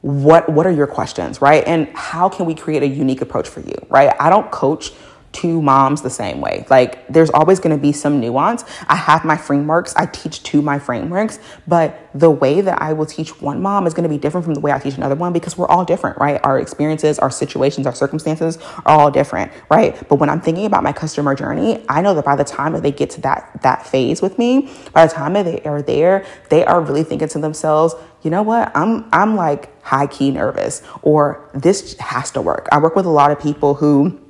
what 0.00 0.48
what 0.48 0.66
are 0.66 0.72
your 0.72 0.88
questions 0.88 1.40
right? 1.40 1.62
And 1.64 1.88
how 1.94 2.28
can 2.28 2.44
we 2.44 2.54
create 2.56 2.82
a 2.82 2.88
unique 2.88 3.20
approach 3.20 3.48
for 3.48 3.60
you 3.60 3.76
right? 3.88 4.12
I 4.18 4.28
don't 4.28 4.50
coach 4.50 4.92
two 5.32 5.62
moms 5.62 6.02
the 6.02 6.10
same 6.10 6.40
way. 6.40 6.66
Like 6.68 7.06
there's 7.08 7.30
always 7.30 7.58
going 7.58 7.74
to 7.74 7.80
be 7.80 7.92
some 7.92 8.20
nuance. 8.20 8.64
I 8.88 8.96
have 8.96 9.24
my 9.24 9.36
frameworks. 9.36 9.94
I 9.96 10.06
teach 10.06 10.42
to 10.44 10.62
my 10.62 10.78
frameworks, 10.78 11.38
but 11.66 11.98
the 12.14 12.30
way 12.30 12.60
that 12.60 12.80
I 12.80 12.92
will 12.92 13.06
teach 13.06 13.40
one 13.40 13.62
mom 13.62 13.86
is 13.86 13.94
going 13.94 14.02
to 14.04 14.08
be 14.08 14.18
different 14.18 14.44
from 14.44 14.54
the 14.54 14.60
way 14.60 14.72
I 14.72 14.78
teach 14.78 14.96
another 14.96 15.14
one 15.14 15.32
because 15.32 15.56
we're 15.56 15.68
all 15.68 15.84
different, 15.84 16.18
right? 16.18 16.40
Our 16.44 16.58
experiences, 16.58 17.18
our 17.18 17.30
situations, 17.30 17.86
our 17.86 17.94
circumstances 17.94 18.58
are 18.84 18.98
all 18.98 19.10
different, 19.10 19.52
right? 19.70 19.96
But 20.08 20.16
when 20.16 20.28
I'm 20.28 20.40
thinking 20.40 20.66
about 20.66 20.82
my 20.82 20.92
customer 20.92 21.34
journey, 21.34 21.84
I 21.88 22.02
know 22.02 22.14
that 22.14 22.24
by 22.24 22.36
the 22.36 22.44
time 22.44 22.74
that 22.74 22.82
they 22.82 22.92
get 22.92 23.10
to 23.10 23.20
that 23.22 23.62
that 23.62 23.86
phase 23.86 24.20
with 24.20 24.38
me, 24.38 24.70
by 24.92 25.06
the 25.06 25.12
time 25.12 25.32
that 25.32 25.44
they 25.44 25.60
are 25.62 25.82
there, 25.82 26.26
they 26.50 26.64
are 26.64 26.80
really 26.80 27.04
thinking 27.04 27.28
to 27.28 27.38
themselves, 27.38 27.94
you 28.22 28.30
know 28.30 28.42
what? 28.42 28.70
I'm 28.76 29.08
I'm 29.12 29.34
like 29.36 29.70
high 29.82 30.06
key 30.06 30.30
nervous 30.30 30.82
or 31.02 31.50
this 31.54 31.96
has 31.98 32.30
to 32.32 32.40
work. 32.40 32.68
I 32.70 32.78
work 32.78 32.94
with 32.94 33.06
a 33.06 33.10
lot 33.10 33.30
of 33.30 33.40
people 33.40 33.74
who 33.74 34.20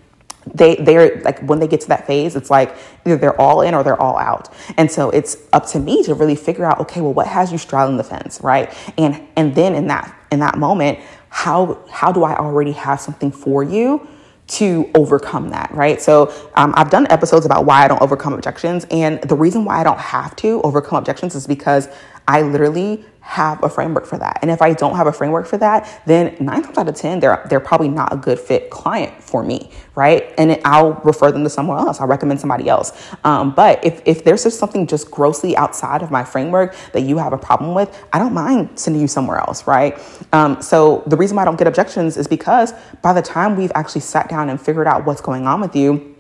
they 0.55 0.77
they're 0.77 1.21
like 1.23 1.41
when 1.41 1.61
they 1.61 1.69
get 1.69 1.81
to 1.81 1.89
that 1.89 2.07
phase 2.07 2.35
it's 2.37 2.51
like 2.51 2.75
either 3.05 3.17
they're 3.17 3.41
all 3.41 3.63
in 3.63 3.75
or 3.75 3.83
they're 3.83 4.01
all 4.01 4.19
out 4.19 4.53
and 4.77 4.91
so 4.91 5.11
it's 5.11 5.37
up 5.53 5.67
to 5.67 5.79
me 5.79 6.03
to 6.03 6.15
really 6.15 6.35
figure 6.35 6.65
out 6.65 6.81
okay 6.81 7.01
well 7.01 7.15
what 7.15 7.27
has 7.27 7.53
you 7.53 7.59
straddling 7.59 7.97
the 7.97 8.05
fence 8.05 8.41
right 8.43 8.75
and 8.99 9.21
and 9.37 9.55
then 9.55 9.75
in 9.75 9.87
that 9.87 10.17
in 10.31 10.41
that 10.41 10.59
moment 10.59 10.99
how 11.29 11.79
how 11.91 12.11
do 12.11 12.25
i 12.25 12.37
already 12.37 12.73
have 12.73 13.01
something 13.01 13.31
for 13.31 13.63
you 13.63 14.07
to 14.49 14.91
overcome 14.95 15.49
that, 15.51 15.71
right? 15.73 16.01
So 16.01 16.33
um, 16.57 16.75
I've 16.77 16.91
done 16.91 17.07
episodes 17.11 17.47
about 17.47 17.65
why 17.65 17.85
I 17.85 17.89
don't 17.89 18.03
overcome 18.03 18.35
objections. 18.35 18.87
And 18.91 19.23
the 19.23 19.37
reason 19.37 19.65
why 19.65 19.81
I 19.81 19.85
don't 19.85 19.99
have 19.99 20.37
to 20.37 20.61
overcome 20.63 20.99
objections 20.99 21.35
is 21.35 21.47
because 21.47 21.89
I 22.29 22.43
literally 22.43 23.05
have 23.23 23.63
a 23.63 23.69
framework 23.69 24.05
for 24.05 24.19
that. 24.19 24.41
And 24.43 24.51
if 24.51 24.61
I 24.61 24.75
don't 24.75 24.97
have 24.97 25.07
a 25.07 25.13
framework 25.13 25.47
for 25.47 25.57
that, 25.59 26.03
then 26.07 26.37
nine 26.41 26.63
times 26.63 26.77
out 26.77 26.89
of 26.89 26.95
10, 26.95 27.21
they're, 27.21 27.45
they're 27.49 27.61
probably 27.61 27.89
not 27.89 28.13
a 28.13 28.17
good 28.17 28.39
fit 28.39 28.69
client 28.69 29.23
for 29.23 29.43
me, 29.43 29.71
right? 29.95 30.35
And 30.37 30.61
I'll 30.65 30.95
refer 31.05 31.31
them 31.31 31.45
to 31.45 31.51
someone 31.51 31.79
else. 31.79 32.01
I'll 32.01 32.09
recommend 32.09 32.41
somebody 32.41 32.69
else. 32.69 32.93
Um, 33.25 33.55
but 33.55 33.83
if, 33.85 34.03
if 34.05 34.25
there's 34.25 34.43
just 34.43 34.59
something 34.59 34.87
just 34.87 35.11
grossly 35.11 35.57
outside 35.57 36.03
of 36.03 36.11
my 36.11 36.25
framework 36.25 36.75
that 36.93 37.03
you 37.03 37.17
have 37.19 37.33
a 37.33 37.39
problem 37.39 37.75
with, 37.75 37.97
I 38.13 38.19
don't 38.19 38.35
mind 38.35 38.79
sending 38.79 39.01
you 39.01 39.09
somewhere 39.09 39.39
else, 39.39 39.67
right? 39.67 39.99
Um, 40.33 40.61
so 40.61 41.05
the 41.07 41.17
reason 41.17 41.37
why 41.37 41.43
I 41.43 41.45
don't 41.45 41.57
get 41.57 41.69
objections 41.69 42.17
is 42.17 42.27
because 42.27 42.75
by 43.03 43.13
the 43.13 43.23
time 43.23 43.57
we've 43.57 43.73
actually 43.75 44.01
sat 44.01 44.29
down 44.29 44.51
and 44.51 44.61
figured 44.61 44.89
out 44.89 45.07
what's 45.07 45.21
going 45.21 45.47
on 45.47 45.61
with 45.61 45.77
you, 45.77 46.12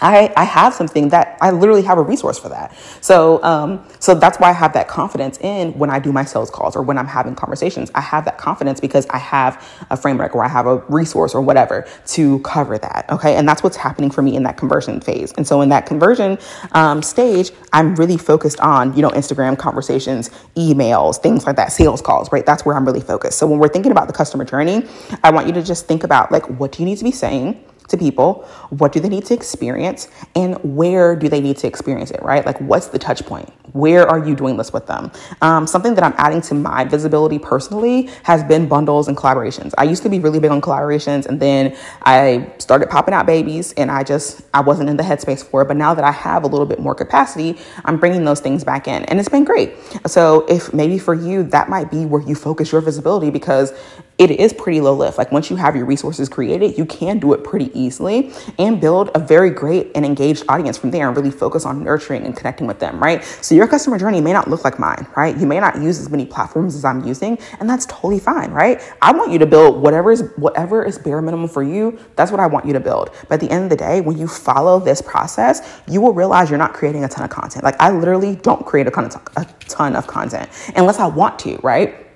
I, 0.00 0.32
I 0.36 0.44
have 0.44 0.74
something 0.74 1.10
that 1.10 1.36
I 1.40 1.50
literally 1.50 1.82
have 1.82 1.98
a 1.98 2.02
resource 2.02 2.38
for 2.38 2.48
that. 2.48 2.76
So, 3.00 3.42
um, 3.42 3.84
so 3.98 4.14
that's 4.14 4.38
why 4.38 4.50
I 4.50 4.52
have 4.52 4.72
that 4.72 4.88
confidence 4.88 5.38
in 5.40 5.72
when 5.78 5.90
I 5.90 5.98
do 5.98 6.12
my 6.12 6.24
sales 6.24 6.50
calls 6.50 6.76
or 6.76 6.82
when 6.82 6.98
I'm 6.98 7.06
having 7.06 7.34
conversations. 7.34 7.90
I 7.94 8.00
have 8.00 8.24
that 8.24 8.38
confidence 8.38 8.80
because 8.80 9.06
I 9.10 9.18
have 9.18 9.66
a 9.90 9.96
framework 9.96 10.34
or 10.34 10.44
I 10.44 10.48
have 10.48 10.66
a 10.66 10.78
resource 10.88 11.34
or 11.34 11.40
whatever 11.40 11.86
to 12.08 12.38
cover 12.40 12.78
that. 12.78 13.06
Okay. 13.10 13.36
And 13.36 13.48
that's 13.48 13.62
what's 13.62 13.76
happening 13.76 14.10
for 14.10 14.22
me 14.22 14.36
in 14.36 14.42
that 14.44 14.56
conversion 14.56 15.00
phase. 15.00 15.32
And 15.36 15.46
so 15.46 15.60
in 15.60 15.68
that 15.70 15.86
conversion 15.86 16.38
um, 16.72 17.02
stage, 17.02 17.50
I'm 17.72 17.94
really 17.96 18.16
focused 18.16 18.60
on, 18.60 18.94
you 18.94 19.02
know, 19.02 19.10
Instagram 19.10 19.58
conversations, 19.58 20.30
emails, 20.56 21.20
things 21.20 21.46
like 21.46 21.56
that, 21.56 21.72
sales 21.72 22.00
calls, 22.00 22.30
right? 22.32 22.44
That's 22.46 22.64
where 22.64 22.76
I'm 22.76 22.84
really 22.84 23.00
focused. 23.00 23.38
So 23.38 23.46
when 23.46 23.58
we're 23.58 23.68
thinking 23.68 23.92
about 23.92 24.06
the 24.06 24.12
customer 24.14 24.44
journey, 24.44 24.86
I 25.22 25.30
want 25.30 25.46
you 25.46 25.52
to 25.54 25.62
just 25.62 25.86
think 25.86 26.04
about 26.04 26.32
like, 26.32 26.46
what 26.58 26.72
do 26.72 26.82
you 26.82 26.88
need 26.88 26.98
to 26.98 27.04
be 27.04 27.12
saying? 27.12 27.64
to 27.90 27.98
people 27.98 28.44
what 28.70 28.92
do 28.92 29.00
they 29.00 29.08
need 29.08 29.26
to 29.26 29.34
experience 29.34 29.89
and 30.34 30.56
where 30.62 31.16
do 31.16 31.28
they 31.28 31.40
need 31.40 31.56
to 31.58 31.66
experience 31.66 32.10
it 32.10 32.22
right? 32.22 32.44
Like 32.46 32.60
what's 32.60 32.88
the 32.88 32.98
touch 32.98 33.24
point 33.26 33.48
where 33.72 34.06
are 34.08 34.26
you 34.26 34.34
doing 34.34 34.56
this 34.56 34.72
with 34.72 34.86
them 34.86 35.10
um, 35.42 35.66
something 35.66 35.94
that 35.94 36.04
i'm 36.04 36.14
adding 36.16 36.40
to 36.40 36.54
my 36.54 36.84
visibility 36.84 37.38
personally 37.38 38.08
has 38.22 38.42
been 38.44 38.68
bundles 38.68 39.08
and 39.08 39.16
collaborations 39.16 39.72
i 39.78 39.84
used 39.84 40.02
to 40.02 40.08
be 40.08 40.18
really 40.18 40.40
big 40.40 40.50
on 40.50 40.60
collaborations 40.60 41.26
and 41.26 41.40
then 41.40 41.76
i 42.02 42.50
started 42.58 42.88
popping 42.88 43.14
out 43.14 43.26
babies 43.26 43.72
and 43.74 43.90
i 43.90 44.02
just 44.02 44.42
i 44.54 44.60
wasn't 44.60 44.88
in 44.88 44.96
the 44.96 45.02
headspace 45.02 45.44
for 45.44 45.62
it 45.62 45.68
but 45.68 45.76
now 45.76 45.94
that 45.94 46.04
i 46.04 46.10
have 46.10 46.44
a 46.44 46.46
little 46.46 46.66
bit 46.66 46.78
more 46.78 46.94
capacity 46.94 47.58
i'm 47.84 47.98
bringing 47.98 48.24
those 48.24 48.40
things 48.40 48.64
back 48.64 48.88
in 48.88 49.04
and 49.06 49.18
it's 49.18 49.28
been 49.28 49.44
great 49.44 49.72
so 50.06 50.46
if 50.48 50.72
maybe 50.72 50.98
for 50.98 51.14
you 51.14 51.42
that 51.42 51.68
might 51.68 51.90
be 51.90 52.04
where 52.04 52.22
you 52.22 52.34
focus 52.34 52.72
your 52.72 52.80
visibility 52.80 53.30
because 53.30 53.72
it 54.20 54.30
is 54.32 54.52
pretty 54.52 54.82
low 54.82 54.94
lift. 54.94 55.16
Like 55.16 55.32
once 55.32 55.48
you 55.48 55.56
have 55.56 55.74
your 55.74 55.86
resources 55.86 56.28
created, 56.28 56.76
you 56.76 56.84
can 56.84 57.18
do 57.18 57.32
it 57.32 57.42
pretty 57.42 57.70
easily 57.72 58.30
and 58.58 58.78
build 58.78 59.10
a 59.14 59.18
very 59.18 59.48
great 59.48 59.90
and 59.94 60.04
engaged 60.04 60.44
audience 60.46 60.76
from 60.76 60.90
there 60.90 61.08
and 61.08 61.16
really 61.16 61.30
focus 61.30 61.64
on 61.64 61.82
nurturing 61.82 62.26
and 62.26 62.36
connecting 62.36 62.66
with 62.66 62.80
them, 62.80 63.02
right? 63.02 63.24
So 63.40 63.54
your 63.60 63.68
customer 63.68 63.98
journey 63.98 64.22
may 64.22 64.32
not 64.32 64.48
look 64.48 64.64
like 64.64 64.78
mine, 64.78 65.06
right? 65.18 65.36
You 65.36 65.46
may 65.46 65.60
not 65.60 65.76
use 65.76 66.00
as 66.00 66.08
many 66.08 66.24
platforms 66.24 66.74
as 66.74 66.82
I'm 66.82 67.04
using, 67.04 67.38
and 67.60 67.68
that's 67.68 67.84
totally 67.84 68.18
fine, 68.18 68.52
right? 68.52 68.80
I 69.02 69.12
want 69.12 69.32
you 69.32 69.38
to 69.38 69.44
build 69.44 69.82
whatever 69.82 70.10
is 70.10 70.24
whatever 70.36 70.82
is 70.82 70.98
bare 70.98 71.20
minimum 71.20 71.46
for 71.46 71.62
you. 71.62 71.98
That's 72.16 72.30
what 72.30 72.40
I 72.40 72.46
want 72.46 72.64
you 72.64 72.72
to 72.72 72.80
build. 72.80 73.10
But 73.28 73.34
at 73.34 73.40
the 73.40 73.50
end 73.50 73.64
of 73.64 73.68
the 73.68 73.76
day, 73.76 74.00
when 74.00 74.16
you 74.16 74.26
follow 74.26 74.80
this 74.80 75.02
process, 75.02 75.82
you 75.86 76.00
will 76.00 76.14
realize 76.14 76.48
you're 76.48 76.58
not 76.58 76.72
creating 76.72 77.04
a 77.04 77.08
ton 77.08 77.22
of 77.22 77.30
content. 77.30 77.62
Like 77.62 77.76
I 77.78 77.90
literally 77.90 78.36
don't 78.36 78.64
create 78.64 78.86
a 78.86 78.90
ton 78.90 79.04
of, 79.04 79.14
a 79.36 79.44
ton 79.68 79.94
of 79.94 80.06
content 80.06 80.48
unless 80.74 80.98
I 80.98 81.06
want 81.06 81.38
to, 81.40 81.58
right? 81.62 82.09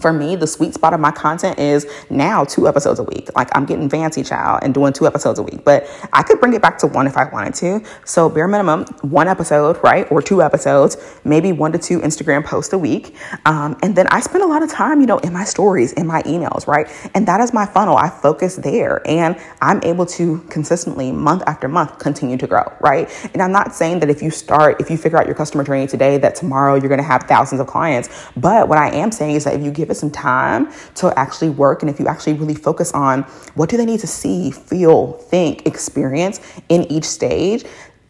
For 0.00 0.12
me, 0.12 0.36
the 0.36 0.46
sweet 0.46 0.74
spot 0.74 0.94
of 0.94 1.00
my 1.00 1.10
content 1.10 1.58
is 1.58 1.86
now 2.08 2.44
two 2.44 2.66
episodes 2.66 2.98
a 2.98 3.04
week. 3.04 3.28
Like 3.34 3.48
I'm 3.56 3.66
getting 3.66 3.88
fancy 3.88 4.22
child 4.22 4.60
and 4.62 4.74
doing 4.74 4.92
two 4.92 5.06
episodes 5.06 5.38
a 5.38 5.42
week, 5.42 5.64
but 5.64 5.86
I 6.12 6.22
could 6.22 6.40
bring 6.40 6.54
it 6.54 6.62
back 6.62 6.78
to 6.78 6.86
one 6.86 7.06
if 7.06 7.16
I 7.16 7.28
wanted 7.28 7.54
to. 7.54 7.84
So 8.04 8.28
bare 8.28 8.48
minimum, 8.48 8.84
one 9.02 9.28
episode, 9.28 9.78
right? 9.82 10.10
Or 10.10 10.22
two 10.22 10.42
episodes, 10.42 10.96
maybe 11.24 11.52
one 11.52 11.72
to 11.72 11.78
two 11.78 12.00
Instagram 12.00 12.44
posts 12.44 12.72
a 12.72 12.78
week. 12.78 13.16
Um, 13.44 13.78
and 13.82 13.94
then 13.94 14.06
I 14.08 14.20
spend 14.20 14.42
a 14.42 14.46
lot 14.46 14.62
of 14.62 14.70
time, 14.70 15.00
you 15.00 15.06
know, 15.06 15.18
in 15.18 15.32
my 15.32 15.44
stories, 15.44 15.92
in 15.92 16.06
my 16.06 16.22
emails, 16.22 16.66
right? 16.66 16.88
And 17.14 17.26
that 17.28 17.40
is 17.40 17.52
my 17.52 17.66
funnel. 17.66 17.96
I 17.96 18.08
focus 18.08 18.56
there 18.56 19.02
and 19.06 19.36
I'm 19.60 19.80
able 19.82 20.06
to 20.06 20.38
consistently 20.50 21.12
month 21.12 21.42
after 21.46 21.68
month 21.68 21.98
continue 21.98 22.36
to 22.38 22.46
grow, 22.46 22.72
right? 22.80 23.08
And 23.32 23.42
I'm 23.42 23.52
not 23.52 23.74
saying 23.74 24.00
that 24.00 24.10
if 24.10 24.22
you 24.22 24.30
start, 24.30 24.80
if 24.80 24.90
you 24.90 24.96
figure 24.96 25.18
out 25.18 25.26
your 25.26 25.34
customer 25.34 25.64
journey 25.64 25.86
today, 25.86 26.18
that 26.18 26.34
tomorrow 26.34 26.74
you're 26.74 26.88
going 26.88 26.98
to 26.98 27.04
have 27.04 27.24
thousands 27.24 27.60
of 27.60 27.66
clients. 27.66 28.08
But 28.36 28.68
what 28.68 28.78
I 28.78 28.90
am 28.90 29.12
saying 29.12 29.36
is 29.36 29.44
that 29.44 29.54
if 29.54 29.62
you 29.62 29.70
give 29.70 29.89
give 29.90 29.96
it 29.96 29.98
some 29.98 30.10
time 30.10 30.70
to 30.94 31.12
actually 31.18 31.50
work 31.50 31.82
and 31.82 31.90
if 31.90 31.98
you 31.98 32.06
actually 32.06 32.34
really 32.34 32.54
focus 32.54 32.92
on 32.92 33.22
what 33.54 33.68
do 33.68 33.76
they 33.76 33.84
need 33.84 34.00
to 34.00 34.06
see, 34.06 34.50
feel, 34.50 35.12
think, 35.12 35.66
experience 35.66 36.40
in 36.68 36.82
each 36.90 37.04
stage, 37.04 37.64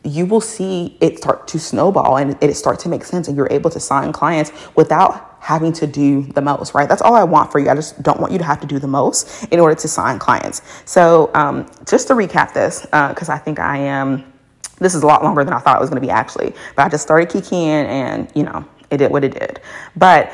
you 0.05 0.25
will 0.25 0.41
see 0.41 0.97
it 1.01 1.19
start 1.19 1.47
to 1.47 1.59
snowball 1.59 2.17
and 2.17 2.37
it 2.43 2.55
start 2.55 2.79
to 2.79 2.89
make 2.89 3.05
sense 3.05 3.29
and 3.29 3.37
you're 3.37 3.51
able 3.51 3.71
to 3.71 3.81
sign 3.81 4.13
clients 4.13 4.53
without 4.75 5.37
having 5.41 5.73
to 5.73 5.87
do 5.87 6.23
the 6.35 6.41
most, 6.41 6.75
right? 6.75 6.89
That's 6.89 7.03
all 7.03 7.15
I 7.15 7.25
want 7.25 7.51
for 7.51 7.59
you. 7.59 7.71
I 7.71 7.75
just 7.75 8.03
don't 8.03 8.21
want 8.21 8.33
you 8.33 8.39
to 8.39 8.45
have 8.45 8.61
to 8.61 8.67
do 8.67 8.79
the 8.79 8.87
most 8.87 9.45
in 9.51 9.59
order 9.59 9.75
to 9.75 9.89
sign 9.89 10.19
clients. 10.19 10.63
So, 10.85 11.31
um, 11.35 11.67
just 11.87 12.09
to 12.09 12.15
recap 12.15 12.53
this, 12.53 12.83
because 12.83 13.29
uh, 13.29 13.35
I 13.35 13.39
think 13.39 13.59
I 13.59 13.79
am, 13.79 14.31
this 14.79 14.95
is 14.95 15.03
a 15.03 15.07
lot 15.07 15.23
longer 15.23 15.45
than 15.45 15.55
I 15.55 15.59
thought 15.59 15.77
it 15.77 15.81
was 15.81 15.91
going 15.91 16.01
to 16.01 16.07
be 16.07 16.11
actually, 16.11 16.55
but 16.77 16.83
I 16.87 16.89
just 16.89 17.03
started 17.03 17.29
kikiing 17.31 17.87
and, 17.87 18.31
you 18.35 18.43
know, 18.43 18.65
it 18.91 18.99
did 18.99 19.11
what 19.11 19.25
it 19.25 19.33
did. 19.33 19.61
But 19.97 20.31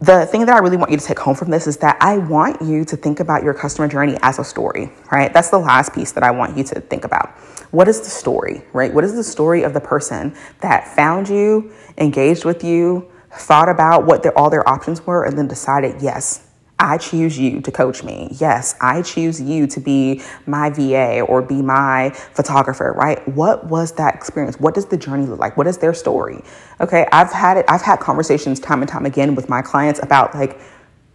the 0.00 0.24
thing 0.24 0.46
that 0.46 0.56
I 0.56 0.60
really 0.60 0.78
want 0.78 0.90
you 0.90 0.96
to 0.96 1.04
take 1.04 1.18
home 1.18 1.34
from 1.34 1.50
this 1.50 1.66
is 1.66 1.76
that 1.78 1.98
I 2.00 2.16
want 2.16 2.62
you 2.62 2.86
to 2.86 2.96
think 2.96 3.20
about 3.20 3.42
your 3.42 3.52
customer 3.52 3.86
journey 3.86 4.16
as 4.22 4.38
a 4.38 4.44
story, 4.44 4.90
right? 5.12 5.32
That's 5.32 5.50
the 5.50 5.58
last 5.58 5.94
piece 5.94 6.12
that 6.12 6.22
I 6.22 6.30
want 6.30 6.56
you 6.56 6.64
to 6.64 6.80
think 6.80 7.04
about. 7.04 7.28
What 7.70 7.86
is 7.86 8.00
the 8.00 8.08
story, 8.08 8.62
right? 8.72 8.92
What 8.92 9.04
is 9.04 9.14
the 9.14 9.22
story 9.22 9.62
of 9.62 9.74
the 9.74 9.80
person 9.80 10.34
that 10.60 10.88
found 10.96 11.28
you, 11.28 11.72
engaged 11.98 12.46
with 12.46 12.64
you, 12.64 13.10
thought 13.30 13.68
about 13.68 14.06
what 14.06 14.22
their, 14.22 14.36
all 14.36 14.48
their 14.48 14.66
options 14.66 15.06
were, 15.06 15.24
and 15.24 15.36
then 15.36 15.46
decided, 15.46 16.00
yes, 16.00 16.49
I 16.80 16.96
choose 16.96 17.38
you 17.38 17.60
to 17.60 17.70
coach 17.70 18.02
me. 18.02 18.28
Yes, 18.40 18.74
I 18.80 19.02
choose 19.02 19.38
you 19.40 19.66
to 19.66 19.80
be 19.80 20.22
my 20.46 20.70
VA 20.70 21.20
or 21.20 21.42
be 21.42 21.60
my 21.60 22.08
photographer, 22.10 22.94
right? 22.96 23.26
What 23.28 23.66
was 23.66 23.92
that 23.92 24.14
experience? 24.14 24.58
What 24.58 24.74
does 24.74 24.86
the 24.86 24.96
journey 24.96 25.26
look 25.26 25.38
like? 25.38 25.58
What 25.58 25.66
is 25.66 25.76
their 25.76 25.92
story? 25.92 26.42
Okay, 26.80 27.06
I've 27.12 27.30
had 27.30 27.58
it, 27.58 27.66
I've 27.68 27.82
had 27.82 28.00
conversations 28.00 28.58
time 28.58 28.80
and 28.80 28.88
time 28.88 29.04
again 29.04 29.34
with 29.34 29.50
my 29.50 29.60
clients 29.60 30.00
about 30.02 30.34
like, 30.34 30.58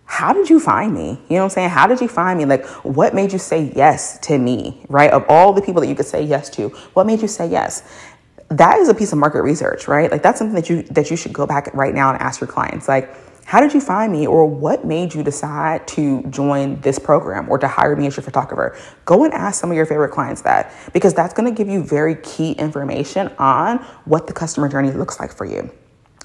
how 0.06 0.34
did 0.34 0.52
you 0.52 0.60
find 0.60 0.94
me? 0.94 1.20
You 1.30 1.38
know 1.38 1.38
what 1.38 1.44
I'm 1.46 1.50
saying? 1.50 1.70
How 1.72 1.88
did 1.88 2.00
you 2.00 2.08
find 2.08 2.38
me? 2.38 2.46
Like, 2.46 2.64
what 2.86 3.16
made 3.16 3.34
you 3.34 3.40
say 3.40 3.74
yes 3.76 4.20
to 4.20 4.38
me, 4.38 4.86
right? 4.88 5.10
Of 5.10 5.26
all 5.28 5.52
the 5.52 5.64
people 5.64 5.82
that 5.82 5.88
you 5.88 5.96
could 5.96 6.06
say 6.06 6.22
yes 6.22 6.48
to, 6.52 6.70
what 6.94 7.08
made 7.08 7.24
you 7.24 7.28
say 7.28 7.48
yes? 7.48 7.82
That 8.50 8.78
is 8.78 8.88
a 8.88 8.94
piece 8.94 9.12
of 9.12 9.18
market 9.18 9.42
research, 9.42 9.88
right? 9.88 10.12
Like 10.12 10.22
that's 10.22 10.38
something 10.38 10.54
that 10.54 10.70
you 10.70 10.84
that 10.84 11.10
you 11.10 11.18
should 11.18 11.34
go 11.34 11.48
back 11.48 11.74
right 11.74 11.96
now 11.96 12.14
and 12.14 12.22
ask 12.22 12.40
your 12.40 12.48
clients. 12.48 12.88
Like, 12.88 13.10
how 13.46 13.62
did 13.62 13.76
you 13.76 13.80
find 13.80 14.12
me 14.12 14.26
or 14.26 14.48
what 14.48 14.86
made 14.86 15.14
you 15.14 15.22
decide 15.22 15.88
to 15.90 16.24
join 16.24 16.82
this 16.82 16.98
program 16.98 17.48
or 17.48 17.60
to 17.60 17.68
hire 17.68 17.96
me 17.96 18.08
as 18.08 18.18
your 18.18 18.24
photographer? 18.24 18.76
Go 19.06 19.24
and 19.24 19.32
ask 19.34 19.62
some 19.62 19.70
of 19.70 19.78
your 19.78 19.86
favorite 19.86 20.10
clients 20.10 20.42
that 20.42 20.74
because 20.94 21.14
that's 21.14 21.32
going 21.36 21.48
to 21.48 21.56
give 21.56 21.72
you 21.72 21.84
very 21.84 22.16
key 22.16 22.54
information 22.54 23.32
on 23.38 23.78
what 24.06 24.26
the 24.26 24.34
customer 24.34 24.68
journey 24.68 24.92
looks 24.92 25.20
like 25.20 25.32
for 25.32 25.46
you. 25.46 25.70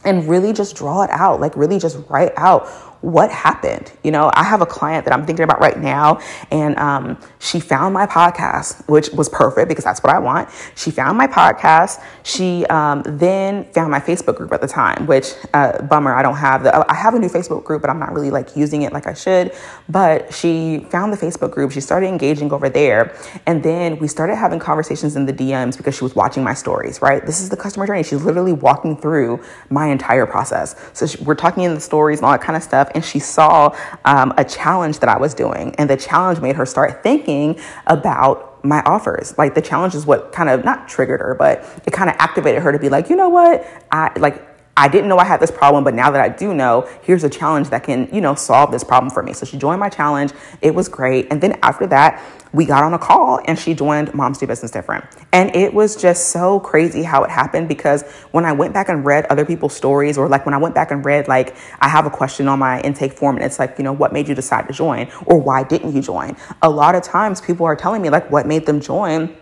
And 0.02 0.26
really 0.30 0.54
just 0.54 0.76
draw 0.76 1.02
it 1.02 1.10
out, 1.10 1.40
like 1.40 1.54
really 1.56 1.78
just 1.78 1.98
write 2.08 2.32
out 2.38 2.66
what 3.00 3.30
happened. 3.30 3.92
You 4.04 4.10
know, 4.10 4.30
I 4.34 4.44
have 4.44 4.60
a 4.60 4.66
client 4.66 5.04
that 5.06 5.14
I'm 5.14 5.24
thinking 5.24 5.44
about 5.44 5.60
right 5.60 5.78
now, 5.78 6.20
and 6.50 6.76
um, 6.78 7.18
she 7.38 7.60
found 7.60 7.94
my 7.94 8.06
podcast, 8.06 8.86
which 8.88 9.10
was 9.10 9.28
perfect 9.28 9.68
because 9.68 9.84
that's 9.84 10.02
what 10.02 10.14
I 10.14 10.18
want. 10.18 10.48
She 10.76 10.90
found 10.90 11.16
my 11.16 11.26
podcast. 11.26 12.02
She 12.22 12.66
um, 12.66 13.02
then 13.06 13.64
found 13.72 13.90
my 13.90 14.00
Facebook 14.00 14.36
group 14.36 14.52
at 14.52 14.60
the 14.60 14.68
time, 14.68 15.06
which 15.06 15.32
uh, 15.54 15.80
bummer, 15.82 16.14
I 16.14 16.22
don't 16.22 16.36
have 16.36 16.62
the. 16.62 16.90
I 16.90 16.94
have 16.94 17.14
a 17.14 17.18
new 17.18 17.28
Facebook 17.28 17.64
group, 17.64 17.80
but 17.80 17.90
I'm 17.90 17.98
not 17.98 18.12
really 18.12 18.30
like 18.30 18.54
using 18.56 18.82
it 18.82 18.92
like 18.92 19.06
I 19.06 19.14
should. 19.14 19.52
But 19.88 20.32
she 20.34 20.86
found 20.90 21.12
the 21.12 21.16
Facebook 21.16 21.52
group. 21.52 21.72
She 21.72 21.80
started 21.80 22.06
engaging 22.08 22.52
over 22.52 22.68
there, 22.68 23.16
and 23.46 23.62
then 23.62 23.98
we 23.98 24.08
started 24.08 24.36
having 24.36 24.58
conversations 24.58 25.16
in 25.16 25.24
the 25.24 25.32
DMs 25.32 25.76
because 25.76 25.96
she 25.96 26.04
was 26.04 26.14
watching 26.14 26.44
my 26.44 26.54
stories. 26.54 27.00
Right, 27.00 27.24
this 27.24 27.40
is 27.40 27.48
the 27.48 27.56
customer 27.56 27.86
journey. 27.86 28.02
She's 28.02 28.22
literally 28.22 28.52
walking 28.52 28.96
through 28.96 29.42
my 29.70 29.86
entire 29.86 30.26
process. 30.26 30.76
So 30.92 31.06
she, 31.06 31.22
we're 31.24 31.34
talking 31.34 31.64
in 31.64 31.74
the 31.74 31.80
stories 31.80 32.18
and 32.18 32.26
all 32.26 32.32
that 32.32 32.42
kind 32.42 32.56
of 32.56 32.62
stuff 32.62 32.89
and 32.94 33.04
she 33.04 33.18
saw 33.18 33.76
um, 34.04 34.32
a 34.36 34.44
challenge 34.44 34.98
that 35.00 35.08
I 35.08 35.18
was 35.18 35.34
doing. 35.34 35.74
And 35.76 35.88
the 35.88 35.96
challenge 35.96 36.40
made 36.40 36.56
her 36.56 36.66
start 36.66 37.02
thinking 37.02 37.58
about 37.86 38.64
my 38.64 38.82
offers. 38.82 39.36
Like 39.38 39.54
the 39.54 39.62
challenge 39.62 39.94
is 39.94 40.06
what 40.06 40.32
kind 40.32 40.48
of 40.48 40.64
not 40.64 40.88
triggered 40.88 41.20
her, 41.20 41.34
but 41.34 41.64
it 41.86 41.92
kind 41.92 42.10
of 42.10 42.16
activated 42.18 42.62
her 42.62 42.72
to 42.72 42.78
be 42.78 42.88
like, 42.88 43.08
you 43.08 43.16
know 43.16 43.28
what? 43.28 43.66
I 43.90 44.12
like 44.18 44.49
I 44.80 44.88
didn't 44.88 45.10
know 45.10 45.18
I 45.18 45.26
had 45.26 45.40
this 45.40 45.50
problem, 45.50 45.84
but 45.84 45.92
now 45.92 46.10
that 46.10 46.22
I 46.22 46.30
do 46.30 46.54
know, 46.54 46.88
here's 47.02 47.22
a 47.22 47.28
challenge 47.28 47.68
that 47.68 47.84
can, 47.84 48.08
you 48.14 48.22
know, 48.22 48.34
solve 48.34 48.72
this 48.72 48.82
problem 48.82 49.10
for 49.10 49.22
me. 49.22 49.34
So 49.34 49.44
she 49.44 49.58
joined 49.58 49.78
my 49.78 49.90
challenge. 49.90 50.32
It 50.62 50.74
was 50.74 50.88
great. 50.88 51.26
And 51.30 51.38
then 51.38 51.58
after 51.62 51.86
that, 51.88 52.22
we 52.54 52.64
got 52.64 52.82
on 52.82 52.94
a 52.94 52.98
call 52.98 53.40
and 53.44 53.58
she 53.58 53.74
joined 53.74 54.14
Moms 54.14 54.38
Do 54.38 54.46
Business 54.46 54.70
Different. 54.70 55.04
And 55.34 55.54
it 55.54 55.74
was 55.74 55.96
just 55.96 56.30
so 56.30 56.60
crazy 56.60 57.02
how 57.02 57.24
it 57.24 57.30
happened 57.30 57.68
because 57.68 58.04
when 58.30 58.46
I 58.46 58.52
went 58.52 58.72
back 58.72 58.88
and 58.88 59.04
read 59.04 59.26
other 59.26 59.44
people's 59.44 59.76
stories, 59.76 60.16
or 60.16 60.30
like 60.30 60.46
when 60.46 60.54
I 60.54 60.58
went 60.58 60.74
back 60.74 60.90
and 60.90 61.04
read, 61.04 61.28
like, 61.28 61.54
I 61.80 61.88
have 61.90 62.06
a 62.06 62.10
question 62.10 62.48
on 62.48 62.58
my 62.58 62.80
intake 62.80 63.12
form 63.12 63.36
and 63.36 63.44
it's 63.44 63.58
like, 63.58 63.76
you 63.76 63.84
know, 63.84 63.92
what 63.92 64.14
made 64.14 64.28
you 64.28 64.34
decide 64.34 64.66
to 64.68 64.72
join? 64.72 65.10
Or 65.26 65.38
why 65.38 65.62
didn't 65.62 65.92
you 65.92 66.00
join? 66.00 66.38
A 66.62 66.70
lot 66.70 66.94
of 66.94 67.02
times 67.02 67.42
people 67.42 67.66
are 67.66 67.76
telling 67.76 68.00
me, 68.00 68.08
like, 68.08 68.30
what 68.30 68.46
made 68.46 68.64
them 68.64 68.80
join? 68.80 69.36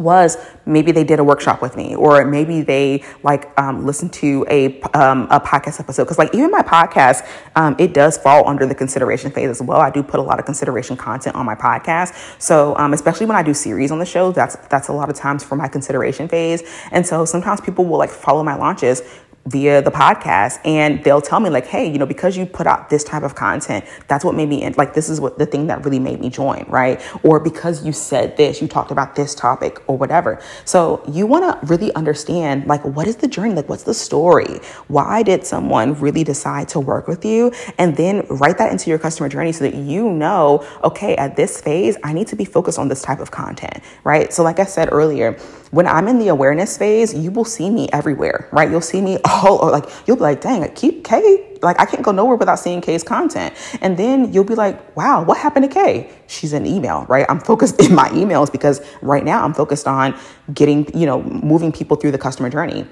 Was 0.00 0.36
maybe 0.66 0.92
they 0.92 1.04
did 1.04 1.18
a 1.18 1.24
workshop 1.24 1.62
with 1.62 1.76
me 1.76 1.94
or 1.94 2.24
maybe 2.24 2.62
they 2.62 3.04
like 3.22 3.50
um, 3.58 3.84
listened 3.86 4.12
to 4.14 4.44
a, 4.48 4.80
um, 4.92 5.26
a 5.30 5.40
podcast 5.40 5.80
episode. 5.80 6.04
Because 6.04 6.18
like 6.18 6.34
even 6.34 6.50
my 6.50 6.62
podcast 6.62 7.26
um, 7.56 7.76
it 7.78 7.94
does 7.94 8.18
fall 8.18 8.48
under 8.48 8.66
the 8.66 8.74
consideration 8.74 9.30
phase 9.30 9.50
as 9.50 9.62
well. 9.62 9.80
I 9.80 9.90
do 9.90 10.02
put 10.02 10.20
a 10.20 10.22
lot 10.22 10.38
of 10.38 10.46
consideration 10.46 10.96
content 10.96 11.36
on 11.36 11.46
my 11.46 11.54
podcast. 11.54 12.40
So 12.40 12.76
um, 12.76 12.92
especially 12.92 13.26
when 13.26 13.36
i 13.36 13.42
do 13.42 13.54
series 13.54 13.90
on 13.90 13.98
the 13.98 14.06
show 14.06 14.32
that's 14.32 14.56
that's 14.68 14.88
a 14.88 14.92
lot 14.92 15.08
of 15.10 15.16
times 15.16 15.44
for 15.44 15.56
my 15.56 15.68
consideration 15.68 16.28
phase. 16.28 16.62
And 16.90 17.06
so 17.06 17.24
sometimes 17.24 17.60
people 17.60 17.84
will 17.84 17.98
like 17.98 18.10
follow 18.10 18.42
my 18.42 18.54
launches 18.54 19.02
via 19.46 19.82
the 19.82 19.90
podcast 19.90 20.58
and 20.64 21.02
they'll 21.04 21.22
tell 21.22 21.40
me 21.40 21.50
like 21.50 21.66
hey 21.66 21.90
you 21.90 21.98
know 21.98 22.06
because 22.06 22.36
you 22.36 22.46
put 22.46 22.66
out 22.66 22.90
this 22.90 23.02
type 23.02 23.22
of 23.22 23.34
content 23.34 23.84
that's 24.06 24.24
what 24.24 24.34
made 24.34 24.48
me 24.48 24.68
like 24.76 24.94
this 24.94 25.08
is 25.08 25.20
what 25.20 25.38
the 25.38 25.46
thing 25.46 25.66
that 25.66 25.84
really 25.84 25.98
made 25.98 26.20
me 26.20 26.28
join 26.28 26.64
right? 26.68 27.00
Or 27.22 27.40
because 27.40 27.84
you 27.84 27.92
said 27.92 28.36
this 28.36 28.60
you 28.62 28.68
talked 28.68 28.90
about 28.90 29.16
this 29.16 29.34
topic 29.34 29.82
or 29.86 29.96
whatever. 29.96 30.40
So 30.64 31.02
you 31.08 31.26
want 31.26 31.44
to 31.44 31.66
really 31.66 31.92
understand 31.94 32.66
like 32.66 32.84
what 32.84 33.06
is 33.06 33.16
the 33.16 33.28
journey? 33.28 33.54
Like 33.54 33.68
what's 33.68 33.84
the 33.84 33.94
story? 33.94 34.60
Why 34.88 35.22
did 35.22 35.44
someone 35.44 35.94
really 35.94 36.24
decide 36.24 36.68
to 36.70 36.80
work 36.80 37.08
with 37.08 37.24
you? 37.24 37.52
And 37.78 37.96
then 37.96 38.26
write 38.28 38.58
that 38.58 38.72
into 38.72 38.90
your 38.90 38.98
customer 38.98 39.28
journey 39.28 39.52
so 39.52 39.64
that 39.64 39.74
you 39.74 40.10
know 40.10 40.66
okay 40.84 41.16
at 41.16 41.36
this 41.36 41.60
phase 41.60 41.96
i 42.04 42.12
need 42.12 42.26
to 42.26 42.36
be 42.36 42.44
focused 42.44 42.78
on 42.78 42.88
this 42.88 43.02
type 43.02 43.20
of 43.20 43.30
content 43.30 43.82
right? 44.04 44.32
So 44.32 44.42
like 44.42 44.58
i 44.58 44.64
said 44.64 44.88
earlier 44.92 45.38
when 45.70 45.86
I'm 45.86 46.08
in 46.08 46.18
the 46.18 46.28
awareness 46.28 46.76
phase, 46.76 47.14
you 47.14 47.30
will 47.30 47.44
see 47.44 47.70
me 47.70 47.88
everywhere, 47.92 48.48
right? 48.50 48.70
You'll 48.70 48.80
see 48.80 49.00
me 49.00 49.18
all 49.24 49.58
oh, 49.58 49.58
oh, 49.62 49.66
like 49.68 49.84
you'll 50.06 50.16
be 50.16 50.22
like, 50.22 50.40
dang, 50.40 50.62
I 50.62 50.68
keep 50.68 51.04
K. 51.04 51.58
like 51.62 51.80
I 51.80 51.86
can't 51.86 52.02
go 52.02 52.10
nowhere 52.10 52.36
without 52.36 52.58
seeing 52.58 52.80
Kay's 52.80 53.04
content. 53.04 53.54
And 53.80 53.96
then 53.96 54.32
you'll 54.32 54.44
be 54.44 54.54
like, 54.54 54.96
wow, 54.96 55.22
what 55.22 55.38
happened 55.38 55.70
to 55.70 55.72
Kay? 55.72 56.10
She's 56.26 56.52
in 56.52 56.66
email, 56.66 57.06
right? 57.08 57.26
I'm 57.28 57.40
focused 57.40 57.80
in 57.84 57.94
my 57.94 58.08
emails 58.10 58.50
because 58.50 58.80
right 59.00 59.24
now 59.24 59.44
I'm 59.44 59.54
focused 59.54 59.86
on 59.86 60.18
getting, 60.52 60.86
you 60.98 61.06
know, 61.06 61.22
moving 61.22 61.72
people 61.72 61.96
through 61.96 62.12
the 62.12 62.18
customer 62.18 62.50
journey 62.50 62.86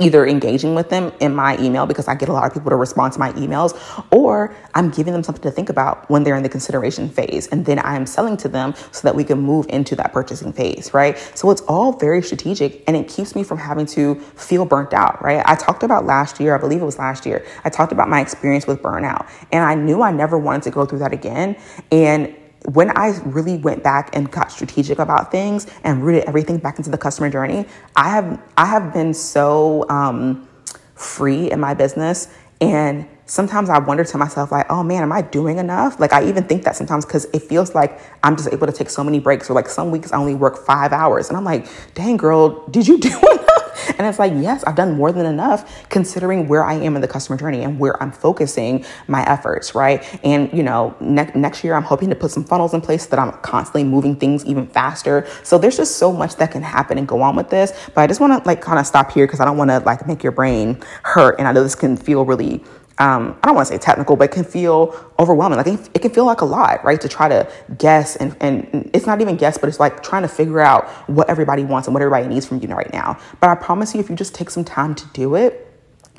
either 0.00 0.26
engaging 0.26 0.74
with 0.74 0.90
them 0.90 1.12
in 1.20 1.34
my 1.34 1.56
email 1.58 1.86
because 1.86 2.08
I 2.08 2.14
get 2.14 2.28
a 2.28 2.32
lot 2.32 2.46
of 2.46 2.52
people 2.52 2.70
to 2.70 2.76
respond 2.76 3.12
to 3.14 3.18
my 3.18 3.32
emails, 3.32 3.74
or 4.10 4.54
I'm 4.74 4.90
giving 4.90 5.12
them 5.12 5.22
something 5.22 5.42
to 5.42 5.50
think 5.50 5.68
about 5.68 6.08
when 6.10 6.24
they're 6.24 6.36
in 6.36 6.42
the 6.42 6.48
consideration 6.48 7.08
phase. 7.08 7.46
And 7.48 7.64
then 7.64 7.78
I 7.78 7.96
am 7.96 8.06
selling 8.06 8.36
to 8.38 8.48
them 8.48 8.74
so 8.90 9.02
that 9.06 9.14
we 9.14 9.24
can 9.24 9.40
move 9.40 9.66
into 9.68 9.94
that 9.96 10.12
purchasing 10.12 10.52
phase, 10.52 10.92
right? 10.92 11.16
So 11.34 11.50
it's 11.50 11.62
all 11.62 11.92
very 11.92 12.22
strategic 12.22 12.82
and 12.88 12.96
it 12.96 13.08
keeps 13.08 13.34
me 13.34 13.44
from 13.44 13.58
having 13.58 13.86
to 13.86 14.16
feel 14.16 14.64
burnt 14.64 14.92
out, 14.92 15.22
right? 15.22 15.42
I 15.46 15.54
talked 15.54 15.82
about 15.82 16.04
last 16.04 16.40
year, 16.40 16.56
I 16.56 16.58
believe 16.58 16.82
it 16.82 16.84
was 16.84 16.98
last 16.98 17.24
year, 17.24 17.44
I 17.64 17.70
talked 17.70 17.92
about 17.92 18.08
my 18.08 18.20
experience 18.20 18.66
with 18.66 18.82
burnout 18.82 19.28
and 19.52 19.64
I 19.64 19.74
knew 19.74 20.02
I 20.02 20.10
never 20.10 20.38
wanted 20.38 20.64
to 20.64 20.70
go 20.70 20.84
through 20.86 21.00
that 21.00 21.12
again. 21.12 21.56
And 21.92 22.34
when 22.66 22.96
I 22.96 23.18
really 23.24 23.58
went 23.58 23.82
back 23.82 24.10
and 24.14 24.30
got 24.30 24.50
strategic 24.50 24.98
about 24.98 25.30
things 25.30 25.66
and 25.84 26.02
rooted 26.02 26.24
everything 26.24 26.58
back 26.58 26.78
into 26.78 26.90
the 26.90 26.98
customer 26.98 27.28
journey, 27.28 27.66
I 27.94 28.08
have 28.10 28.40
I 28.56 28.66
have 28.66 28.92
been 28.92 29.12
so 29.12 29.88
um, 29.90 30.48
free 30.94 31.50
in 31.50 31.60
my 31.60 31.74
business, 31.74 32.28
and 32.60 33.06
sometimes 33.26 33.70
I 33.70 33.78
wonder 33.78 34.04
to 34.04 34.18
myself 34.18 34.52
like, 34.52 34.70
oh 34.70 34.82
man, 34.82 35.02
am 35.02 35.12
I 35.12 35.22
doing 35.22 35.58
enough? 35.58 35.98
Like 35.98 36.12
I 36.12 36.26
even 36.28 36.44
think 36.44 36.64
that 36.64 36.76
sometimes 36.76 37.04
because 37.04 37.24
it 37.26 37.42
feels 37.42 37.74
like 37.74 38.00
I'm 38.22 38.36
just 38.36 38.52
able 38.52 38.66
to 38.66 38.72
take 38.72 38.90
so 38.90 39.02
many 39.04 39.20
breaks, 39.20 39.50
or 39.50 39.54
like 39.54 39.68
some 39.68 39.90
weeks 39.90 40.12
I 40.12 40.16
only 40.16 40.34
work 40.34 40.64
five 40.64 40.92
hours, 40.92 41.28
and 41.28 41.36
I'm 41.36 41.44
like, 41.44 41.66
dang 41.94 42.16
girl, 42.16 42.66
did 42.68 42.86
you 42.86 42.98
do 43.00 43.08
enough? 43.08 43.64
And 43.98 44.06
it's 44.06 44.18
like, 44.18 44.32
yes, 44.34 44.64
I've 44.64 44.76
done 44.76 44.96
more 44.96 45.12
than 45.12 45.26
enough 45.26 45.88
considering 45.88 46.48
where 46.48 46.64
I 46.64 46.74
am 46.74 46.94
in 46.96 47.02
the 47.02 47.08
customer 47.08 47.36
journey 47.36 47.62
and 47.62 47.78
where 47.78 48.00
I'm 48.02 48.12
focusing 48.12 48.84
my 49.08 49.28
efforts, 49.28 49.74
right? 49.74 50.02
And, 50.24 50.52
you 50.52 50.62
know, 50.62 50.94
ne- 51.00 51.30
next 51.34 51.64
year 51.64 51.74
I'm 51.74 51.82
hoping 51.82 52.08
to 52.10 52.14
put 52.14 52.30
some 52.30 52.44
funnels 52.44 52.74
in 52.74 52.80
place 52.80 53.04
so 53.04 53.10
that 53.10 53.18
I'm 53.18 53.32
constantly 53.42 53.84
moving 53.84 54.16
things 54.16 54.44
even 54.46 54.66
faster. 54.68 55.26
So 55.42 55.58
there's 55.58 55.76
just 55.76 55.96
so 55.96 56.12
much 56.12 56.36
that 56.36 56.50
can 56.50 56.62
happen 56.62 56.98
and 56.98 57.06
go 57.06 57.20
on 57.22 57.36
with 57.36 57.50
this. 57.50 57.72
But 57.94 58.02
I 58.02 58.06
just 58.06 58.20
want 58.20 58.42
to 58.42 58.46
like 58.46 58.60
kind 58.60 58.78
of 58.78 58.86
stop 58.86 59.12
here 59.12 59.26
because 59.26 59.40
I 59.40 59.44
don't 59.44 59.56
want 59.56 59.70
to 59.70 59.80
like 59.80 60.06
make 60.06 60.22
your 60.22 60.32
brain 60.32 60.80
hurt. 61.02 61.36
And 61.38 61.48
I 61.48 61.52
know 61.52 61.62
this 61.62 61.74
can 61.74 61.96
feel 61.96 62.24
really 62.24 62.62
um, 62.98 63.36
I 63.42 63.46
don't 63.46 63.56
want 63.56 63.68
to 63.68 63.74
say 63.74 63.78
technical, 63.78 64.16
but 64.16 64.30
it 64.30 64.32
can 64.32 64.44
feel 64.44 64.94
overwhelming. 65.18 65.58
Like 65.58 65.66
it 65.66 66.00
can 66.00 66.10
feel 66.10 66.24
like 66.24 66.40
a 66.42 66.44
lot, 66.44 66.84
right? 66.84 67.00
To 67.00 67.08
try 67.08 67.28
to 67.28 67.50
guess 67.76 68.16
and, 68.16 68.36
and 68.40 68.90
it's 68.94 69.06
not 69.06 69.20
even 69.20 69.36
guess, 69.36 69.58
but 69.58 69.68
it's 69.68 69.80
like 69.80 70.02
trying 70.02 70.22
to 70.22 70.28
figure 70.28 70.60
out 70.60 70.88
what 71.08 71.28
everybody 71.28 71.64
wants 71.64 71.88
and 71.88 71.94
what 71.94 72.02
everybody 72.02 72.32
needs 72.32 72.46
from 72.46 72.60
you 72.60 72.68
right 72.68 72.92
now. 72.92 73.18
But 73.40 73.50
I 73.50 73.56
promise 73.56 73.94
you, 73.94 74.00
if 74.00 74.08
you 74.08 74.16
just 74.16 74.34
take 74.34 74.50
some 74.50 74.64
time 74.64 74.94
to 74.94 75.06
do 75.08 75.34
it, 75.34 75.63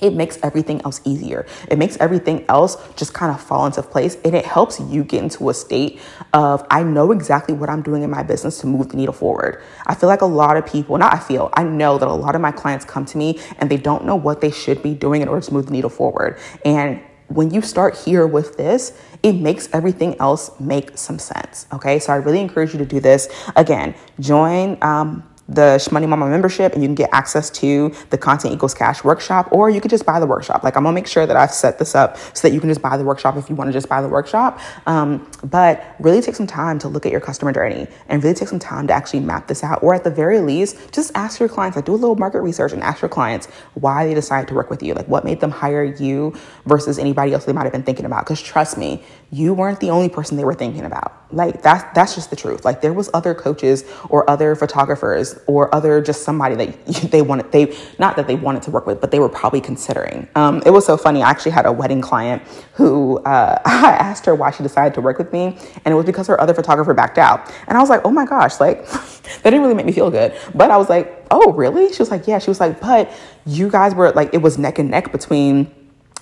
it 0.01 0.13
makes 0.13 0.37
everything 0.43 0.81
else 0.83 1.01
easier. 1.05 1.45
It 1.69 1.77
makes 1.77 1.97
everything 1.97 2.45
else 2.49 2.77
just 2.95 3.13
kind 3.13 3.33
of 3.33 3.41
fall 3.41 3.65
into 3.65 3.81
place 3.81 4.17
and 4.25 4.35
it 4.35 4.45
helps 4.45 4.79
you 4.79 5.03
get 5.03 5.23
into 5.23 5.49
a 5.49 5.53
state 5.53 5.99
of 6.33 6.65
I 6.69 6.83
know 6.83 7.11
exactly 7.11 7.55
what 7.55 7.69
I'm 7.69 7.81
doing 7.81 8.03
in 8.03 8.09
my 8.09 8.23
business 8.23 8.59
to 8.59 8.67
move 8.67 8.89
the 8.89 8.97
needle 8.97 9.13
forward. 9.13 9.63
I 9.85 9.95
feel 9.95 10.09
like 10.09 10.21
a 10.21 10.25
lot 10.25 10.57
of 10.57 10.65
people, 10.65 10.97
not 10.97 11.13
I 11.13 11.19
feel, 11.19 11.49
I 11.53 11.63
know 11.63 11.97
that 11.97 12.07
a 12.07 12.13
lot 12.13 12.35
of 12.35 12.41
my 12.41 12.51
clients 12.51 12.85
come 12.85 13.05
to 13.05 13.17
me 13.17 13.39
and 13.57 13.69
they 13.69 13.77
don't 13.77 14.05
know 14.05 14.15
what 14.15 14.41
they 14.41 14.51
should 14.51 14.83
be 14.83 14.93
doing 14.93 15.21
in 15.21 15.27
order 15.27 15.45
to 15.45 15.53
move 15.53 15.67
the 15.67 15.71
needle 15.71 15.89
forward. 15.89 16.39
And 16.65 17.01
when 17.27 17.51
you 17.51 17.61
start 17.61 17.97
here 17.97 18.27
with 18.27 18.57
this, 18.57 18.97
it 19.23 19.33
makes 19.33 19.67
everything 19.73 20.15
else 20.19 20.51
make 20.59 20.97
some 20.97 21.17
sense. 21.17 21.65
Okay, 21.73 21.97
so 21.99 22.13
I 22.13 22.17
really 22.17 22.39
encourage 22.39 22.73
you 22.73 22.79
to 22.79 22.85
do 22.85 22.99
this. 22.99 23.27
Again, 23.55 23.95
join. 24.19 24.77
Um, 24.81 25.23
the 25.47 25.77
Shmoney 25.77 26.07
Mama 26.07 26.27
membership 26.27 26.73
and 26.73 26.81
you 26.81 26.87
can 26.87 26.95
get 26.95 27.09
access 27.13 27.49
to 27.51 27.93
the 28.09 28.17
Content 28.17 28.53
Equals 28.53 28.73
Cash 28.73 29.03
workshop, 29.03 29.47
or 29.51 29.69
you 29.69 29.79
could 29.79 29.91
just 29.91 30.05
buy 30.05 30.19
the 30.19 30.25
workshop. 30.25 30.63
Like, 30.63 30.75
I'm 30.75 30.83
gonna 30.83 30.95
make 30.95 31.07
sure 31.07 31.25
that 31.25 31.35
I've 31.35 31.51
set 31.51 31.77
this 31.77 31.93
up 31.93 32.17
so 32.17 32.47
that 32.47 32.53
you 32.53 32.59
can 32.59 32.69
just 32.69 32.81
buy 32.81 32.97
the 32.97 33.03
workshop 33.03 33.37
if 33.37 33.49
you 33.49 33.55
wanna 33.55 33.71
just 33.71 33.87
buy 33.87 34.01
the 34.01 34.09
workshop. 34.09 34.59
Um, 34.87 35.29
but 35.43 35.95
really 35.99 36.21
take 36.21 36.35
some 36.35 36.47
time 36.47 36.79
to 36.79 36.87
look 36.87 37.05
at 37.05 37.11
your 37.11 37.21
customer 37.21 37.51
journey 37.53 37.87
and 38.07 38.23
really 38.23 38.35
take 38.35 38.47
some 38.47 38.59
time 38.59 38.87
to 38.87 38.93
actually 38.93 39.19
map 39.19 39.47
this 39.47 39.63
out, 39.63 39.83
or 39.83 39.93
at 39.93 40.03
the 40.03 40.09
very 40.09 40.39
least, 40.39 40.91
just 40.91 41.11
ask 41.15 41.39
your 41.39 41.49
clients, 41.49 41.75
like, 41.75 41.85
do 41.85 41.93
a 41.93 41.95
little 41.95 42.15
market 42.15 42.41
research 42.41 42.73
and 42.73 42.81
ask 42.81 43.01
your 43.01 43.09
clients 43.09 43.47
why 43.75 44.05
they 44.05 44.13
decided 44.13 44.47
to 44.47 44.55
work 44.55 44.69
with 44.69 44.81
you. 44.81 44.93
Like, 44.93 45.07
what 45.07 45.23
made 45.23 45.41
them 45.41 45.51
hire 45.51 45.83
you 45.83 46.33
versus 46.65 46.97
anybody 46.97 47.33
else 47.33 47.45
they 47.45 47.53
might 47.53 47.63
have 47.63 47.71
been 47.71 47.83
thinking 47.83 48.05
about. 48.05 48.25
Because 48.25 48.41
trust 48.41 48.77
me, 48.77 49.03
you 49.31 49.53
weren't 49.53 49.79
the 49.79 49.89
only 49.89 50.09
person 50.09 50.37
they 50.37 50.43
were 50.43 50.53
thinking 50.53 50.85
about. 50.85 51.24
Like, 51.35 51.61
that's, 51.61 51.83
that's 51.93 52.15
just 52.15 52.29
the 52.29 52.35
truth. 52.35 52.65
Like, 52.65 52.81
there 52.81 52.93
was 52.93 53.09
other 53.13 53.33
coaches 53.33 53.83
or 54.09 54.29
other 54.29 54.55
photographers 54.55 55.37
or 55.47 55.73
other 55.73 56.01
just 56.01 56.23
somebody 56.23 56.55
that 56.55 56.85
they 57.11 57.21
wanted 57.21 57.51
they 57.51 57.77
not 57.99 58.15
that 58.15 58.27
they 58.27 58.35
wanted 58.35 58.61
to 58.63 58.71
work 58.71 58.85
with 58.85 59.01
but 59.01 59.11
they 59.11 59.19
were 59.19 59.29
probably 59.29 59.61
considering. 59.61 60.27
Um, 60.35 60.61
it 60.65 60.71
was 60.71 60.85
so 60.85 60.97
funny. 60.97 61.21
I 61.23 61.29
actually 61.29 61.51
had 61.51 61.65
a 61.65 61.71
wedding 61.71 62.01
client 62.01 62.41
who 62.73 63.17
uh, 63.19 63.59
i 63.65 63.91
asked 63.91 64.25
her 64.25 64.35
why 64.35 64.51
she 64.51 64.63
decided 64.63 64.93
to 64.95 65.01
work 65.01 65.17
with 65.17 65.31
me 65.31 65.57
and 65.83 65.91
it 65.91 65.95
was 65.95 66.05
because 66.05 66.27
her 66.27 66.39
other 66.39 66.53
photographer 66.53 66.93
backed 66.93 67.17
out. 67.17 67.51
And 67.67 67.77
i 67.77 67.81
was 67.81 67.89
like 67.89 68.01
oh 68.05 68.11
my 68.11 68.25
gosh 68.25 68.59
like 68.59 68.87
that 68.89 69.43
didn't 69.43 69.61
really 69.61 69.75
make 69.75 69.85
me 69.85 69.91
feel 69.91 70.11
good. 70.11 70.33
But 70.53 70.71
i 70.71 70.77
was 70.77 70.89
like 70.89 71.25
oh 71.31 71.51
really? 71.53 71.91
She 71.91 71.99
was 71.99 72.11
like 72.11 72.27
yeah. 72.27 72.39
She 72.39 72.49
was 72.49 72.59
like 72.59 72.79
but 72.79 73.11
you 73.45 73.69
guys 73.69 73.93
were 73.93 74.11
like 74.11 74.33
it 74.33 74.41
was 74.41 74.57
neck 74.57 74.79
and 74.79 74.89
neck 74.89 75.11
between 75.11 75.71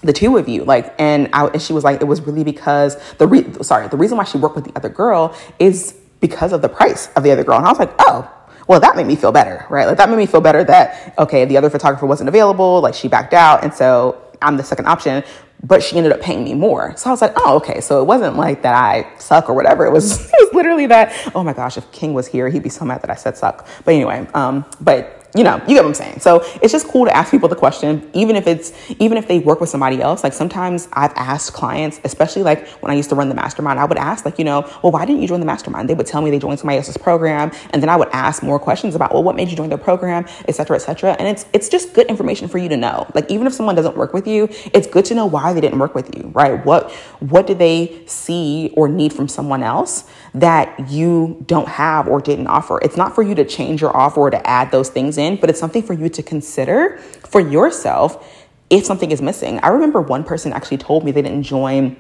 the 0.03 0.13
two 0.13 0.37
of 0.37 0.47
you 0.47 0.63
like 0.65 0.93
and, 0.99 1.29
I, 1.33 1.47
and 1.47 1.61
she 1.61 1.73
was 1.73 1.83
like 1.83 2.01
it 2.01 2.05
was 2.05 2.21
really 2.21 2.43
because 2.43 2.97
the 3.15 3.27
re- 3.27 3.51
sorry 3.61 3.87
the 3.87 3.97
reason 3.97 4.17
why 4.17 4.25
she 4.25 4.37
worked 4.37 4.55
with 4.55 4.65
the 4.65 4.75
other 4.75 4.89
girl 4.89 5.35
is 5.59 5.95
because 6.19 6.53
of 6.53 6.61
the 6.61 6.69
price 6.69 7.09
of 7.15 7.23
the 7.23 7.31
other 7.31 7.43
girl 7.43 7.57
and 7.57 7.65
i 7.65 7.69
was 7.69 7.79
like 7.79 7.93
oh 7.99 8.29
well, 8.67 8.79
that 8.79 8.95
made 8.95 9.07
me 9.07 9.15
feel 9.15 9.31
better, 9.31 9.65
right? 9.69 9.85
Like 9.85 9.97
that 9.97 10.09
made 10.09 10.17
me 10.17 10.25
feel 10.25 10.41
better 10.41 10.63
that, 10.63 11.13
okay, 11.17 11.45
the 11.45 11.57
other 11.57 11.69
photographer 11.69 12.05
wasn't 12.05 12.29
available, 12.29 12.81
like 12.81 12.93
she 12.93 13.07
backed 13.07 13.33
out. 13.33 13.63
And 13.63 13.73
so 13.73 14.21
I'm 14.41 14.57
the 14.57 14.63
second 14.63 14.87
option, 14.87 15.23
but 15.63 15.81
she 15.81 15.97
ended 15.97 16.11
up 16.11 16.21
paying 16.21 16.43
me 16.43 16.53
more. 16.53 16.95
So 16.97 17.09
I 17.09 17.13
was 17.13 17.21
like, 17.21 17.33
oh, 17.37 17.55
okay. 17.57 17.81
So 17.81 18.01
it 18.01 18.05
wasn't 18.05 18.35
like 18.35 18.61
that 18.63 18.75
I 18.75 19.17
suck 19.17 19.49
or 19.49 19.53
whatever. 19.53 19.85
It 19.85 19.91
was, 19.91 20.25
it 20.33 20.35
was 20.39 20.53
literally 20.53 20.87
that, 20.87 21.31
oh 21.35 21.43
my 21.43 21.53
gosh, 21.53 21.77
if 21.77 21.89
King 21.91 22.13
was 22.13 22.27
here, 22.27 22.49
he'd 22.49 22.63
be 22.63 22.69
so 22.69 22.85
mad 22.85 23.01
that 23.01 23.09
I 23.09 23.15
said 23.15 23.37
suck. 23.37 23.67
But 23.83 23.93
anyway, 23.93 24.27
um, 24.33 24.65
but 24.79 25.22
you 25.36 25.43
know, 25.43 25.55
you 25.67 25.73
get 25.73 25.84
what 25.84 25.88
I'm 25.88 25.93
saying. 25.95 26.19
So 26.19 26.41
it's 26.61 26.71
just 26.71 26.88
cool 26.88 27.05
to 27.05 27.15
ask 27.15 27.31
people 27.31 27.49
the 27.49 27.55
question, 27.55 28.07
even 28.13 28.36
if 28.36 28.45
it's, 28.45 28.71
even 28.99 29.17
if 29.17 29.27
they 29.27 29.39
work 29.39 29.59
with 29.59 29.69
somebody 29.69 30.01
else. 30.01 30.23
Like 30.23 30.34
sometimes 30.34 30.88
I've 30.93 31.13
asked 31.15 31.53
clients, 31.53 31.99
especially 32.03 32.43
like 32.43 32.67
when 32.81 32.91
I 32.91 32.95
used 32.95 33.09
to 33.09 33.15
run 33.15 33.29
the 33.29 33.36
mastermind, 33.36 33.79
I 33.79 33.86
would 33.86 33.97
ask, 33.97 34.25
like, 34.25 34.38
you 34.38 34.45
know, 34.45 34.61
well, 34.84 34.91
why 34.91 35.05
didn't 35.05 35.21
you 35.21 35.27
join 35.27 35.39
the 35.39 35.45
mastermind? 35.45 35.89
They 35.89 35.95
would 35.95 36.05
tell 36.05 36.21
me 36.21 36.29
they 36.29 36.39
joined 36.39 36.59
somebody 36.59 36.77
else's 36.77 36.97
program. 36.97 37.51
And 37.71 37.81
then 37.81 37.89
I 37.89 37.95
would 37.95 38.09
ask 38.13 38.43
more 38.43 38.59
questions 38.59 38.93
about, 38.93 39.11
well, 39.11 39.23
what 39.23 39.36
made 39.36 39.49
you 39.49 39.57
join 39.57 39.69
their 39.69 39.77
program, 39.77 40.25
et 40.47 40.53
cetera, 40.53 40.75
et 40.75 40.81
cetera. 40.81 41.13
And 41.13 41.27
it's, 41.27 41.45
it's 41.51 41.67
just 41.67 41.93
good 41.93 42.07
information 42.07 42.47
for 42.47 42.59
you 42.59 42.69
to 42.69 42.77
know. 42.77 43.07
Like, 43.15 43.31
even 43.31 43.47
if 43.47 43.53
someone 43.53 43.75
doesn't 43.75 43.97
work 43.97 44.13
with 44.13 44.27
you, 44.27 44.47
it's 44.73 44.88
good 44.88 45.05
to 45.05 45.15
know 45.15 45.25
why 45.25 45.53
they 45.53 45.61
didn't 45.61 45.79
work 45.79 45.95
with 45.95 46.15
you, 46.15 46.29
right? 46.36 46.63
What, 46.63 46.91
what 47.19 47.47
did 47.47 47.57
they 47.57 48.03
see 48.05 48.71
or 48.77 48.88
need 48.88 49.13
from 49.13 49.27
someone 49.27 49.63
else 49.63 50.03
that 50.34 50.89
you 50.89 51.43
don't 51.45 51.67
have 51.67 52.07
or 52.07 52.19
didn't 52.19 52.47
offer? 52.47 52.79
It's 52.81 52.97
not 52.97 53.13
for 53.13 53.21
you 53.21 53.36
to 53.36 53.45
change 53.45 53.81
your 53.81 53.95
offer 53.95 54.21
or 54.21 54.29
to 54.29 54.47
add 54.47 54.71
those 54.71 54.89
things 54.89 55.17
in, 55.17 55.36
but 55.38 55.49
it's 55.49 55.59
something 55.59 55.84
for 55.84 55.93
you 55.93 56.09
to 56.09 56.23
consider 56.23 56.97
for 57.27 57.39
yourself 57.39 58.41
if 58.69 58.86
something 58.86 59.11
is 59.11 59.21
missing. 59.21 59.59
I 59.59 59.67
remember 59.67 60.01
one 60.01 60.23
person 60.23 60.53
actually 60.53 60.77
told 60.77 61.03
me 61.03 61.11
they 61.11 61.21
didn't 61.21 61.43
join 61.43 61.97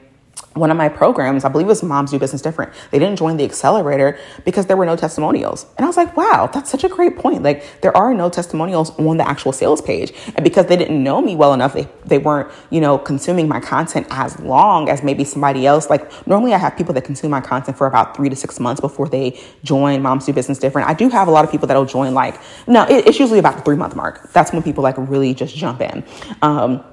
one 0.55 0.69
of 0.69 0.77
my 0.77 0.87
programs, 0.87 1.45
I 1.45 1.49
believe 1.49 1.65
it 1.65 1.69
was 1.69 1.83
Moms 1.83 2.11
Do 2.11 2.19
Business 2.19 2.41
Different, 2.41 2.73
they 2.91 2.99
didn't 2.99 3.17
join 3.17 3.37
the 3.37 3.43
accelerator 3.43 4.19
because 4.45 4.67
there 4.67 4.77
were 4.77 4.85
no 4.85 4.95
testimonials. 4.95 5.65
And 5.77 5.85
I 5.85 5.87
was 5.87 5.97
like, 5.97 6.15
wow, 6.15 6.49
that's 6.51 6.69
such 6.69 6.83
a 6.83 6.89
great 6.89 7.17
point. 7.17 7.41
Like, 7.41 7.81
there 7.81 7.95
are 7.97 8.13
no 8.13 8.29
testimonials 8.29 8.91
on 8.99 9.17
the 9.17 9.27
actual 9.27 9.51
sales 9.51 9.81
page. 9.81 10.13
And 10.35 10.43
because 10.43 10.67
they 10.67 10.77
didn't 10.77 11.01
know 11.01 11.21
me 11.21 11.35
well 11.35 11.53
enough, 11.53 11.73
they, 11.73 11.87
they 12.05 12.19
weren't, 12.19 12.51
you 12.69 12.81
know, 12.81 12.97
consuming 12.97 13.47
my 13.47 13.59
content 13.59 14.07
as 14.11 14.39
long 14.39 14.89
as 14.89 15.01
maybe 15.01 15.23
somebody 15.23 15.65
else. 15.65 15.89
Like, 15.89 16.27
normally 16.27 16.53
I 16.53 16.57
have 16.57 16.77
people 16.77 16.93
that 16.93 17.03
consume 17.03 17.31
my 17.31 17.41
content 17.41 17.77
for 17.77 17.87
about 17.87 18.15
three 18.15 18.29
to 18.29 18.35
six 18.35 18.59
months 18.59 18.79
before 18.79 19.09
they 19.09 19.39
join 19.63 20.01
Moms 20.03 20.25
Do 20.25 20.33
Business 20.33 20.59
Different. 20.59 20.87
I 20.87 20.93
do 20.93 21.09
have 21.09 21.27
a 21.27 21.31
lot 21.31 21.45
of 21.45 21.51
people 21.51 21.67
that'll 21.67 21.85
join, 21.85 22.13
like, 22.13 22.39
no, 22.67 22.83
it, 22.83 23.07
it's 23.07 23.19
usually 23.19 23.39
about 23.39 23.55
the 23.55 23.63
three 23.63 23.75
month 23.75 23.95
mark. 23.95 24.31
That's 24.33 24.53
when 24.53 24.61
people 24.61 24.83
like 24.83 24.95
really 24.97 25.33
just 25.33 25.55
jump 25.55 25.81
in. 25.81 26.03
Um, 26.43 26.83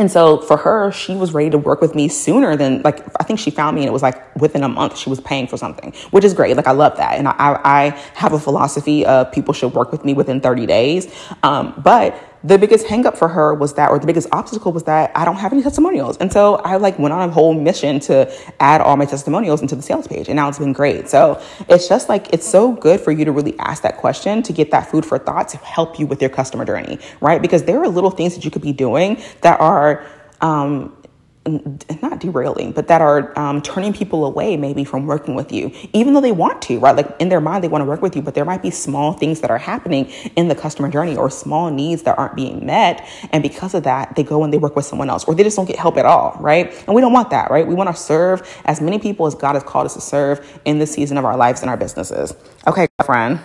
and 0.00 0.10
so 0.10 0.38
for 0.38 0.56
her, 0.56 0.90
she 0.90 1.14
was 1.14 1.34
ready 1.34 1.50
to 1.50 1.58
work 1.58 1.82
with 1.82 1.94
me 1.94 2.08
sooner 2.08 2.56
than 2.56 2.80
like 2.80 3.06
I 3.20 3.24
think 3.24 3.38
she 3.38 3.50
found 3.50 3.74
me 3.74 3.82
and 3.82 3.88
it 3.90 3.92
was 3.92 4.00
like 4.02 4.34
within 4.34 4.62
a 4.62 4.68
month 4.68 4.96
she 4.96 5.10
was 5.10 5.20
paying 5.20 5.46
for 5.46 5.58
something, 5.58 5.92
which 6.10 6.24
is 6.24 6.32
great. 6.32 6.56
Like 6.56 6.66
I 6.66 6.72
love 6.72 6.96
that, 6.96 7.18
and 7.18 7.28
I 7.28 7.60
I 7.64 7.90
have 8.14 8.32
a 8.32 8.38
philosophy 8.38 9.04
of 9.04 9.30
people 9.30 9.52
should 9.52 9.74
work 9.74 9.92
with 9.92 10.02
me 10.06 10.14
within 10.14 10.40
30 10.40 10.64
days. 10.64 11.14
Um, 11.42 11.74
but 11.84 12.14
the 12.42 12.56
biggest 12.56 12.86
hangup 12.86 13.16
for 13.16 13.28
her 13.28 13.52
was 13.52 13.74
that, 13.74 13.90
or 13.90 13.98
the 13.98 14.06
biggest 14.06 14.28
obstacle 14.32 14.72
was 14.72 14.84
that 14.84 15.12
I 15.14 15.24
don't 15.24 15.36
have 15.36 15.52
any 15.52 15.62
testimonials. 15.62 16.16
And 16.16 16.32
so 16.32 16.56
I 16.56 16.76
like 16.76 16.98
went 16.98 17.12
on 17.12 17.28
a 17.28 17.32
whole 17.32 17.52
mission 17.52 18.00
to 18.00 18.32
add 18.60 18.80
all 18.80 18.96
my 18.96 19.04
testimonials 19.04 19.60
into 19.60 19.76
the 19.76 19.82
sales 19.82 20.06
page. 20.06 20.28
And 20.28 20.36
now 20.36 20.48
it's 20.48 20.58
been 20.58 20.72
great. 20.72 21.08
So 21.08 21.42
it's 21.68 21.88
just 21.88 22.08
like, 22.08 22.32
it's 22.32 22.48
so 22.48 22.72
good 22.72 23.00
for 23.00 23.12
you 23.12 23.24
to 23.26 23.32
really 23.32 23.58
ask 23.58 23.82
that 23.82 23.98
question 23.98 24.42
to 24.44 24.52
get 24.52 24.70
that 24.70 24.90
food 24.90 25.04
for 25.04 25.18
thought 25.18 25.48
to 25.50 25.58
help 25.58 25.98
you 25.98 26.06
with 26.06 26.20
your 26.22 26.30
customer 26.30 26.64
journey, 26.64 26.98
right? 27.20 27.42
Because 27.42 27.64
there 27.64 27.80
are 27.82 27.88
little 27.88 28.10
things 28.10 28.34
that 28.34 28.44
you 28.44 28.50
could 28.50 28.62
be 28.62 28.72
doing 28.72 29.22
that 29.42 29.60
are, 29.60 30.06
um, 30.40 30.96
not 31.46 32.20
derailing, 32.20 32.72
but 32.72 32.88
that 32.88 33.00
are 33.00 33.36
um, 33.38 33.62
turning 33.62 33.92
people 33.92 34.26
away 34.26 34.56
maybe 34.56 34.84
from 34.84 35.06
working 35.06 35.34
with 35.34 35.50
you, 35.50 35.72
even 35.92 36.12
though 36.12 36.20
they 36.20 36.32
want 36.32 36.60
to, 36.62 36.78
right? 36.78 36.94
Like 36.94 37.16
in 37.18 37.30
their 37.30 37.40
mind, 37.40 37.64
they 37.64 37.68
want 37.68 37.82
to 37.82 37.86
work 37.86 38.02
with 38.02 38.14
you, 38.14 38.20
but 38.20 38.34
there 38.34 38.44
might 38.44 38.62
be 38.62 38.70
small 38.70 39.14
things 39.14 39.40
that 39.40 39.50
are 39.50 39.58
happening 39.58 40.06
in 40.36 40.48
the 40.48 40.54
customer 40.54 40.90
journey 40.90 41.16
or 41.16 41.30
small 41.30 41.70
needs 41.70 42.02
that 42.02 42.18
aren't 42.18 42.36
being 42.36 42.66
met. 42.66 43.06
And 43.32 43.42
because 43.42 43.74
of 43.74 43.84
that, 43.84 44.16
they 44.16 44.22
go 44.22 44.44
and 44.44 44.52
they 44.52 44.58
work 44.58 44.76
with 44.76 44.84
someone 44.84 45.08
else 45.08 45.24
or 45.24 45.34
they 45.34 45.42
just 45.42 45.56
don't 45.56 45.66
get 45.66 45.76
help 45.76 45.96
at 45.96 46.04
all, 46.04 46.36
right? 46.40 46.72
And 46.86 46.94
we 46.94 47.00
don't 47.00 47.12
want 47.12 47.30
that, 47.30 47.50
right? 47.50 47.66
We 47.66 47.74
want 47.74 47.88
to 47.88 47.96
serve 47.96 48.46
as 48.66 48.80
many 48.80 48.98
people 48.98 49.26
as 49.26 49.34
God 49.34 49.54
has 49.54 49.62
called 49.62 49.86
us 49.86 49.94
to 49.94 50.00
serve 50.00 50.60
in 50.64 50.78
this 50.78 50.92
season 50.92 51.16
of 51.16 51.24
our 51.24 51.36
lives 51.36 51.62
and 51.62 51.70
our 51.70 51.76
businesses. 51.76 52.34
Okay, 52.66 52.86
friend. 53.04 53.40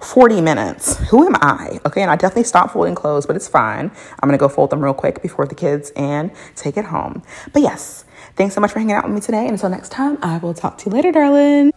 40 0.00 0.40
minutes. 0.40 0.96
Who 1.08 1.26
am 1.26 1.36
I? 1.36 1.80
Okay, 1.86 2.02
and 2.02 2.10
I 2.10 2.16
definitely 2.16 2.44
stopped 2.44 2.72
folding 2.72 2.94
clothes, 2.94 3.26
but 3.26 3.36
it's 3.36 3.48
fine. 3.48 3.90
I'm 4.20 4.28
gonna 4.28 4.38
go 4.38 4.48
fold 4.48 4.70
them 4.70 4.82
real 4.82 4.94
quick 4.94 5.22
before 5.22 5.46
the 5.46 5.54
kids 5.54 5.90
and 5.96 6.30
take 6.54 6.76
it 6.76 6.86
home. 6.86 7.22
But 7.52 7.62
yes, 7.62 8.04
thanks 8.36 8.54
so 8.54 8.60
much 8.60 8.72
for 8.72 8.78
hanging 8.78 8.94
out 8.94 9.04
with 9.04 9.14
me 9.14 9.20
today. 9.20 9.42
And 9.42 9.52
until 9.52 9.70
next 9.70 9.90
time, 9.90 10.18
I 10.22 10.38
will 10.38 10.54
talk 10.54 10.78
to 10.78 10.90
you 10.90 10.94
later, 10.94 11.12
darling. 11.12 11.72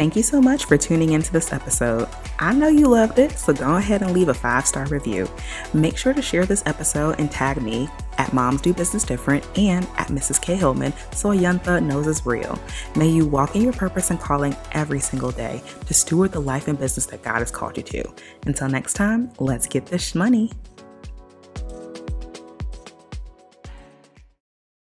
Thank 0.00 0.16
you 0.16 0.22
so 0.22 0.40
much 0.40 0.64
for 0.64 0.78
tuning 0.78 1.12
into 1.12 1.30
this 1.30 1.52
episode. 1.52 2.08
I 2.38 2.54
know 2.54 2.68
you 2.68 2.86
loved 2.86 3.18
it, 3.18 3.32
so 3.32 3.52
go 3.52 3.76
ahead 3.76 4.00
and 4.00 4.12
leave 4.12 4.28
a 4.28 4.34
five 4.34 4.66
star 4.66 4.86
review. 4.86 5.28
Make 5.74 5.98
sure 5.98 6.14
to 6.14 6.22
share 6.22 6.46
this 6.46 6.62
episode 6.64 7.20
and 7.20 7.30
tag 7.30 7.60
me 7.60 7.86
at 8.16 8.32
Moms 8.32 8.62
Do 8.62 8.72
Business 8.72 9.04
Different 9.04 9.46
and 9.58 9.86
at 9.98 10.06
Mrs. 10.06 10.40
K. 10.40 10.56
Hillman 10.56 10.94
so 11.12 11.28
Ayantha 11.28 11.84
knows 11.84 12.06
it's 12.06 12.24
real. 12.24 12.58
May 12.96 13.08
you 13.08 13.26
walk 13.26 13.54
in 13.54 13.60
your 13.60 13.74
purpose 13.74 14.10
and 14.10 14.18
calling 14.18 14.56
every 14.72 15.00
single 15.00 15.32
day 15.32 15.62
to 15.84 15.92
steward 15.92 16.32
the 16.32 16.40
life 16.40 16.66
and 16.66 16.78
business 16.78 17.04
that 17.04 17.22
God 17.22 17.40
has 17.40 17.50
called 17.50 17.76
you 17.76 17.82
to. 17.82 18.10
Until 18.46 18.70
next 18.70 18.94
time, 18.94 19.30
let's 19.38 19.66
get 19.66 19.84
this 19.84 20.14
money. 20.14 20.50